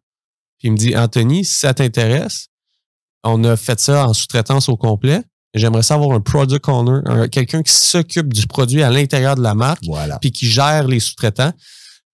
puis 0.59 0.69
il 0.69 0.73
me 0.73 0.77
dit, 0.77 0.97
Anthony, 0.97 1.45
si 1.45 1.55
ça 1.55 1.75
t'intéresse, 1.75 2.49
on 3.25 3.43
a 3.45 3.57
fait 3.57 3.81
ça 3.81 4.07
en 4.09 4.15
sous-traitance 4.15 4.69
au 4.69 4.77
complet. 4.77 5.23
J'aimerais 5.55 5.83
savoir 5.83 6.15
un 6.15 6.21
product 6.21 6.69
owner, 6.69 7.01
quelqu'un 7.31 7.63
qui 7.63 7.73
s'occupe 7.73 8.33
du 8.33 8.47
produit 8.47 8.83
à 8.83 8.91
l'intérieur 8.91 9.37
de 9.37 9.43
la 9.43 9.55
marque, 9.55 9.85
voilà. 9.87 10.19
puis 10.19 10.31
qui 10.31 10.47
gère 10.47 10.87
les 10.87 11.01
sous-traitants. 11.01 11.53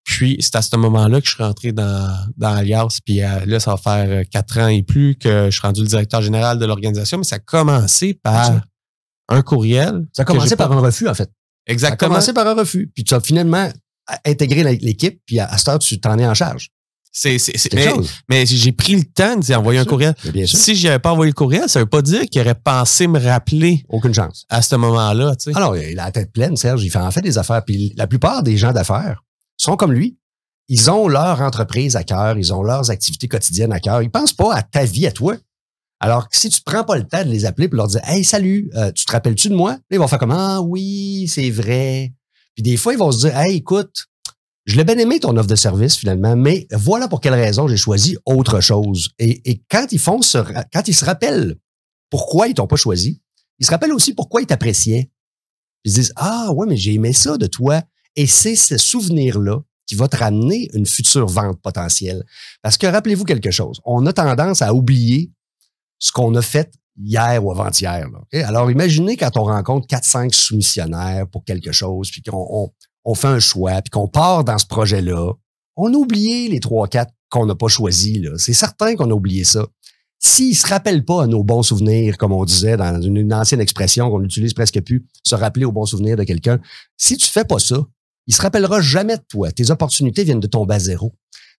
Puis 0.05 0.37
c'est 0.41 0.57
à 0.57 0.63
ce 0.63 0.75
moment-là 0.77 1.21
que 1.21 1.27
je 1.27 1.35
suis 1.35 1.43
rentré 1.43 1.73
dans, 1.73 2.09
dans 2.37 2.55
Alias. 2.55 2.99
Puis 3.05 3.23
euh, 3.23 3.45
là, 3.47 3.61
ça 3.61 3.73
va 3.73 3.77
faire 3.77 4.07
euh, 4.09 4.25
quatre 4.29 4.59
ans 4.59 4.67
et 4.67 4.83
plus 4.83 5.15
que 5.17 5.47
je 5.47 5.51
suis 5.51 5.61
rendu 5.61 5.83
le 5.83 5.87
directeur 5.87 6.23
général 6.23 6.59
de 6.59 6.67
l'organisation. 6.67 7.19
Mais 7.19 7.25
ça 7.25 7.37
a 7.37 7.39
commencé 7.39 8.15
par 8.15 8.63
un 9.33 9.43
courriel. 9.43 10.07
Ça 10.13 10.23
a 10.23 10.25
commencé 10.25 10.57
par 10.57 10.73
un 10.73 10.81
refus, 10.81 11.09
en 11.09 11.15
fait. 11.15 11.31
Exactement. 11.67 11.99
Ça 11.99 12.05
a 12.05 12.09
commencé 12.09 12.33
par 12.33 12.47
un 12.47 12.55
refus. 12.55 12.91
Puis 12.95 13.05
tu 13.05 13.15
as 13.15 13.21
finalement 13.21 13.69
intégré 14.25 14.63
l'équipe, 14.63 15.21
puis 15.27 15.39
à, 15.39 15.57
ce 15.57 15.71
heure, 15.71 15.79
tu 15.79 16.01
t'en 16.01 16.19
es 16.19 16.27
en 16.27 16.35
charge. 16.35 16.71
C'est, 17.15 17.37
mais, 17.75 17.93
mais 18.31 18.47
j'ai 18.47 18.73
pris 18.73 18.97
le 18.97 19.05
temps 19.05 19.37
de 19.37 19.55
envoyer 19.55 19.79
un 19.79 19.85
courriel. 19.85 20.15
Bien 20.33 20.47
sûr. 20.47 20.59
Si 20.59 20.75
j'avais 20.75 20.99
pas 20.99 21.13
envoyé 21.13 21.31
le 21.31 21.35
courriel, 21.35 21.69
ça 21.69 21.79
veut 21.79 21.87
pas 21.87 22.01
dire 22.01 22.23
qu'il 22.23 22.41
aurait 22.41 22.55
pensé 22.55 23.07
me 23.07 23.21
rappeler. 23.21 23.85
Aucune 23.91 24.15
chance. 24.15 24.47
À 24.49 24.63
ce 24.63 24.77
moment-là, 24.77 25.37
tu 25.37 25.53
sais. 25.53 25.57
Alors, 25.57 25.77
il 25.77 25.99
a 25.99 26.07
la 26.07 26.11
tête 26.11 26.33
pleine, 26.33 26.57
Serge. 26.57 26.83
Il 26.83 26.91
fait 26.91 26.99
en 26.99 27.11
fait 27.11 27.21
des 27.21 27.37
affaires. 27.37 27.63
Puis 27.67 27.93
la 27.99 28.07
plupart 28.07 28.43
des 28.43 28.57
gens 28.57 28.73
d'affaires 28.73 29.23
sont 29.59 29.77
comme 29.77 29.93
lui. 29.93 30.17
Ils 30.69 30.91
ont 30.91 31.07
leur 31.07 31.43
entreprise 31.43 31.97
à 31.97 32.03
cœur. 32.03 32.39
Ils 32.39 32.55
ont 32.55 32.63
leurs 32.63 32.91
activités 32.91 33.29
quotidiennes 33.29 33.73
à 33.75 33.81
cœur. 33.81 34.01
Ils 34.01 34.11
pensent 34.11 34.33
pas 34.33 34.55
à 34.55 34.63
ta 34.63 34.87
vie, 34.87 35.07
à 35.07 35.13
toi. 35.13 35.37
Alors, 36.03 36.27
si 36.33 36.49
tu 36.49 36.61
prends 36.63 36.83
pas 36.83 36.97
le 36.97 37.07
temps 37.07 37.25
de 37.25 37.31
les 37.31 37.45
appeler 37.45 37.69
pour 37.69 37.77
leur 37.77 37.87
dire, 37.87 38.01
hey, 38.03 38.25
salut, 38.25 38.69
euh, 38.75 38.91
tu 38.91 39.05
te 39.05 39.13
rappelles-tu 39.13 39.49
de 39.51 39.55
moi? 39.55 39.79
ils 39.89 40.01
vont 40.01 40.09
faire 40.09 40.19
comme, 40.19 40.33
ah 40.33 40.61
oui, 40.61 41.29
c'est 41.29 41.49
vrai. 41.49 42.13
Puis 42.57 42.65
des 42.65 42.77
fois, 42.77 42.93
ils 42.93 42.99
vont 42.99 43.13
se 43.13 43.21
dire, 43.21 43.39
hey, 43.39 43.59
écoute, 43.59 44.09
je 44.65 44.77
l'ai 44.77 44.83
bien 44.83 44.99
aimé 44.99 45.21
ton 45.21 45.37
offre 45.37 45.47
de 45.47 45.55
service 45.55 45.95
finalement, 45.95 46.35
mais 46.35 46.67
voilà 46.73 47.07
pour 47.07 47.21
quelle 47.21 47.35
raison 47.35 47.69
j'ai 47.69 47.77
choisi 47.77 48.17
autre 48.27 48.61
chose. 48.61 49.11
Et, 49.21 49.63
quand 49.71 49.93
ils 49.93 50.01
font 50.01 50.23
ce, 50.23 50.39
quand 50.73 50.89
ils 50.89 50.95
se 50.95 51.05
rappellent 51.05 51.57
pourquoi 52.11 52.49
ils 52.49 52.55
t'ont 52.55 52.67
pas 52.67 52.77
choisi, 52.77 53.23
ils 53.61 53.67
se 53.67 53.71
rappellent 53.71 53.93
aussi 53.93 54.13
pourquoi 54.13 54.43
ils 54.43 54.47
t'appréciaient. 54.47 55.09
Ils 55.85 55.91
se 55.93 56.01
disent 56.01 56.13
ah 56.17 56.53
ouais 56.53 56.67
mais 56.67 56.77
j'ai 56.77 56.95
aimé 56.95 57.13
ça 57.13 57.37
de 57.39 57.47
toi 57.47 57.83
et 58.15 58.27
c'est 58.27 58.57
ce 58.57 58.77
souvenir 58.77 59.39
là 59.41 59.61
qui 59.87 59.95
va 59.95 60.09
te 60.09 60.17
ramener 60.17 60.69
une 60.75 60.87
future 60.87 61.27
vente 61.27 61.61
potentielle. 61.61 62.25
Parce 62.61 62.77
que 62.77 62.87
rappelez-vous 62.87 63.25
quelque 63.25 63.51
chose, 63.51 63.81
on 63.85 64.07
a 64.07 64.13
tendance 64.13 64.63
à 64.63 64.75
oublier 64.75 65.33
ce 66.03 66.11
qu'on 66.11 66.35
a 66.35 66.43
fait 66.43 66.75
hier 67.01 67.43
ou 67.45 67.53
avant-hier. 67.53 68.09
Alors 68.33 68.71
imaginez 68.71 69.17
quand 69.17 69.37
on 69.37 69.45
rencontre 69.45 69.87
4-5 69.87 70.35
soumissionnaires 70.35 71.29
pour 71.29 71.45
quelque 71.45 71.71
chose, 71.71 72.11
puis 72.11 72.23
qu'on 72.23 72.73
on 73.05 73.15
fait 73.15 73.29
un 73.29 73.39
choix, 73.39 73.81
puis 73.83 73.91
qu'on 73.91 74.09
part 74.09 74.43
dans 74.43 74.59
ce 74.59 74.67
projet-là, 74.67 75.33
on 75.77 75.95
a 75.95 75.97
oublié 75.97 76.49
les 76.49 76.59
trois, 76.59 76.89
quatre 76.89 77.13
qu'on 77.31 77.47
n'a 77.47 77.55
pas 77.55 77.69
choisis. 77.69 78.21
C'est 78.37 78.53
certain 78.53 78.97
qu'on 78.97 79.11
a 79.11 79.15
oublié 79.15 79.45
ça. 79.45 79.65
S'ils 80.19 80.51
ne 80.51 80.55
se 80.55 80.67
rappellent 80.67 81.05
pas 81.05 81.23
à 81.23 81.27
nos 81.27 81.45
bons 81.45 81.63
souvenirs, 81.63 82.19
comme 82.19 82.33
on 82.33 82.45
disait 82.45 82.77
dans 82.77 83.01
une, 83.01 83.33
ancienne 83.33 83.61
expression 83.61 84.11
qu'on 84.11 84.23
utilise 84.23 84.53
presque 84.53 84.81
plus, 84.83 85.07
se 85.25 85.35
rappeler 85.35 85.65
aux 85.65 85.73
bons 85.73 85.87
souvenirs 85.87 86.17
de 86.17 86.25
quelqu'un, 86.25 86.61
si 86.97 87.17
tu 87.17 87.27
fais 87.27 87.45
pas 87.45 87.59
ça, 87.59 87.77
il 88.27 88.35
se 88.35 88.43
rappellera 88.43 88.81
jamais 88.81 89.17
de 89.17 89.23
toi. 89.29 89.51
Tes 89.53 89.71
opportunités 89.71 90.25
viennent 90.25 90.41
de 90.41 90.47
tomber 90.47 90.75
à 90.75 90.79
zéro. 90.81 91.13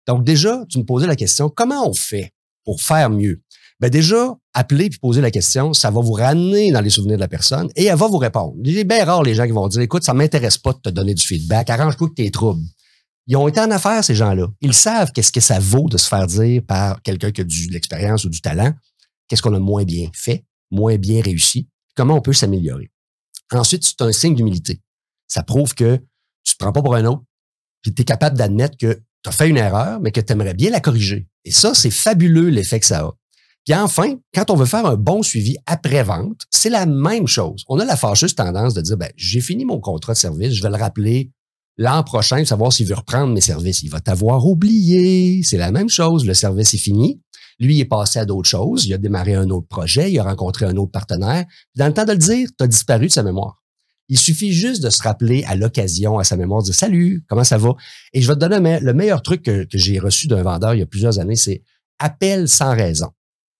Donc 0.05 0.25
déjà, 0.25 0.63
tu 0.69 0.79
me 0.79 0.83
posais 0.83 1.07
la 1.07 1.15
question, 1.15 1.49
comment 1.49 1.89
on 1.89 1.93
fait 1.93 2.33
pour 2.65 2.81
faire 2.81 3.09
mieux? 3.09 3.41
Ben 3.83 3.89
déjà, 3.89 4.33
appeler 4.53 4.89
puis 4.89 4.97
poser 4.97 5.19
la 5.19 5.29
question, 5.29 5.73
ça 5.73 5.91
va 5.91 5.99
vous 5.99 6.13
ramener 6.13 6.71
dans 6.71 6.79
les 6.79 6.89
souvenirs 6.89 7.17
de 7.17 7.19
la 7.19 7.27
personne 7.27 7.69
et 7.75 7.83
elle 7.83 7.97
va 7.97 8.07
vous 8.07 8.17
répondre. 8.17 8.55
Il 8.63 8.77
est 8.77 8.85
bien 8.85 9.03
rare 9.03 9.23
les 9.23 9.35
gens 9.35 9.45
qui 9.45 9.51
vont 9.51 9.67
dire, 9.67 9.81
écoute, 9.81 10.05
ça 10.05 10.13
m'intéresse 10.13 10.57
pas 10.57 10.71
de 10.71 10.77
te 10.77 10.89
donner 10.89 11.13
du 11.13 11.21
feedback, 11.21 11.69
arrange-toi 11.69 12.07
que 12.07 12.13
tes 12.13 12.31
troubles. 12.31 12.63
Ils 13.27 13.35
ont 13.35 13.45
été 13.45 13.59
en 13.59 13.69
affaires, 13.71 14.01
ces 14.01 14.15
gens-là. 14.15 14.47
Ils 14.61 14.73
savent 14.73 15.11
qu'est-ce 15.11 15.33
que 15.33 15.41
ça 15.41 15.59
vaut 15.59 15.89
de 15.89 15.97
se 15.97 16.07
faire 16.07 16.27
dire 16.27 16.61
par 16.65 17.01
quelqu'un 17.01 17.33
qui 17.33 17.41
a 17.41 17.43
de 17.43 17.73
l'expérience 17.73 18.23
ou 18.23 18.29
du 18.29 18.39
talent, 18.39 18.71
qu'est-ce 19.27 19.41
qu'on 19.41 19.53
a 19.53 19.59
moins 19.59 19.83
bien 19.83 20.09
fait, 20.13 20.45
moins 20.71 20.95
bien 20.95 21.21
réussi, 21.21 21.67
comment 21.93 22.15
on 22.15 22.21
peut 22.21 22.31
s'améliorer? 22.31 22.89
Ensuite, 23.51 23.83
c'est 23.83 24.01
un 24.01 24.13
signe 24.13 24.35
d'humilité. 24.35 24.79
Ça 25.27 25.43
prouve 25.43 25.73
que 25.73 25.97
tu 26.45 26.53
te 26.53 26.57
prends 26.57 26.71
pas 26.71 26.81
pour 26.81 26.95
un 26.95 27.03
autre, 27.03 27.23
puis 27.81 27.93
tu 27.93 28.03
es 28.03 28.05
capable 28.05 28.37
d'admettre 28.37 28.77
que 28.77 28.93
tu 28.93 29.29
as 29.29 29.33
fait 29.33 29.49
une 29.49 29.57
erreur, 29.57 29.99
mais 29.99 30.13
que 30.13 30.21
tu 30.21 30.31
aimerais 30.31 30.53
bien 30.53 30.71
la 30.71 30.79
corriger. 30.79 31.27
Et 31.43 31.51
ça, 31.51 31.73
c'est 31.73 31.91
fabuleux 31.91 32.47
l'effet 32.47 32.79
que 32.79 32.85
ça 32.85 33.01
a. 33.01 33.13
Puis 33.65 33.73
enfin, 33.75 34.15
quand 34.33 34.49
on 34.49 34.55
veut 34.55 34.65
faire 34.65 34.85
un 34.85 34.95
bon 34.95 35.23
suivi 35.23 35.55
après-vente, 35.65 36.41
c'est 36.49 36.69
la 36.69 36.85
même 36.85 37.27
chose. 37.27 37.63
On 37.69 37.79
a 37.79 37.85
la 37.85 37.95
fâcheuse 37.95 38.35
tendance 38.35 38.73
de 38.73 38.81
dire, 38.81 38.97
ben, 38.97 39.09
j'ai 39.15 39.39
fini 39.39 39.63
mon 39.63 39.79
contrat 39.79 40.13
de 40.13 40.17
service, 40.17 40.53
je 40.53 40.61
vais 40.61 40.69
le 40.69 40.75
rappeler 40.75 41.31
l'an 41.77 42.03
prochain, 42.03 42.43
savoir 42.45 42.73
s'il 42.73 42.87
veut 42.87 42.95
reprendre 42.95 43.33
mes 43.33 43.41
services. 43.41 43.83
Il 43.83 43.89
va 43.89 43.99
t'avoir 43.99 44.45
oublié. 44.45 45.41
C'est 45.43 45.57
la 45.57 45.71
même 45.71 45.89
chose. 45.89 46.25
Le 46.25 46.33
service 46.33 46.73
est 46.73 46.79
fini. 46.79 47.21
Lui, 47.59 47.79
est 47.79 47.85
passé 47.85 48.19
à 48.19 48.25
d'autres 48.25 48.49
choses. 48.49 48.85
Il 48.85 48.93
a 48.93 48.97
démarré 48.97 49.35
un 49.35 49.49
autre 49.49 49.67
projet. 49.67 50.11
Il 50.11 50.19
a 50.19 50.23
rencontré 50.23 50.65
un 50.65 50.75
autre 50.75 50.91
partenaire. 50.91 51.45
Dans 51.75 51.87
le 51.87 51.93
temps 51.93 52.05
de 52.05 52.11
le 52.11 52.17
dire, 52.17 52.49
tu 52.57 52.63
as 52.63 52.67
disparu 52.67 53.07
de 53.07 53.11
sa 53.11 53.23
mémoire. 53.23 53.61
Il 54.09 54.17
suffit 54.17 54.51
juste 54.51 54.83
de 54.83 54.89
se 54.89 55.01
rappeler 55.01 55.43
à 55.45 55.55
l'occasion, 55.55 56.19
à 56.19 56.23
sa 56.23 56.35
mémoire, 56.35 56.61
de 56.61 56.65
dire 56.65 56.75
Salut, 56.75 57.23
comment 57.29 57.43
ça 57.43 57.57
va? 57.57 57.73
Et 58.11 58.21
je 58.21 58.27
vais 58.27 58.33
te 58.33 58.39
donner 58.39 58.79
le 58.79 58.93
meilleur 58.93 59.21
truc 59.21 59.43
que, 59.43 59.63
que 59.63 59.77
j'ai 59.77 59.97
reçu 59.97 60.27
d'un 60.27 60.43
vendeur 60.43 60.73
il 60.73 60.79
y 60.79 60.83
a 60.83 60.85
plusieurs 60.85 61.19
années, 61.19 61.37
c'est 61.37 61.63
appel 61.99 62.49
sans 62.49 62.75
raison. 62.75 63.09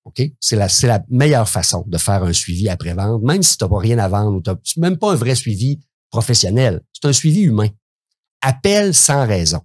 OK? 0.06 0.22
C'est 0.40 0.56
la, 0.56 0.68
la 0.84 1.04
meilleure 1.10 1.48
façon 1.48 1.84
de 1.88 1.98
faire 1.98 2.24
un 2.24 2.34
suivi 2.34 2.70
après-vente, 2.70 3.22
même 3.24 3.44
si 3.44 3.58
tu 3.58 3.64
n'as 3.64 3.70
pas 3.70 3.80
rien 3.80 3.98
à 4.00 4.08
vendre 4.08 4.38
ou 4.38 4.42
tu 4.42 4.80
même 4.80 4.98
pas 4.98 5.12
un 5.12 5.16
vrai 5.16 5.36
suivi 5.36 5.80
professionnel. 6.10 6.82
C'est 6.94 7.08
un 7.08 7.14
suivi 7.14 7.42
humain. 7.42 7.70
Appelle 8.42 8.94
sans 8.94 9.26
raison. 9.26 9.62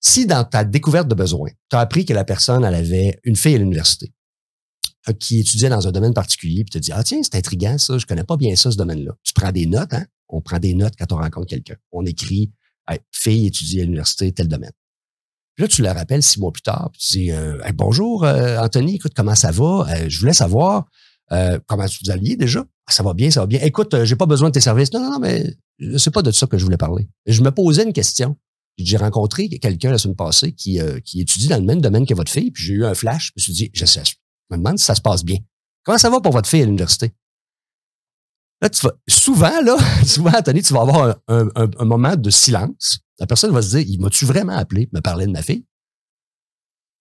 Si 0.00 0.26
dans 0.26 0.44
ta 0.44 0.64
découverte 0.64 1.08
de 1.08 1.14
besoin, 1.14 1.50
tu 1.68 1.76
as 1.76 1.80
appris 1.80 2.04
que 2.04 2.12
la 2.12 2.24
personne, 2.24 2.64
elle 2.64 2.74
avait 2.74 3.18
une 3.24 3.36
fille 3.36 3.54
à 3.54 3.58
l'université 3.58 4.12
euh, 5.08 5.12
qui 5.12 5.40
étudiait 5.40 5.68
dans 5.68 5.86
un 5.86 5.92
domaine 5.92 6.14
particulier, 6.14 6.64
puis 6.64 6.70
tu 6.70 6.78
te 6.80 6.84
dis, 6.84 6.92
ah 6.92 7.02
tiens, 7.02 7.20
c'est 7.22 7.34
intriguant 7.34 7.76
ça, 7.78 7.98
je 7.98 8.06
connais 8.06 8.24
pas 8.24 8.36
bien 8.36 8.56
ça, 8.56 8.70
ce 8.70 8.76
domaine-là. 8.76 9.12
Tu 9.22 9.32
prends 9.34 9.52
des 9.52 9.66
notes, 9.66 9.92
hein? 9.92 10.06
On 10.28 10.40
prend 10.40 10.58
des 10.58 10.74
notes 10.74 10.94
quand 10.98 11.12
on 11.12 11.16
rencontre 11.16 11.48
quelqu'un. 11.48 11.76
On 11.92 12.06
écrit, 12.06 12.52
fille 13.10 13.46
étudie 13.46 13.80
à 13.80 13.84
l'université, 13.84 14.32
tel 14.32 14.48
domaine 14.48 14.72
là, 15.58 15.68
tu 15.68 15.82
le 15.82 15.88
rappelles 15.88 16.22
six 16.22 16.40
mois 16.40 16.52
plus 16.52 16.62
tard, 16.62 16.90
puis 16.92 17.00
tu 17.00 17.18
dis 17.18 17.32
euh, 17.32 17.58
Bonjour, 17.74 18.24
euh, 18.24 18.58
Anthony, 18.58 18.96
écoute, 18.96 19.12
comment 19.14 19.34
ça 19.34 19.50
va? 19.50 19.86
Euh, 19.88 20.08
je 20.08 20.18
voulais 20.18 20.32
savoir 20.32 20.86
comment 21.68 21.84
vous 22.02 22.10
alliez 22.10 22.34
déjà? 22.34 22.64
Ah, 22.88 22.92
ça 22.92 23.04
va 23.04 23.14
bien, 23.14 23.30
ça 23.30 23.38
va 23.38 23.46
bien. 23.46 23.60
Écoute, 23.62 23.94
j'ai 24.02 24.16
pas 24.16 24.26
besoin 24.26 24.48
de 24.48 24.54
tes 24.54 24.60
services. 24.60 24.92
Non, 24.92 25.00
non, 25.00 25.12
non, 25.12 25.18
mais 25.20 25.54
c'est 25.96 26.12
pas 26.12 26.22
de 26.22 26.32
ça 26.32 26.48
que 26.48 26.58
je 26.58 26.64
voulais 26.64 26.76
parler. 26.76 27.08
Je 27.24 27.40
me 27.42 27.52
posais 27.52 27.84
une 27.84 27.92
question. 27.92 28.36
J'ai 28.76 28.96
rencontré 28.96 29.48
quelqu'un 29.48 29.92
la 29.92 29.98
semaine 29.98 30.16
passée 30.16 30.50
qui, 30.50 30.80
qui 31.04 31.20
étudie 31.20 31.46
dans 31.46 31.58
le 31.58 31.62
même 31.62 31.80
domaine 31.80 32.04
que 32.04 32.14
votre 32.14 32.32
fille, 32.32 32.50
puis 32.50 32.64
j'ai 32.64 32.72
eu 32.72 32.84
un 32.84 32.94
flash. 32.94 33.30
Je 33.36 33.40
me 33.40 33.42
suis 33.44 33.52
dit, 33.52 33.70
je, 33.72 33.84
sais, 33.84 34.02
je 34.04 34.14
me 34.50 34.56
demande 34.56 34.78
si 34.78 34.84
ça 34.84 34.96
se 34.96 35.00
passe 35.00 35.24
bien. 35.24 35.36
Comment 35.84 35.98
ça 35.98 36.10
va 36.10 36.18
pour 36.18 36.32
votre 36.32 36.48
fille 36.48 36.62
à 36.62 36.64
l'université? 36.64 37.12
Là, 38.62 38.68
tu 38.68 38.86
vas, 38.86 38.92
souvent, 39.08 39.60
là, 39.62 39.76
souvent, 40.06 40.32
Anthony, 40.36 40.62
tu 40.62 40.74
vas 40.74 40.82
avoir 40.82 41.16
un, 41.28 41.84
moment 41.84 42.16
de 42.16 42.30
silence 42.30 43.00
la 43.20 43.26
personne 43.26 43.52
va 43.52 43.62
se 43.62 43.76
dire, 43.76 43.86
il 43.86 44.00
m'a-tu 44.00 44.24
vraiment 44.24 44.56
appelé 44.56 44.88
me 44.92 45.00
parler 45.00 45.26
de 45.26 45.30
ma 45.30 45.42
fille? 45.42 45.64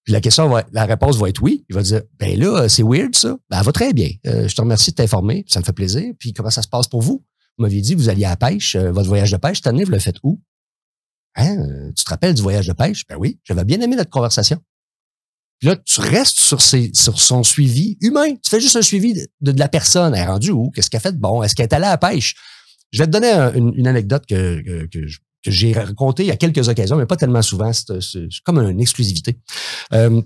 Puis 0.04 0.14
la 0.14 0.22
question 0.22 0.50
va, 0.50 0.66
la 0.74 0.86
réponse 0.86 1.18
va 1.18 1.30
être 1.30 1.42
oui. 1.42 1.66
Il 1.70 1.76
va 1.76 1.82
dire, 1.82 2.02
ben 2.20 2.38
là, 2.38 2.68
c'est 2.68 2.84
weird 2.84 3.16
ça. 3.16 3.38
Ben, 3.50 3.60
elle 3.60 3.66
va 3.66 3.72
très 3.72 3.94
bien. 3.94 4.10
Euh, 4.28 4.48
je 4.48 4.56
te 4.56 4.62
remercie 4.62 4.92
de 4.92 4.96
t'informer. 4.96 5.46
Ça 5.48 5.60
me 5.60 5.66
fait 5.66 5.74
plaisir. 5.74 6.14
Puis 6.20 6.34
comment 6.34 6.50
ça 6.50 6.62
se 6.62 6.68
passe 6.68 6.88
pour 6.88 7.02
vous? 7.02 7.24
Vous 7.58 7.64
m'aviez 7.64 7.82
dit, 7.82 7.96
vous 7.96 8.10
alliez 8.10 8.26
à 8.26 8.30
la 8.30 8.38
pêche, 8.38 8.76
euh, 8.76 8.92
votre 8.92 9.08
voyage 9.08 9.32
de 9.32 9.38
pêche, 9.38 9.58
cette 9.58 9.68
année, 9.68 9.84
vous 9.84 9.92
le 9.92 10.00
faites 10.00 10.18
où? 10.24 10.42
Hein? 11.36 11.58
Euh, 11.58 11.92
tu 11.96 12.04
te 12.04 12.10
rappelles 12.10 12.34
du 12.34 12.42
voyage 12.42 12.68
de 12.68 12.74
pêche? 12.74 13.06
Ben 13.08 13.18
oui, 13.18 13.40
j'avais 13.44 13.64
bien 13.64 13.80
aimé 13.80 13.96
notre 13.96 14.10
conversation. 14.10 14.62
Puis 15.60 15.70
là, 15.70 15.76
tu 15.76 16.00
restes 16.00 16.40
sur, 16.40 16.62
ses, 16.62 16.92
sur 16.94 17.20
son 17.20 17.44
suivi 17.44 17.98
humain. 18.02 18.36
Tu 18.36 18.50
fais 18.50 18.62
juste 18.62 18.76
un 18.76 18.82
suivi 18.82 19.14
de, 19.14 19.52
de 19.52 19.60
la 19.60 19.68
personne. 19.68 20.14
Elle 20.16 20.22
est 20.22 20.26
rendue 20.26 20.52
où? 20.52 20.72
Qu'est-ce 20.72 20.90
qu'elle 20.90 21.02
fait 21.02 21.12
de 21.12 21.20
bon? 21.20 21.44
Est-ce 21.44 21.56
qu'elle 21.56 21.66
est 21.66 21.74
allée 21.74 21.86
à 21.86 21.92
la 21.92 21.98
pêche? 21.98 22.36
Je 22.92 23.00
vais 23.00 23.08
te 23.08 23.12
donner 23.12 23.32
une, 23.56 23.86
anecdote 23.88 24.24
que, 24.28 24.62
que, 24.62 24.86
que, 24.88 25.08
je 25.08 25.20
que 25.44 25.52
j'ai 25.52 25.74
raconté 25.74 26.30
à 26.32 26.36
quelques 26.36 26.68
occasions, 26.68 26.98
mais 26.98 27.06
pas 27.06 27.16
tellement 27.16 27.42
souvent. 27.42 27.72
C'est 27.74 28.28
comme 28.44 28.60
une 28.60 28.82
exclusivité. 28.82 29.38
Euh, 29.94 30.22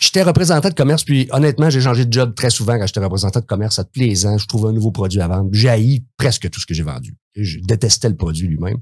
J'étais 0.00 0.22
représentant 0.22 0.68
de 0.68 0.74
commerce, 0.74 1.04
puis 1.04 1.28
honnêtement, 1.32 1.68
j'ai 1.70 1.80
changé 1.80 2.06
de 2.06 2.12
job 2.12 2.34
très 2.34 2.50
souvent 2.50 2.78
quand 2.78 2.86
j'étais 2.86 3.00
représentant 3.00 3.40
de 3.40 3.44
commerce. 3.44 3.76
Ça 3.76 3.84
plaisant, 3.84 4.38
je 4.38 4.46
trouvais 4.46 4.70
un 4.70 4.72
nouveau 4.72 4.90
produit 4.90 5.20
à 5.20 5.28
vendre. 5.28 5.50
J'ai 5.52 5.68
haï 5.68 6.02
presque 6.16 6.48
tout 6.50 6.60
ce 6.60 6.66
que 6.66 6.74
j'ai 6.74 6.82
vendu. 6.82 7.14
Je 7.36 7.58
détestais 7.60 8.08
le 8.08 8.16
produit 8.16 8.48
lui-même. 8.48 8.78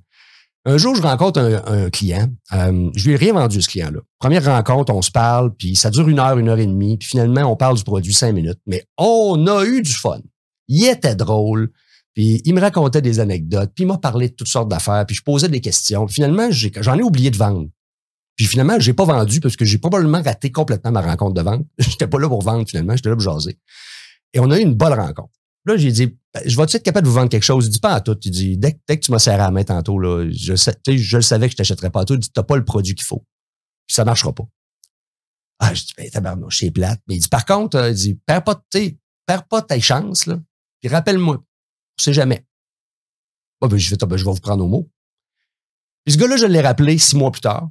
Un 0.66 0.76
jour, 0.76 0.94
je 0.94 1.00
rencontre 1.00 1.40
un, 1.40 1.88
client. 1.88 2.28
Euh, 2.52 2.90
je 2.94 3.06
lui 3.06 3.14
ai 3.14 3.16
rien 3.16 3.32
vendu, 3.32 3.62
ce 3.62 3.68
client-là. 3.68 4.00
Première 4.18 4.44
rencontre, 4.44 4.92
on 4.92 5.00
se 5.00 5.10
parle, 5.10 5.54
puis 5.54 5.74
ça 5.74 5.90
dure 5.90 6.06
une 6.08 6.18
heure, 6.18 6.38
une 6.38 6.48
heure 6.48 6.58
et 6.58 6.66
demie, 6.66 6.98
puis 6.98 7.08
finalement, 7.08 7.50
on 7.50 7.56
parle 7.56 7.76
du 7.76 7.84
produit 7.84 8.12
cinq 8.12 8.32
minutes. 8.32 8.60
Mais 8.66 8.84
on 8.98 9.46
a 9.46 9.64
eu 9.64 9.80
du 9.80 9.92
fun. 9.92 10.20
Il 10.68 10.86
était 10.86 11.14
drôle. 11.14 11.70
Puis 12.14 12.42
il 12.44 12.54
me 12.54 12.60
racontait 12.60 13.00
des 13.00 13.20
anecdotes, 13.20 13.70
puis 13.74 13.84
il 13.84 13.86
m'a 13.86 13.96
parlé 13.96 14.28
de 14.28 14.34
toutes 14.34 14.48
sortes 14.48 14.68
d'affaires, 14.68 15.06
puis 15.06 15.16
je 15.16 15.22
posais 15.22 15.48
des 15.48 15.60
questions. 15.60 16.06
finalement, 16.08 16.50
j'en 16.50 16.98
ai, 16.98 17.02
oublié 17.02 17.30
de 17.30 17.36
vendre. 17.36 17.68
Puis 18.36 18.46
finalement, 18.46 18.78
j'ai 18.78 18.92
pas 18.92 19.04
vendu 19.04 19.40
parce 19.40 19.56
que 19.56 19.64
j'ai 19.64 19.78
probablement 19.78 20.20
raté 20.20 20.50
complètement 20.50 20.90
ma 20.90 21.00
rencontre 21.00 21.34
de 21.34 21.42
vente. 21.42 21.66
j'étais 21.78 22.06
pas 22.06 22.18
là 22.18 22.28
pour 22.28 22.42
vendre 22.42 22.68
finalement, 22.68 22.96
j'étais 22.96 23.08
là 23.08 23.16
pour 23.16 23.22
jaser. 23.22 23.58
Et 24.34 24.40
on 24.40 24.50
a 24.50 24.58
eu 24.58 24.62
une 24.62 24.74
bonne 24.74 24.94
rencontre. 24.94 25.32
Là, 25.66 25.76
j'ai 25.76 25.92
dit, 25.92 26.16
je 26.44 26.56
vais-tu 26.56 26.76
être 26.76 26.82
capable 26.82 27.04
de 27.04 27.10
vous 27.10 27.16
vendre 27.16 27.28
quelque 27.28 27.44
chose? 27.44 27.66
Il 27.66 27.70
dit 27.70 27.80
pas 27.80 27.94
à 27.94 28.00
tout. 28.00 28.16
Il 28.24 28.30
dit, 28.30 28.56
dès, 28.56 28.72
que 28.72 28.94
tu 28.94 29.10
m'as 29.10 29.18
serré 29.18 29.42
à 29.42 29.46
la 29.46 29.50
main 29.50 29.64
tantôt, 29.64 29.98
là, 29.98 30.28
je, 30.30 30.54
je 30.54 31.16
le 31.16 31.22
savais 31.22 31.46
que 31.46 31.52
je 31.52 31.56
t'achèterais 31.56 31.90
pas 31.90 32.02
à 32.02 32.04
tout. 32.04 32.14
Il 32.14 32.20
dit, 32.20 32.30
pas 32.30 32.56
le 32.56 32.64
produit 32.64 32.94
qu'il 32.94 33.04
faut. 33.04 33.24
Puis 33.86 33.94
ça 33.94 34.04
marchera 34.04 34.32
pas. 34.32 34.44
Ah, 35.58 35.74
je 35.74 35.84
dis, 35.84 35.92
ben, 35.96 36.08
tabarnouche, 36.08 36.60
c'est 36.60 36.70
plate. 36.70 37.00
Mais 37.08 37.16
il 37.16 37.20
dit, 37.20 37.28
par 37.28 37.44
contre, 37.44 37.76
euh, 37.76 37.90
il 37.90 37.96
dit, 37.96 38.14
perds 38.14 38.44
pas, 38.44 38.62
perds 39.26 39.48
pas 39.48 39.62
tes 39.62 39.80
chances, 39.80 40.26
là 40.26 40.38
Puis 40.80 40.88
rappelle-moi. 40.88 41.36
On 41.36 42.02
sait 42.02 42.12
jamais. 42.12 42.46
Ah, 43.60 43.68
ben, 43.68 43.76
je, 43.76 43.90
vais, 43.90 43.96
ben, 43.96 44.16
je 44.16 44.24
vais 44.24 44.30
vous 44.30 44.40
prendre 44.40 44.64
au 44.64 44.68
mot. 44.68 44.88
Puis 46.04 46.14
ce 46.14 46.18
gars-là, 46.18 46.36
je 46.36 46.46
l'ai 46.46 46.60
rappelé 46.60 46.96
six 46.96 47.16
mois 47.16 47.30
plus 47.30 47.42
tard. 47.42 47.68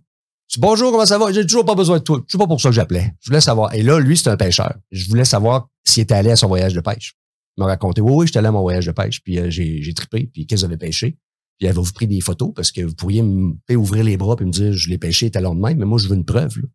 Je 0.49 0.55
dis, 0.55 0.59
bonjour, 0.59 0.91
comment 0.91 1.05
ça 1.05 1.17
va? 1.17 1.31
J'ai 1.31 1.45
toujours 1.45 1.65
pas 1.65 1.75
besoin 1.75 1.99
de 1.99 2.03
toi. 2.03 2.21
Je 2.27 2.31
sais 2.31 2.37
pas 2.37 2.47
pour 2.47 2.59
ça 2.59 2.69
que 2.69 2.75
j'appelais. 2.75 3.13
Je 3.21 3.29
voulais 3.29 3.41
savoir. 3.41 3.73
Et 3.73 3.81
là, 3.81 3.99
lui, 3.99 4.17
c'est 4.17 4.29
un 4.29 4.37
pêcheur. 4.37 4.75
Je 4.91 5.07
voulais 5.07 5.25
savoir 5.25 5.69
s'il 5.83 6.03
était 6.03 6.15
allé 6.15 6.31
à 6.31 6.35
son 6.35 6.47
voyage 6.47 6.73
de 6.73 6.81
pêche. 6.81 7.15
Il 7.57 7.61
m'a 7.61 7.67
raconté, 7.67 8.01
oui, 8.01 8.11
oui, 8.13 8.27
j'étais 8.27 8.39
allé 8.39 8.47
à 8.47 8.51
mon 8.51 8.61
voyage 8.61 8.85
de 8.85 8.91
pêche, 8.91 9.21
puis 9.21 9.39
euh, 9.39 9.49
j'ai, 9.49 9.81
j'ai 9.81 9.93
trippé, 9.93 10.29
puis 10.31 10.47
qu'est-ce 10.47 10.65
que 10.65 10.75
pêché? 10.75 11.17
Puis 11.57 11.67
elle 11.67 11.75
va 11.75 11.81
vous 11.81 11.91
pris 11.91 12.07
des 12.07 12.21
photos? 12.21 12.53
Parce 12.55 12.71
que 12.71 12.81
vous 12.81 12.95
pourriez 12.95 13.21
me 13.21 13.53
ouvrir 13.75 14.05
les 14.05 14.15
bras 14.15 14.35
et 14.39 14.45
me 14.45 14.51
dire, 14.51 14.71
je 14.71 14.89
l'ai 14.89 14.97
pêché 14.97 15.29
talon 15.29 15.55
de 15.55 15.59
même, 15.59 15.77
mais 15.77 15.85
moi, 15.85 15.99
je 15.99 16.07
veux 16.07 16.15
une 16.15 16.25
preuve. 16.25 16.57
Là. 16.57 16.67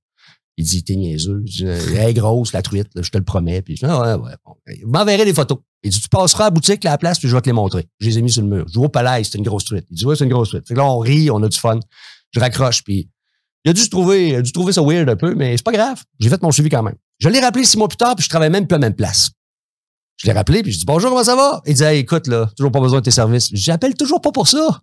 Il 0.56 0.64
dit, 0.64 0.84
t'es 0.84 0.94
niaiseux. 0.94 1.42
Je 1.46 1.52
dis, 1.52 1.64
elle 1.64 2.10
est 2.10 2.14
grosse, 2.14 2.52
la 2.52 2.62
truite, 2.62 2.88
je 2.94 3.10
te 3.10 3.18
le 3.18 3.24
promets. 3.24 3.62
Puis 3.62 3.76
je 3.76 3.87
dis, 3.87 3.90
ah, 3.90 4.18
ouais, 4.18 4.22
ouais, 4.22 4.34
bon. 4.44 4.54
Vous 4.84 4.90
m'enverrez 4.90 5.24
des 5.24 5.34
photos. 5.34 5.58
Il 5.82 5.90
dit, 5.90 6.00
tu 6.00 6.08
passeras 6.08 6.44
à 6.44 6.46
la 6.48 6.50
boutique, 6.50 6.84
à 6.84 6.90
la 6.90 6.98
place, 6.98 7.18
puis 7.18 7.28
je 7.28 7.34
vais 7.34 7.40
te 7.40 7.48
les 7.48 7.54
montrer. 7.54 7.88
Je 7.98 8.08
les 8.08 8.18
ai 8.18 8.22
mis 8.22 8.30
sur 8.30 8.42
le 8.42 8.48
mur. 8.48 8.66
Je 8.68 8.74
vois 8.74 8.87
au 8.87 8.90
palais, 8.90 9.24
c'est 9.24 9.38
une 9.38 9.44
grosse 9.44 9.64
truite. 9.64 9.87
Il 9.90 9.96
dit, 9.96 10.04
ouais, 10.04 10.16
c'est 10.16 10.24
une 10.24 10.30
grosse 10.30 10.50
truite. 10.50 10.68
Fait 10.68 10.74
que 10.74 10.78
là, 10.78 10.87
on 10.87 10.98
rit, 10.98 11.30
on 11.30 11.42
a 11.42 11.48
du 11.48 11.58
fun. 11.58 11.80
Je 12.32 12.40
raccroche, 12.40 12.84
puis 12.84 13.08
il 13.64 13.70
a 13.70 13.72
dû 13.72 13.80
se 13.80 13.88
trouver, 13.88 14.28
il 14.28 14.34
a 14.37 14.42
dû 14.42 14.52
trouver 14.52 14.72
ça 14.72 14.82
weird 14.82 15.08
un 15.08 15.16
peu, 15.16 15.34
mais 15.34 15.56
c'est 15.56 15.64
pas 15.64 15.72
grave. 15.72 16.02
J'ai 16.20 16.28
fait 16.28 16.42
mon 16.42 16.52
suivi 16.52 16.68
quand 16.68 16.82
même. 16.82 16.96
Je 17.18 17.28
l'ai 17.28 17.40
rappelé 17.40 17.64
six 17.64 17.78
mois 17.78 17.88
plus 17.88 17.96
tard, 17.96 18.14
puis 18.14 18.24
je 18.24 18.28
travaille 18.28 18.50
même 18.50 18.66
plus 18.66 18.74
à 18.74 18.78
la 18.78 18.87
même 18.87 18.96
place. 18.96 19.30
Je 20.16 20.27
l'ai 20.27 20.33
rappelé, 20.33 20.62
puis 20.62 20.72
je 20.72 20.79
dis, 20.79 20.85
bonjour, 20.85 21.11
comment 21.11 21.24
ça 21.24 21.37
va? 21.37 21.61
Il 21.66 21.74
dit, 21.74 21.85
écoute, 21.85 22.27
là, 22.29 22.50
toujours 22.57 22.72
pas 22.72 22.81
besoin 22.81 23.00
de 23.00 23.05
tes 23.05 23.11
services. 23.11 23.50
J'appelle 23.53 23.94
toujours 23.94 24.20
pas 24.20 24.33
pour 24.33 24.46
ça. 24.46 24.83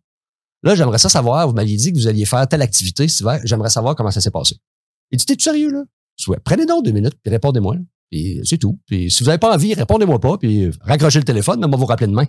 Là, 0.64 0.76
j'aimerais 0.76 0.98
ça 1.00 1.10
savoir, 1.10 1.48
vous 1.48 1.54
m'aviez 1.54 1.78
dit 1.78 1.92
que 1.92 1.98
vous 1.98 2.08
alliez 2.08 2.26
faire 2.26 2.48
telle 2.48 2.62
activité 2.62 3.08
cet 3.08 3.22
hiver. 3.22 3.40
J'aimerais 3.46 3.70
savoir 3.70 3.96
comment 3.96 4.12
ça 4.12 4.22
s'est 4.22 4.32
passé. 4.32 4.58
Il 5.10 5.18
dit, 5.18 5.26
t'es 5.26 5.36
sérieux, 5.42 5.72
là? 5.72 5.84
Ouais, 6.28 6.38
prenez 6.44 6.66
donc 6.66 6.86
deux 6.86 6.92
minutes, 6.92 7.16
puis 7.24 7.32
répondez-moi. 7.32 7.78
Puis 8.12 8.42
c'est 8.44 8.58
tout. 8.58 8.78
Puis 8.86 9.10
si 9.10 9.24
vous 9.24 9.28
n'avez 9.28 9.40
pas 9.40 9.54
envie, 9.54 9.74
répondez-moi 9.74 10.20
pas, 10.20 10.38
puis 10.38 10.70
raccrochez 10.82 11.20
le 11.20 11.26
téléphone, 11.26 11.60
mais 11.60 11.68
moi 11.68 11.78
vous 11.78 11.86
rappeler 11.86 12.08
demain. 12.08 12.26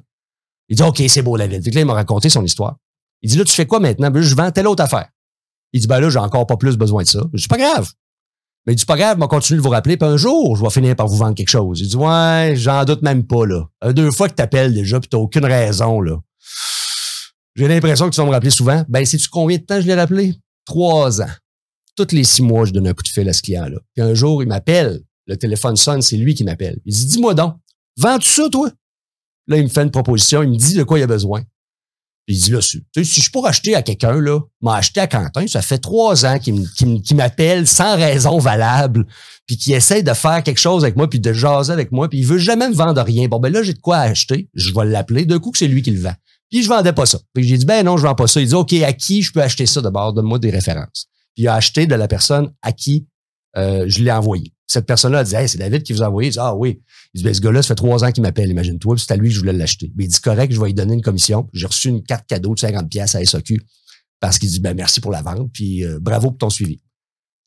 Il 0.69 0.77
dit, 0.77 0.83
OK, 0.83 1.03
c'est 1.09 1.23
beau, 1.23 1.37
la 1.37 1.47
ville. 1.47 1.62
Fait 1.62 1.71
que 1.71 1.75
là, 1.75 1.81
il 1.83 1.87
m'a 1.87 1.95
raconté 1.95 2.31
son 2.31 2.45
histoire. 2.45 2.77
Il 3.21 3.31
dit, 3.31 3.37
là, 3.37 3.45
tu 3.45 3.53
fais 3.53 3.67
quoi 3.67 3.81
maintenant? 3.81 4.11
Ben, 4.11 4.23
je 4.23 4.35
vends 4.35 4.51
telle 4.51 4.67
autre 4.67 4.83
affaire. 4.83 5.09
Il 5.73 5.81
dit, 5.81 5.87
ben 5.87 6.01
là, 6.01 6.09
j'ai 6.09 6.19
encore 6.19 6.47
pas 6.47 6.57
plus 6.57 6.77
besoin 6.77 7.03
de 7.03 7.09
ça. 7.09 7.21
Je 7.33 7.43
dis, 7.43 7.49
pas 7.49 7.59
grave. 7.59 7.91
Mais 8.66 8.75
il 8.75 8.77
dit, 8.77 8.85
pas 8.85 8.96
grave, 8.96 9.16
je 9.16 9.22
vais 9.22 9.29
continuer 9.29 9.59
de 9.59 9.62
vous 9.62 9.70
rappeler, 9.70 9.96
puis 9.96 10.09
un 10.09 10.16
jour, 10.16 10.57
je 10.57 10.62
vais 10.62 10.70
finir 10.70 10.94
par 10.94 11.09
vous 11.09 11.16
vendre 11.16 11.35
quelque 11.35 11.48
chose. 11.48 11.81
Il 11.81 11.88
dit, 11.88 11.96
ouais, 11.96 12.55
j'en 12.57 12.85
doute 12.85 13.03
même 13.03 13.27
pas, 13.27 13.44
là. 13.44 13.66
Deux 13.92 14.11
fois 14.11 14.29
que 14.29 14.35
t'appelles 14.35 14.72
déjà, 14.72 15.01
puis 15.01 15.09
t'as 15.09 15.18
aucune 15.18 15.44
raison, 15.44 16.01
là. 16.01 16.18
J'ai 17.57 17.68
l'impression 17.68 18.09
que 18.09 18.14
tu 18.14 18.20
vas 18.20 18.27
me 18.27 18.33
rappeler 18.33 18.51
souvent. 18.51 18.85
Ben, 18.88 19.05
sais-tu 19.05 19.29
combien 19.29 19.59
de 19.59 19.62
temps 19.62 19.81
je 19.81 19.87
l'ai 19.87 19.94
rappelé? 19.94 20.35
Trois 20.64 21.20
ans. 21.20 21.31
Toutes 21.96 22.12
les 22.12 22.25
six 22.25 22.40
mois, 22.40 22.64
je 22.64 22.72
donne 22.72 22.87
un 22.87 22.94
coup 22.94 23.03
de 23.03 23.09
fil 23.09 23.29
à 23.29 23.33
ce 23.33 23.42
client-là. 23.42 23.79
Puis 23.94 24.03
un 24.03 24.14
jour, 24.14 24.42
il 24.42 24.48
m'appelle. 24.48 25.03
Le 25.27 25.37
téléphone 25.37 25.77
sonne, 25.77 26.01
c'est 26.01 26.16
lui 26.16 26.35
qui 26.35 26.44
m'appelle. 26.44 26.79
Il 26.87 26.94
dit, 26.94 27.07
dis-moi 27.07 27.35
donc, 27.35 27.57
vends-tu 27.98 28.29
ça, 28.29 28.48
toi? 28.48 28.70
Là, 29.48 29.57
il 29.59 29.64
me 29.64 29.68
fait 29.68 29.83
une 29.83 29.90
proposition, 29.90 30.42
il 30.42 30.51
me 30.51 30.57
dit 30.57 30.75
de 30.75 30.85
quoi 30.85 30.98
il 30.98 31.03
a 31.03 31.07
besoin. 31.07 31.42
Il 32.29 32.39
dit 32.39 32.51
là, 32.51 32.61
si, 32.61 32.81
je 32.95 33.31
pourrais 33.31 33.51
acheter 33.51 33.75
à 33.75 33.83
quelqu'un, 33.83 34.21
là, 34.21 34.41
m'a 34.61 34.77
acheté 34.77 35.01
à 35.01 35.07
Quentin, 35.09 35.47
ça 35.47 35.61
fait 35.61 35.79
trois 35.79 36.25
ans 36.25 36.39
qu'il 36.39 37.17
m'appelle 37.17 37.67
sans 37.67 37.97
raison 37.97 38.39
valable, 38.39 39.07
puis 39.47 39.57
qui 39.57 39.73
essaie 39.73 40.03
de 40.03 40.13
faire 40.15 40.43
quelque 40.43 40.61
chose 40.61 40.85
avec 40.85 40.97
moi, 40.97 41.11
puis 41.11 41.19
de 41.19 41.33
jaser 41.33 41.73
avec 41.73 41.91
moi, 41.91 42.09
puis 42.09 42.21
il 42.21 42.27
veut 42.27 42.39
jamais 42.39 42.69
me 42.69 42.75
vendre 42.75 43.03
rien. 43.03 43.27
Bon, 43.27 43.41
ben 43.41 43.53
là, 43.53 43.63
j'ai 43.63 43.75
de 43.75 43.81
quoi 43.81 43.99
acheter, 43.99 44.49
je 44.55 44.73
vais 44.73 44.85
l'appeler. 44.85 45.25
D'un 45.25 45.41
coup, 45.41 45.53
c'est 45.55 45.67
lui 45.67 45.83
qui 45.83 45.91
le 45.91 46.01
vend. 46.01 46.15
Puis 46.51 46.63
je 46.63 46.69
vendais 46.69 46.93
pas 46.93 47.07
ça. 47.07 47.19
Puis 47.33 47.45
j'ai 47.45 47.59
dit, 47.59 47.65
ben 47.65 47.85
non, 47.85 47.97
je 47.97 48.03
vends 48.03 48.15
pas 48.15 48.27
ça. 48.27 48.41
Il 48.41 48.47
dit, 48.47 48.55
OK, 48.55 48.73
à 48.75 48.93
qui 48.93 49.23
je 49.23 49.33
peux 49.33 49.43
acheter 49.43 49.67
ça? 49.67 49.81
D'abord? 49.81 50.13
Donne-moi 50.13 50.39
des 50.39 50.51
références. 50.51 51.09
Puis 51.35 51.45
il 51.45 51.49
a 51.49 51.55
acheté 51.55 51.87
de 51.87 51.95
la 51.95 52.07
personne 52.09 52.53
à 52.61 52.73
qui 52.73 53.07
euh, 53.57 53.85
je 53.88 54.03
l'ai 54.03 54.12
envoyé. 54.12 54.53
Cette 54.67 54.87
personne-là 54.87 55.19
a 55.19 55.25
dit, 55.25 55.35
hey, 55.35 55.49
c'est 55.49 55.59
David 55.59 55.83
qui 55.83 55.93
vous 55.93 56.03
a 56.03 56.09
envoyé. 56.09 56.31
Il 56.31 56.33
dit, 56.33 56.38
ah 56.38 56.55
oui. 56.55 56.81
Il 57.12 57.19
dit, 57.19 57.25
ben, 57.25 57.35
ce 57.35 57.41
gars-là, 57.41 57.62
ça 57.62 57.69
fait 57.69 57.75
trois 57.75 58.05
ans 58.05 58.11
qu'il 58.11 58.23
m'appelle, 58.23 58.51
imagine-toi, 58.51 58.97
c'est 58.99 59.12
à 59.12 59.17
lui 59.17 59.29
que 59.29 59.35
je 59.35 59.41
voulais 59.41 59.53
l'acheter. 59.53 59.93
Mais 59.97 60.05
il 60.05 60.09
dit, 60.09 60.21
correct, 60.21 60.53
je 60.53 60.59
vais 60.59 60.67
lui 60.67 60.75
donner 60.75 60.95
une 60.95 61.03
commission. 61.03 61.49
J'ai 61.53 61.67
reçu 61.67 61.88
une 61.88 62.03
carte 62.03 62.27
cadeau 62.27 62.55
de 62.55 62.61
50 62.61 62.88
pièces 62.88 63.15
à 63.15 63.25
SOQ 63.25 63.61
parce 64.21 64.38
qu'il 64.38 64.49
dit, 64.49 64.61
ben, 64.61 64.75
merci 64.75 65.01
pour 65.01 65.11
la 65.11 65.21
vente, 65.21 65.51
puis 65.53 65.85
euh, 65.85 65.99
bravo 66.01 66.31
pour 66.31 66.38
ton 66.38 66.51
suivi. 66.51 66.81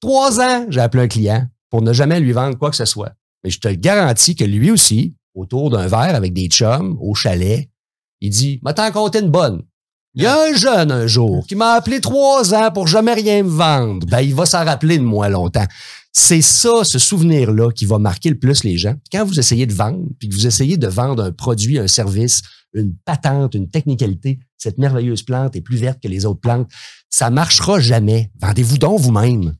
Trois 0.01 0.39
ans, 0.39 0.65
j'ai 0.69 0.81
appelé 0.81 1.03
un 1.03 1.07
client 1.07 1.47
pour 1.69 1.81
ne 1.81 1.93
jamais 1.93 2.19
lui 2.19 2.33
vendre 2.33 2.57
quoi 2.57 2.69
que 2.69 2.75
ce 2.75 2.85
soit. 2.85 3.13
Mais 3.43 3.49
je 3.49 3.59
te 3.59 3.69
garantis 3.69 4.35
que 4.35 4.43
lui 4.43 4.71
aussi, 4.71 5.15
autour 5.33 5.69
d'un 5.69 5.87
verre 5.87 6.15
avec 6.15 6.33
des 6.33 6.47
chums, 6.47 6.97
au 6.99 7.15
chalet, 7.15 7.69
il 8.21 8.29
dit, 8.29 8.59
m'a 8.61 8.73
t'en 8.73 8.91
compté 8.91 9.19
une 9.19 9.29
bonne. 9.29 9.63
Il 10.15 10.23
y 10.23 10.27
a 10.27 10.41
un 10.41 10.53
jeune 10.53 10.91
un 10.91 11.07
jour 11.07 11.45
qui 11.45 11.55
m'a 11.55 11.73
appelé 11.73 11.99
trois 11.99 12.53
ans 12.53 12.71
pour 12.71 12.87
jamais 12.87 13.13
rien 13.13 13.43
me 13.43 13.49
vendre. 13.49 14.07
Ben, 14.07 14.21
il 14.21 14.33
va 14.33 14.45
s'en 14.45 14.63
rappeler 14.63 14.97
de 14.97 15.03
moi 15.03 15.27
longtemps. 15.27 15.65
C'est 16.13 16.41
ça, 16.41 16.85
ce 16.85 16.97
souvenir-là, 16.97 17.71
qui 17.71 17.85
va 17.85 17.99
marquer 17.99 18.29
le 18.29 18.39
plus 18.39 18.63
les 18.63 18.77
gens. 18.77 18.95
Quand 19.11 19.25
vous 19.25 19.37
essayez 19.37 19.65
de 19.65 19.73
vendre, 19.73 20.05
puis 20.17 20.29
que 20.29 20.33
vous 20.33 20.47
essayez 20.47 20.77
de 20.77 20.87
vendre 20.87 21.21
un 21.21 21.33
produit, 21.33 21.77
un 21.77 21.87
service, 21.87 22.41
une 22.73 22.95
patente, 23.03 23.55
une 23.55 23.69
technicalité, 23.69 24.39
cette 24.57 24.77
merveilleuse 24.77 25.23
plante 25.23 25.57
est 25.57 25.61
plus 25.61 25.75
verte 25.75 25.99
que 26.01 26.07
les 26.07 26.25
autres 26.25 26.39
plantes, 26.39 26.69
ça 27.09 27.29
marchera 27.29 27.81
jamais. 27.81 28.31
Vendez-vous 28.39 28.77
donc 28.77 29.01
vous-même. 29.01 29.55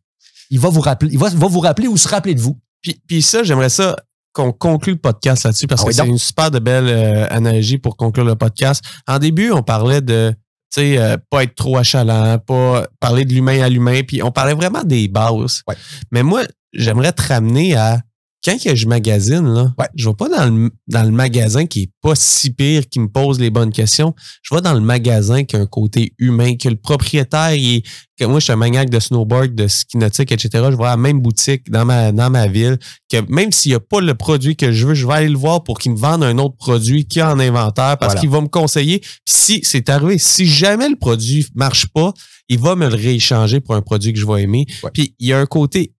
Il 0.50 0.62
va 0.62 0.70
vous 0.70 0.80
rappeler, 0.80 1.12
il 1.12 1.20
va, 1.20 1.28
vous 1.30 1.60
rappeler 1.60 1.90
ou 1.90 1.98
se 1.98 2.08
rappeler 2.08 2.34
de 2.34 2.42
vous. 2.42 2.58
Puis, 2.82 3.02
puis 3.06 3.22
ça, 3.22 3.44
j'aimerais 3.44 3.70
ça 3.70 3.98
qu'on 4.32 4.54
conclue 4.54 4.94
le 4.94 5.00
podcast 5.00 5.44
là-dessus 5.44 5.68
parce 5.68 5.82
ah 5.82 5.88
que 5.88 5.92
c'est 5.92 6.08
une 6.08 6.18
super 6.18 6.52
de 6.52 6.60
belle 6.60 6.88
euh, 6.88 7.28
analogie 7.30 7.78
pour 7.78 7.98
conclure 7.98 8.26
le 8.26 8.36
podcast. 8.36 8.82
En 9.08 9.20
début, 9.20 9.52
on 9.52 9.62
parlait 9.62 10.02
de 10.02 10.34
sais, 10.82 10.98
euh, 10.98 11.18
pas 11.30 11.44
être 11.44 11.56
trop 11.56 11.78
achalant, 11.78 12.38
pas 12.40 12.88
parler 13.00 13.26
de 13.26 13.34
l'humain 13.34 13.62
à 13.62 13.70
l'humain, 13.70 14.02
puis 14.08 14.22
on 14.24 14.32
parlait 14.32 14.54
vraiment 14.54 14.84
des 14.84 15.08
bases. 15.08 15.64
Mais 16.12 16.24
moi, 16.24 16.44
j'aimerais 16.74 17.12
te 17.12 17.24
ramener 17.24 17.76
à 17.76 18.02
quand 18.46 18.62
que 18.62 18.76
je 18.76 18.88
magasine, 18.88 19.48
là, 19.52 19.74
je 19.96 20.08
vais 20.08 20.14
pas 20.14 20.30
dans 20.30 20.56
le, 20.56 20.70
dans 20.88 21.04
le 21.04 21.12
magasin 21.12 21.66
qui 21.66 21.84
est 21.84 21.90
pas 22.02 22.14
si 22.14 22.52
pire, 22.52 22.88
qui 22.88 23.00
me 23.00 23.08
pose 23.08 23.40
les 23.40 23.50
bonnes 23.50 23.72
questions. 23.72 24.14
Je 24.44 24.54
vais 24.54 24.62
dans 24.62 24.76
le 24.76 24.82
magasin 24.82 25.44
qui 25.44 25.56
a 25.56 25.60
un 25.60 25.66
côté 25.66 26.14
humain, 26.20 26.56
que 26.56 26.70
le 26.70 26.76
propriétaire, 26.76 27.54
est, 27.54 27.84
que 28.20 28.26
moi, 28.26 28.40
je 28.40 28.46
suis 28.46 28.54
un 28.54 28.58
maniaque 28.58 28.92
de 28.92 29.00
snowboard, 29.00 29.56
de 29.56 29.68
ski 29.68 29.98
nautique, 29.98 30.32
etc. 30.32 30.50
Je 30.72 30.78
vais 30.78 30.84
à 30.84 30.92
la 30.92 30.98
même 30.98 31.22
boutique 31.22 31.72
dans 31.72 31.86
ma, 31.86 32.12
dans 32.12 32.30
ma 32.30 32.48
ville, 32.48 32.78
que 33.12 33.18
même 33.30 33.52
s'il 33.52 33.72
n'y 33.72 33.76
a 33.76 33.80
pas 33.80 34.00
le 34.00 34.14
produit 34.14 34.56
que 34.56 34.72
je 34.72 34.86
veux, 34.86 34.94
je 34.94 35.08
vais 35.08 35.14
aller 35.14 35.30
le 35.30 35.38
voir 35.38 35.64
pour 35.64 35.80
qu'il 35.80 35.94
me 35.94 35.98
vende 35.98 36.24
un 36.24 36.38
autre 36.38 36.56
produit 36.56 37.08
qui 37.08 37.22
a 37.22 37.34
en 37.34 37.40
inventaire 37.40 37.98
parce 37.98 38.14
qu'il 38.20 38.30
va 38.30 38.42
me 38.42 38.48
conseiller. 38.48 39.02
Si 39.26 39.62
c'est 39.64 39.90
arrivé, 39.90 40.20
si 40.20 40.46
jamais 40.46 40.88
le 40.88 40.98
produit 40.98 41.48
marche 41.56 41.88
pas, 41.88 42.14
il 42.48 42.60
va 42.60 42.76
me 42.76 42.88
le 42.88 42.96
rééchanger 42.96 43.60
pour 43.60 43.74
un 43.74 43.82
produit 43.82 44.14
que 44.14 44.20
je 44.20 44.28
vais 44.28 44.44
aimer. 44.44 44.68
Puis 44.94 45.16
il 45.20 45.28
y 45.30 45.34
a 45.34 45.40
un 45.40 45.48
côté 45.48 45.96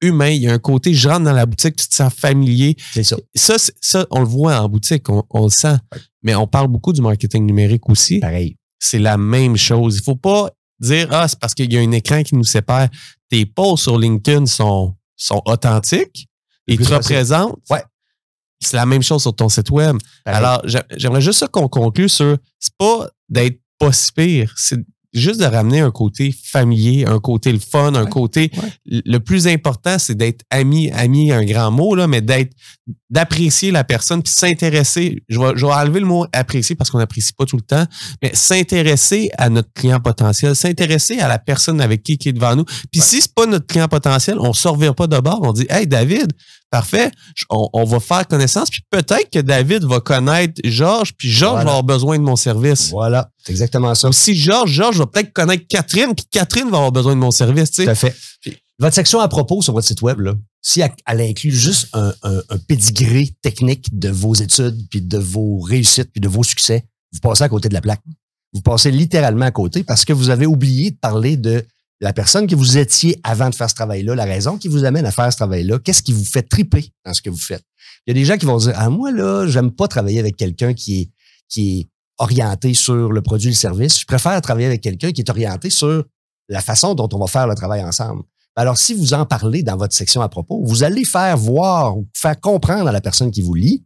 humain. 0.00 0.30
Il 0.30 0.42
y 0.42 0.48
a 0.48 0.52
un 0.52 0.58
côté, 0.58 0.94
je 0.94 1.08
rentre 1.08 1.24
dans 1.24 1.32
la 1.32 1.46
boutique, 1.46 1.76
tu 1.76 1.88
te 1.88 1.94
sens 1.94 2.12
familier. 2.12 2.76
C'est 2.92 3.04
ça. 3.04 3.16
Ça, 3.34 3.56
ça, 3.80 4.06
on 4.10 4.20
le 4.20 4.26
voit 4.26 4.60
en 4.60 4.68
boutique, 4.68 5.08
on, 5.08 5.44
le 5.44 5.50
sent. 5.50 5.76
Mais 6.22 6.34
on 6.34 6.46
parle 6.46 6.68
beaucoup 6.68 6.92
du 6.92 7.00
marketing 7.00 7.46
numérique 7.46 7.88
aussi. 7.88 8.20
Pareil. 8.20 8.56
C'est 8.78 8.98
la 8.98 9.16
même 9.16 9.56
chose. 9.56 9.96
Il 9.96 10.02
faut 10.02 10.16
pas 10.16 10.50
dire, 10.78 11.08
ah, 11.10 11.26
c'est 11.26 11.38
parce 11.38 11.54
qu'il 11.54 11.72
y 11.72 11.76
a 11.76 11.80
un 11.80 11.92
écran 11.92 12.22
qui 12.22 12.34
nous 12.34 12.44
sépare. 12.44 12.88
Tes 13.28 13.44
posts 13.46 13.84
sur 13.84 13.98
LinkedIn 13.98 14.46
sont, 14.46 14.94
sont 15.16 15.42
authentiques 15.44 16.28
et 16.66 16.76
te 16.76 16.94
représentent. 16.94 17.58
Ouais. 17.70 17.82
C'est 18.60 18.76
la 18.76 18.86
même 18.86 19.02
chose 19.02 19.22
sur 19.22 19.34
ton 19.34 19.48
site 19.48 19.70
web. 19.70 19.96
Alors, 20.24 20.62
j'aimerais 20.96 21.20
juste 21.20 21.46
qu'on 21.48 21.68
conclue 21.68 22.08
sur, 22.08 22.36
c'est 22.58 22.74
pas 22.76 23.08
d'être 23.28 23.60
pas 23.78 23.92
si 23.92 24.12
pire, 24.12 24.52
c'est 24.56 24.80
juste 25.12 25.40
de 25.40 25.46
ramener 25.46 25.80
un 25.80 25.90
côté 25.90 26.32
familier, 26.32 27.06
un 27.06 27.18
côté 27.18 27.52
le 27.52 27.58
fun, 27.58 27.94
un 27.94 28.06
côté. 28.06 28.50
Le 28.86 29.18
plus 29.18 29.46
important, 29.46 29.98
c'est 29.98 30.16
d'être 30.16 30.44
ami, 30.50 30.90
ami, 30.92 31.32
un 31.32 31.44
grand 31.44 31.70
mot, 31.70 31.94
là, 31.94 32.06
mais 32.06 32.20
d'être, 32.20 32.54
d'apprécier 33.10 33.70
la 33.70 33.84
personne, 33.84 34.22
puis 34.22 34.32
s'intéresser. 34.32 35.22
Je 35.28 35.38
vais, 35.38 35.52
je 35.56 35.66
vais 35.66 35.72
enlever 35.72 36.00
le 36.00 36.06
mot 36.06 36.26
apprécier 36.32 36.76
parce 36.76 36.90
qu'on 36.90 36.98
n'apprécie 36.98 37.32
pas 37.32 37.44
tout 37.44 37.56
le 37.56 37.62
temps, 37.62 37.84
mais 38.22 38.30
s'intéresser 38.34 39.30
à 39.38 39.48
notre 39.48 39.72
client 39.72 40.00
potentiel, 40.00 40.54
s'intéresser 40.54 41.18
à 41.18 41.28
la 41.28 41.38
personne 41.38 41.80
avec 41.80 42.02
qui, 42.02 42.18
qui 42.18 42.28
est 42.30 42.32
devant 42.32 42.54
nous. 42.54 42.64
Puis 42.92 43.00
si 43.00 43.22
c'est 43.22 43.34
pas 43.34 43.46
notre 43.46 43.66
client 43.66 43.88
potentiel, 43.88 44.38
on 44.38 44.48
ne 44.48 44.52
se 44.52 44.68
revient 44.68 44.94
pas 44.96 45.06
de 45.06 45.18
bord. 45.18 45.40
On 45.42 45.52
dit, 45.52 45.66
hey, 45.70 45.86
David, 45.86 46.32
Parfait. 46.70 47.10
On, 47.48 47.84
va 47.84 47.98
faire 47.98 48.26
connaissance. 48.26 48.68
Puis 48.68 48.82
peut-être 48.90 49.30
que 49.30 49.38
David 49.38 49.84
va 49.84 50.00
connaître 50.00 50.60
Georges, 50.64 51.14
puis 51.16 51.30
Georges 51.30 51.64
va 51.64 51.70
avoir 51.70 51.82
besoin 51.82 52.18
de 52.18 52.22
mon 52.22 52.36
service. 52.36 52.90
Voilà. 52.90 53.30
C'est 53.42 53.52
exactement 53.52 53.94
ça. 53.94 54.12
si 54.12 54.36
Georges, 54.36 54.70
Georges 54.70 54.98
va 54.98 55.06
peut-être 55.06 55.32
connaître 55.32 55.64
Catherine, 55.66 56.14
puis 56.14 56.26
Catherine 56.30 56.68
va 56.68 56.76
avoir 56.76 56.92
besoin 56.92 57.14
de 57.14 57.20
mon 57.20 57.30
service. 57.30 57.70
Tout 57.70 57.82
à 57.88 57.94
fait. 57.94 58.14
Votre 58.78 58.94
section 58.94 59.20
à 59.20 59.28
propos 59.28 59.60
sur 59.62 59.72
votre 59.72 59.86
site 59.86 60.02
web, 60.02 60.20
là, 60.20 60.34
si 60.62 60.80
elle, 60.80 61.20
inclut 61.20 61.50
juste 61.50 61.88
un, 61.92 62.12
un, 62.22 62.40
un 62.48 62.58
pédigré 62.58 63.28
technique 63.42 63.98
de 63.98 64.08
vos 64.08 64.34
études, 64.34 64.88
puis 64.88 65.02
de 65.02 65.18
vos 65.18 65.58
réussites, 65.60 66.10
puis 66.12 66.20
de 66.20 66.28
vos 66.28 66.44
succès, 66.44 66.84
vous 67.12 67.20
passez 67.20 67.42
à 67.42 67.48
côté 67.48 67.68
de 67.68 67.74
la 67.74 67.80
plaque. 67.80 68.02
Vous 68.52 68.62
passez 68.62 68.90
littéralement 68.90 69.46
à 69.46 69.50
côté 69.50 69.82
parce 69.82 70.04
que 70.04 70.12
vous 70.12 70.30
avez 70.30 70.46
oublié 70.46 70.90
de 70.90 70.96
parler 70.96 71.36
de 71.36 71.64
la 72.00 72.12
personne 72.12 72.46
que 72.46 72.54
vous 72.54 72.78
étiez 72.78 73.18
avant 73.24 73.50
de 73.50 73.54
faire 73.54 73.68
ce 73.68 73.74
travail-là, 73.74 74.14
la 74.14 74.24
raison 74.24 74.56
qui 74.56 74.68
vous 74.68 74.84
amène 74.84 75.04
à 75.04 75.10
faire 75.10 75.32
ce 75.32 75.36
travail-là, 75.36 75.78
qu'est-ce 75.80 76.02
qui 76.02 76.12
vous 76.12 76.24
fait 76.24 76.42
triper 76.42 76.92
dans 77.04 77.12
ce 77.12 77.20
que 77.20 77.30
vous 77.30 77.36
faites. 77.36 77.64
Il 78.06 78.10
y 78.10 78.12
a 78.12 78.14
des 78.14 78.24
gens 78.24 78.36
qui 78.36 78.46
vont 78.46 78.56
dire 78.56 78.72
Ah, 78.76 78.88
moi, 78.88 79.10
là, 79.10 79.46
j'aime 79.48 79.72
pas 79.72 79.88
travailler 79.88 80.20
avec 80.20 80.36
quelqu'un 80.36 80.74
qui 80.74 81.00
est, 81.00 81.10
qui 81.48 81.80
est 81.80 81.88
orienté 82.18 82.74
sur 82.74 83.12
le 83.12 83.22
produit 83.22 83.48
et 83.48 83.52
le 83.52 83.56
service. 83.56 84.00
Je 84.00 84.06
préfère 84.06 84.40
travailler 84.40 84.66
avec 84.66 84.80
quelqu'un 84.80 85.12
qui 85.12 85.20
est 85.20 85.30
orienté 85.30 85.70
sur 85.70 86.04
la 86.48 86.60
façon 86.60 86.94
dont 86.94 87.08
on 87.12 87.18
va 87.18 87.26
faire 87.26 87.46
le 87.46 87.54
travail 87.54 87.82
ensemble. 87.82 88.22
Alors, 88.56 88.76
si 88.76 88.94
vous 88.94 89.14
en 89.14 89.24
parlez 89.24 89.62
dans 89.62 89.76
votre 89.76 89.94
section 89.94 90.20
à 90.20 90.28
propos, 90.28 90.62
vous 90.64 90.82
allez 90.82 91.04
faire 91.04 91.36
voir 91.36 91.96
ou 91.96 92.08
faire 92.14 92.40
comprendre 92.40 92.88
à 92.88 92.92
la 92.92 93.00
personne 93.00 93.30
qui 93.30 93.42
vous 93.42 93.54
lit 93.54 93.84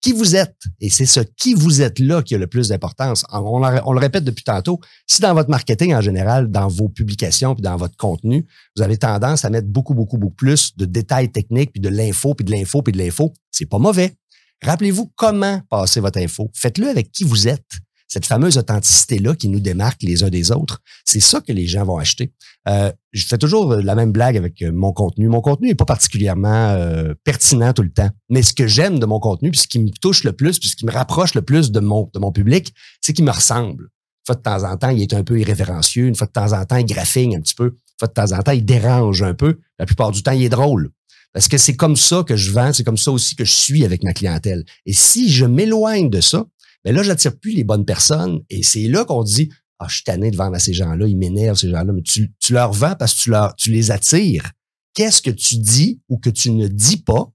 qui 0.00 0.12
vous 0.12 0.36
êtes. 0.36 0.56
Et 0.80 0.90
c'est 0.90 1.06
ce 1.06 1.20
qui 1.20 1.54
vous 1.54 1.82
êtes 1.82 1.98
là 1.98 2.22
qui 2.22 2.34
a 2.34 2.38
le 2.38 2.46
plus 2.46 2.68
d'importance. 2.68 3.24
On, 3.32 3.58
le 3.58 3.98
répète 3.98 4.24
depuis 4.24 4.44
tantôt. 4.44 4.80
Si 5.06 5.20
dans 5.20 5.34
votre 5.34 5.50
marketing 5.50 5.94
en 5.94 6.00
général, 6.00 6.50
dans 6.50 6.68
vos 6.68 6.88
publications 6.88 7.54
puis 7.54 7.62
dans 7.62 7.76
votre 7.76 7.96
contenu, 7.96 8.46
vous 8.76 8.82
avez 8.82 8.96
tendance 8.96 9.44
à 9.44 9.50
mettre 9.50 9.68
beaucoup, 9.68 9.94
beaucoup, 9.94 10.18
beaucoup 10.18 10.34
plus 10.34 10.76
de 10.76 10.84
détails 10.84 11.30
techniques 11.30 11.72
puis 11.72 11.80
de 11.80 11.88
l'info 11.88 12.34
puis 12.34 12.44
de 12.44 12.52
l'info 12.52 12.82
puis 12.82 12.92
de 12.92 12.98
l'info, 12.98 13.32
c'est 13.50 13.66
pas 13.66 13.78
mauvais. 13.78 14.14
Rappelez-vous 14.62 15.12
comment 15.16 15.60
passer 15.68 16.00
votre 16.00 16.18
info. 16.18 16.50
Faites-le 16.54 16.88
avec 16.88 17.12
qui 17.12 17.24
vous 17.24 17.48
êtes 17.48 17.70
cette 18.08 18.26
fameuse 18.26 18.56
authenticité-là 18.56 19.34
qui 19.34 19.48
nous 19.48 19.60
démarque 19.60 20.02
les 20.02 20.24
uns 20.24 20.30
des 20.30 20.50
autres, 20.50 20.80
c'est 21.04 21.20
ça 21.20 21.40
que 21.40 21.52
les 21.52 21.66
gens 21.66 21.84
vont 21.84 21.98
acheter. 21.98 22.32
Euh, 22.66 22.90
je 23.12 23.26
fais 23.26 23.38
toujours 23.38 23.74
la 23.74 23.94
même 23.94 24.12
blague 24.12 24.36
avec 24.36 24.62
euh, 24.62 24.72
mon 24.72 24.92
contenu. 24.92 25.28
Mon 25.28 25.40
contenu 25.40 25.68
n'est 25.68 25.74
pas 25.74 25.84
particulièrement 25.84 26.70
euh, 26.70 27.14
pertinent 27.24 27.72
tout 27.72 27.82
le 27.82 27.92
temps. 27.92 28.10
Mais 28.30 28.42
ce 28.42 28.54
que 28.54 28.66
j'aime 28.66 28.98
de 28.98 29.06
mon 29.06 29.20
contenu, 29.20 29.50
puis 29.50 29.60
ce 29.60 29.68
qui 29.68 29.78
me 29.78 29.90
touche 29.90 30.24
le 30.24 30.32
plus, 30.32 30.58
puis 30.58 30.70
ce 30.70 30.76
qui 30.76 30.86
me 30.86 30.90
rapproche 30.90 31.34
le 31.34 31.42
plus 31.42 31.70
de 31.70 31.80
mon, 31.80 32.10
de 32.12 32.18
mon 32.18 32.32
public, 32.32 32.74
c'est 33.00 33.12
qu'il 33.12 33.24
me 33.24 33.30
ressemble. 33.30 33.84
Une 33.84 34.26
fois 34.26 34.34
de 34.34 34.42
temps 34.42 34.64
en 34.64 34.76
temps, 34.76 34.90
il 34.90 35.02
est 35.02 35.14
un 35.14 35.22
peu 35.22 35.38
irrévérencieux. 35.38 36.06
Une 36.06 36.14
fois 36.14 36.26
de 36.26 36.32
temps 36.32 36.52
en 36.52 36.64
temps, 36.64 36.76
il 36.76 36.86
graphine 36.86 37.36
un 37.36 37.40
petit 37.40 37.54
peu. 37.54 37.66
Une 37.66 37.98
fois 37.98 38.08
de 38.08 38.12
temps 38.12 38.32
en 38.32 38.42
temps, 38.42 38.52
il 38.52 38.64
dérange 38.64 39.22
un 39.22 39.34
peu. 39.34 39.58
La 39.78 39.86
plupart 39.86 40.12
du 40.12 40.22
temps, 40.22 40.32
il 40.32 40.42
est 40.42 40.50
drôle. 40.50 40.90
Parce 41.32 41.48
que 41.48 41.58
c'est 41.58 41.76
comme 41.76 41.96
ça 41.96 42.24
que 42.26 42.36
je 42.36 42.50
vends, 42.50 42.72
c'est 42.72 42.84
comme 42.84 42.96
ça 42.96 43.12
aussi 43.12 43.36
que 43.36 43.44
je 43.44 43.52
suis 43.52 43.84
avec 43.84 44.02
ma 44.02 44.12
clientèle. 44.12 44.64
Et 44.86 44.92
si 44.92 45.30
je 45.30 45.44
m'éloigne 45.44 46.10
de 46.10 46.20
ça, 46.20 46.46
mais 46.88 46.94
là, 46.94 47.02
j'attire 47.02 47.36
plus 47.36 47.52
les 47.52 47.64
bonnes 47.64 47.84
personnes. 47.84 48.40
Et 48.48 48.62
c'est 48.62 48.88
là 48.88 49.04
qu'on 49.04 49.22
dit, 49.22 49.50
ah, 49.78 49.86
je 49.90 49.96
suis 49.96 50.04
tanné 50.04 50.30
de 50.30 50.36
vendre 50.36 50.56
à 50.56 50.58
ces 50.58 50.72
gens-là, 50.72 51.06
ils 51.06 51.18
m'énervent, 51.18 51.58
ces 51.58 51.68
gens-là. 51.68 51.92
Mais 51.92 52.00
tu, 52.00 52.32
tu 52.40 52.54
leur 52.54 52.72
vends 52.72 52.94
parce 52.98 53.12
que 53.12 53.20
tu, 53.20 53.30
leur, 53.30 53.54
tu 53.56 53.70
les 53.70 53.90
attires. 53.90 54.50
Qu'est-ce 54.94 55.20
que 55.20 55.28
tu 55.28 55.58
dis 55.58 56.00
ou 56.08 56.16
que 56.16 56.30
tu 56.30 56.50
ne 56.50 56.66
dis 56.66 56.96
pas 56.96 57.30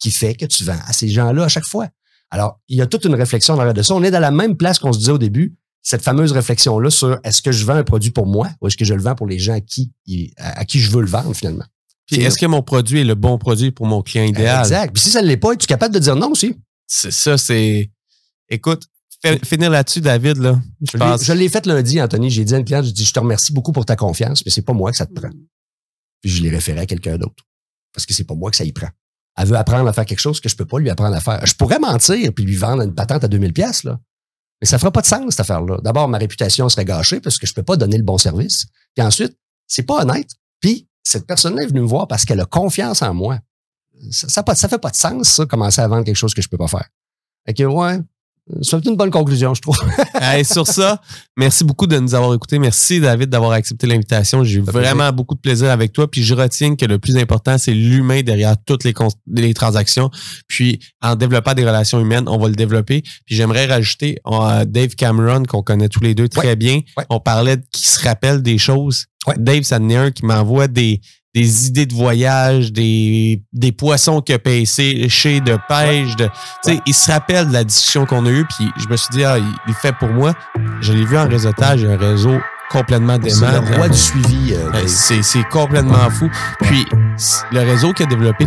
qui 0.00 0.10
fait 0.10 0.34
que 0.34 0.44
tu 0.44 0.64
vends 0.64 0.80
à 0.88 0.92
ces 0.92 1.08
gens-là 1.08 1.44
à 1.44 1.48
chaque 1.48 1.66
fois? 1.66 1.88
Alors, 2.30 2.60
il 2.66 2.78
y 2.78 2.82
a 2.82 2.86
toute 2.86 3.04
une 3.04 3.14
réflexion 3.14 3.54
dans 3.54 3.72
de 3.72 3.80
ça. 3.80 3.94
On 3.94 4.02
est 4.02 4.10
dans 4.10 4.18
la 4.18 4.32
même 4.32 4.56
place 4.56 4.80
qu'on 4.80 4.92
se 4.92 4.98
disait 4.98 5.12
au 5.12 5.18
début, 5.18 5.56
cette 5.82 6.02
fameuse 6.02 6.32
réflexion-là 6.32 6.90
sur 6.90 7.20
est-ce 7.22 7.42
que 7.42 7.52
je 7.52 7.64
vends 7.64 7.76
un 7.76 7.84
produit 7.84 8.10
pour 8.10 8.26
moi 8.26 8.50
ou 8.60 8.66
est-ce 8.66 8.76
que 8.76 8.84
je 8.84 8.92
le 8.92 9.02
vends 9.02 9.14
pour 9.14 9.28
les 9.28 9.38
gens 9.38 9.54
à 9.54 9.60
qui, 9.60 9.92
à, 10.36 10.64
qui 10.64 10.80
je 10.80 10.90
veux 10.90 11.02
le 11.02 11.06
vendre 11.06 11.32
finalement? 11.32 11.66
Puis 12.06 12.22
est-ce 12.22 12.38
que 12.38 12.46
mon 12.46 12.62
produit 12.62 13.02
est 13.02 13.04
le 13.04 13.14
bon 13.14 13.38
produit 13.38 13.70
pour 13.70 13.86
mon 13.86 14.02
client 14.02 14.24
idéal? 14.24 14.64
Exact. 14.64 14.92
Puis 14.92 15.04
si 15.04 15.10
ça 15.10 15.22
ne 15.22 15.28
l'est 15.28 15.36
pas, 15.36 15.52
es-tu 15.52 15.68
capable 15.68 15.94
de 15.94 16.00
dire 16.00 16.16
non 16.16 16.32
aussi? 16.32 16.56
C'est 16.88 17.12
ça, 17.12 17.38
c'est. 17.38 17.92
Écoute, 18.48 18.88
finir 19.44 19.70
là-dessus, 19.70 20.00
David, 20.00 20.38
là. 20.38 20.60
Je, 20.80 20.96
pense... 20.96 21.24
je 21.24 21.32
l'ai 21.32 21.48
fait 21.48 21.66
lundi, 21.66 22.00
Anthony. 22.00 22.30
J'ai 22.30 22.44
dit 22.44 22.54
à 22.54 22.58
une 22.58 22.64
cliente, 22.64 22.84
je 22.84 22.90
dis, 22.90 23.04
je 23.04 23.12
te 23.12 23.20
remercie 23.20 23.52
beaucoup 23.52 23.72
pour 23.72 23.84
ta 23.84 23.96
confiance, 23.96 24.44
mais 24.44 24.50
c'est 24.50 24.62
pas 24.62 24.72
moi 24.72 24.90
que 24.90 24.96
ça 24.96 25.06
te 25.06 25.12
prend. 25.12 25.30
Puis 26.20 26.30
je 26.30 26.42
l'ai 26.42 26.50
référé 26.50 26.80
à 26.80 26.86
quelqu'un 26.86 27.18
d'autre. 27.18 27.44
Parce 27.92 28.06
que 28.06 28.14
c'est 28.14 28.24
pas 28.24 28.34
moi 28.34 28.50
que 28.50 28.56
ça 28.56 28.64
y 28.64 28.72
prend. 28.72 28.88
Elle 29.36 29.48
veut 29.48 29.56
apprendre 29.56 29.88
à 29.88 29.92
faire 29.92 30.06
quelque 30.06 30.20
chose 30.20 30.40
que 30.40 30.48
je 30.48 30.56
peux 30.56 30.64
pas 30.64 30.78
lui 30.78 30.90
apprendre 30.90 31.14
à 31.14 31.20
faire. 31.20 31.44
Je 31.44 31.54
pourrais 31.54 31.78
mentir 31.78 32.32
puis 32.34 32.44
lui 32.44 32.56
vendre 32.56 32.82
une 32.82 32.94
patente 32.94 33.24
à 33.24 33.28
2000 33.28 33.52
pièces 33.52 33.84
là. 33.84 33.98
Mais 34.60 34.66
ça 34.66 34.78
fera 34.78 34.90
pas 34.90 35.02
de 35.02 35.06
sens, 35.06 35.30
cette 35.30 35.40
affaire-là. 35.40 35.78
D'abord, 35.82 36.08
ma 36.08 36.16
réputation 36.16 36.68
serait 36.68 36.86
gâchée 36.86 37.20
parce 37.20 37.38
que 37.38 37.46
je 37.46 37.52
peux 37.52 37.62
pas 37.62 37.76
donner 37.76 37.98
le 37.98 38.02
bon 38.02 38.16
service. 38.16 38.66
Puis 38.94 39.04
ensuite, 39.04 39.36
c'est 39.66 39.82
pas 39.82 40.02
honnête. 40.02 40.30
Puis 40.60 40.88
cette 41.02 41.26
personne-là 41.26 41.64
est 41.64 41.66
venue 41.66 41.82
me 41.82 41.86
voir 41.86 42.08
parce 42.08 42.24
qu'elle 42.24 42.40
a 42.40 42.46
confiance 42.46 43.02
en 43.02 43.12
moi. 43.12 43.38
Ça, 44.10 44.28
ça, 44.28 44.54
ça 44.54 44.68
fait 44.68 44.78
pas 44.78 44.90
de 44.90 44.96
sens, 44.96 45.28
ça, 45.28 45.46
commencer 45.46 45.80
à 45.80 45.88
vendre 45.88 46.04
quelque 46.04 46.16
chose 46.16 46.34
que 46.34 46.42
je 46.42 46.48
peux 46.48 46.58
pas 46.58 46.68
faire. 46.68 46.88
Fait 47.46 47.64
ouais, 47.64 48.00
c'est 48.62 48.84
une 48.86 48.96
bonne 48.96 49.10
conclusion, 49.10 49.54
je 49.54 49.60
trouve. 49.60 49.76
sur 50.44 50.66
ça, 50.66 51.00
merci 51.36 51.64
beaucoup 51.64 51.86
de 51.86 51.98
nous 51.98 52.14
avoir 52.14 52.32
écoutés. 52.32 52.58
Merci, 52.58 53.00
David, 53.00 53.28
d'avoir 53.28 53.52
accepté 53.52 53.86
l'invitation. 53.86 54.44
J'ai 54.44 54.58
eu 54.58 54.62
vraiment 54.62 55.10
beaucoup 55.12 55.34
de 55.34 55.40
plaisir 55.40 55.70
avec 55.70 55.92
toi. 55.92 56.08
Puis 56.08 56.22
je 56.22 56.34
retiens 56.34 56.76
que 56.76 56.86
le 56.86 56.98
plus 56.98 57.16
important, 57.16 57.58
c'est 57.58 57.74
l'humain 57.74 58.22
derrière 58.22 58.54
toutes 58.64 58.84
les, 58.84 58.94
les, 59.34 59.54
transactions. 59.54 60.10
Puis 60.46 60.78
en 61.02 61.16
développant 61.16 61.54
des 61.54 61.64
relations 61.64 62.00
humaines, 62.00 62.28
on 62.28 62.38
va 62.38 62.48
le 62.48 62.54
développer. 62.54 63.02
Puis 63.02 63.34
j'aimerais 63.34 63.66
rajouter 63.66 64.18
Dave 64.66 64.94
Cameron, 64.96 65.42
qu'on 65.44 65.62
connaît 65.62 65.88
tous 65.88 66.02
les 66.02 66.14
deux 66.14 66.28
très 66.28 66.54
bien. 66.54 66.80
On 67.10 67.18
parlait 67.18 67.56
qui 67.72 67.88
se 67.88 68.02
rappelle 68.04 68.42
des 68.42 68.58
choses. 68.58 69.06
Dave, 69.36 69.62
ça 69.62 69.76
un 69.76 70.10
qui 70.12 70.24
m'envoie 70.24 70.68
des, 70.68 71.00
des 71.36 71.66
idées 71.66 71.84
de 71.84 71.92
voyage, 71.92 72.72
des, 72.72 73.42
des 73.52 73.70
poissons 73.70 74.22
qu'il 74.22 74.34
a 74.34 74.38
pêché 74.38 75.04
de 75.40 75.58
pêche. 75.68 76.16
De, 76.16 76.30
Il 76.86 76.94
se 76.94 77.12
rappelle 77.12 77.48
de 77.48 77.52
la 77.52 77.62
discussion 77.62 78.06
qu'on 78.06 78.24
a 78.24 78.30
eue, 78.30 78.46
puis 78.46 78.70
je 78.78 78.88
me 78.88 78.96
suis 78.96 79.10
dit, 79.10 79.22
ah, 79.22 79.36
il, 79.36 79.44
il 79.68 79.74
fait 79.74 79.92
pour 79.92 80.08
moi. 80.08 80.32
Je 80.80 80.94
l'ai 80.94 81.04
vu 81.04 81.18
en 81.18 81.28
réseautage, 81.28 81.84
un 81.84 81.98
réseau 81.98 82.38
complètement 82.70 83.18
dément. 83.18 83.36
C'est 83.36 83.52
le 83.52 83.76
roi 83.76 83.88
du 83.90 83.98
suivi. 83.98 84.54
Euh, 84.54 84.86
c'est 84.86 85.46
complètement 85.50 86.08
fou. 86.08 86.30
Puis, 86.62 86.86
le 87.52 87.60
réseau 87.60 87.92
qu'il 87.92 88.06
a 88.06 88.08
développé, 88.08 88.46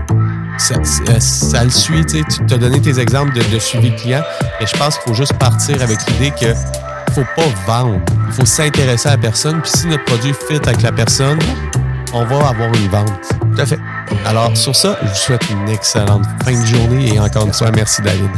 ça, 0.58 0.84
ça, 1.20 1.64
le 1.64 1.70
suit. 1.70 2.04
Tu 2.08 2.24
t'as 2.48 2.58
donné 2.58 2.82
tes 2.82 3.00
exemples 3.00 3.34
de, 3.34 3.44
de 3.54 3.60
suivi 3.60 3.96
client, 3.98 4.24
et 4.60 4.66
je 4.66 4.76
pense 4.78 4.98
qu'il 4.98 5.10
faut 5.10 5.14
juste 5.14 5.38
partir 5.38 5.80
avec 5.84 6.00
l'idée 6.08 6.32
que 6.32 6.56
faut 7.14 7.22
pas 7.36 7.46
vendre. 7.68 8.02
Il 8.26 8.34
faut 8.34 8.46
s'intéresser 8.48 9.10
à 9.10 9.12
la 9.12 9.18
personne. 9.20 9.62
Puis 9.62 9.74
si 9.76 9.86
notre 9.86 10.06
produit 10.06 10.34
fit 10.34 10.56
avec 10.56 10.82
la 10.82 10.92
personne, 10.92 11.38
on 12.14 12.26
va 12.26 12.50
avoir 12.50 12.74
une 12.74 12.88
vente. 12.88 13.30
Tout 13.40 13.62
à 13.62 13.66
fait. 13.66 13.80
Alors, 14.26 14.56
sur 14.56 14.76
ça, 14.76 14.98
je 15.02 15.08
vous 15.08 15.16
souhaite 15.16 15.50
une 15.50 15.70
excellente 15.70 16.26
fin 16.44 16.60
de 16.60 16.66
journée 16.66 17.14
et 17.14 17.20
encore 17.20 17.46
une 17.46 17.54
fois, 17.54 17.72
merci 17.72 18.02
David. 18.02 18.30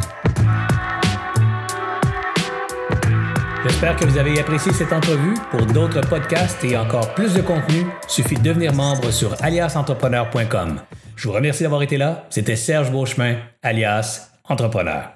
J'espère 3.64 3.96
que 3.96 4.06
vous 4.06 4.18
avez 4.18 4.40
apprécié 4.40 4.74
cette 4.74 4.94
entrevue. 4.94 5.36
Pour 5.52 5.66
d'autres 5.66 6.02
podcasts 6.02 6.64
et 6.64 6.78
encore 6.78 7.14
plus 7.14 7.34
de 7.34 7.42
contenu, 7.42 7.86
suffit 8.08 8.36
de 8.36 8.42
devenir 8.42 8.74
membre 8.74 9.12
sur 9.12 9.36
aliasentrepreneur.com. 9.42 10.82
Je 11.16 11.28
vous 11.28 11.34
remercie 11.34 11.64
d'avoir 11.64 11.82
été 11.84 11.98
là. 11.98 12.26
C'était 12.30 12.56
Serge 12.56 12.92
Beauchemin, 12.92 13.36
alias 13.62 14.32
Entrepreneur. 14.50 15.10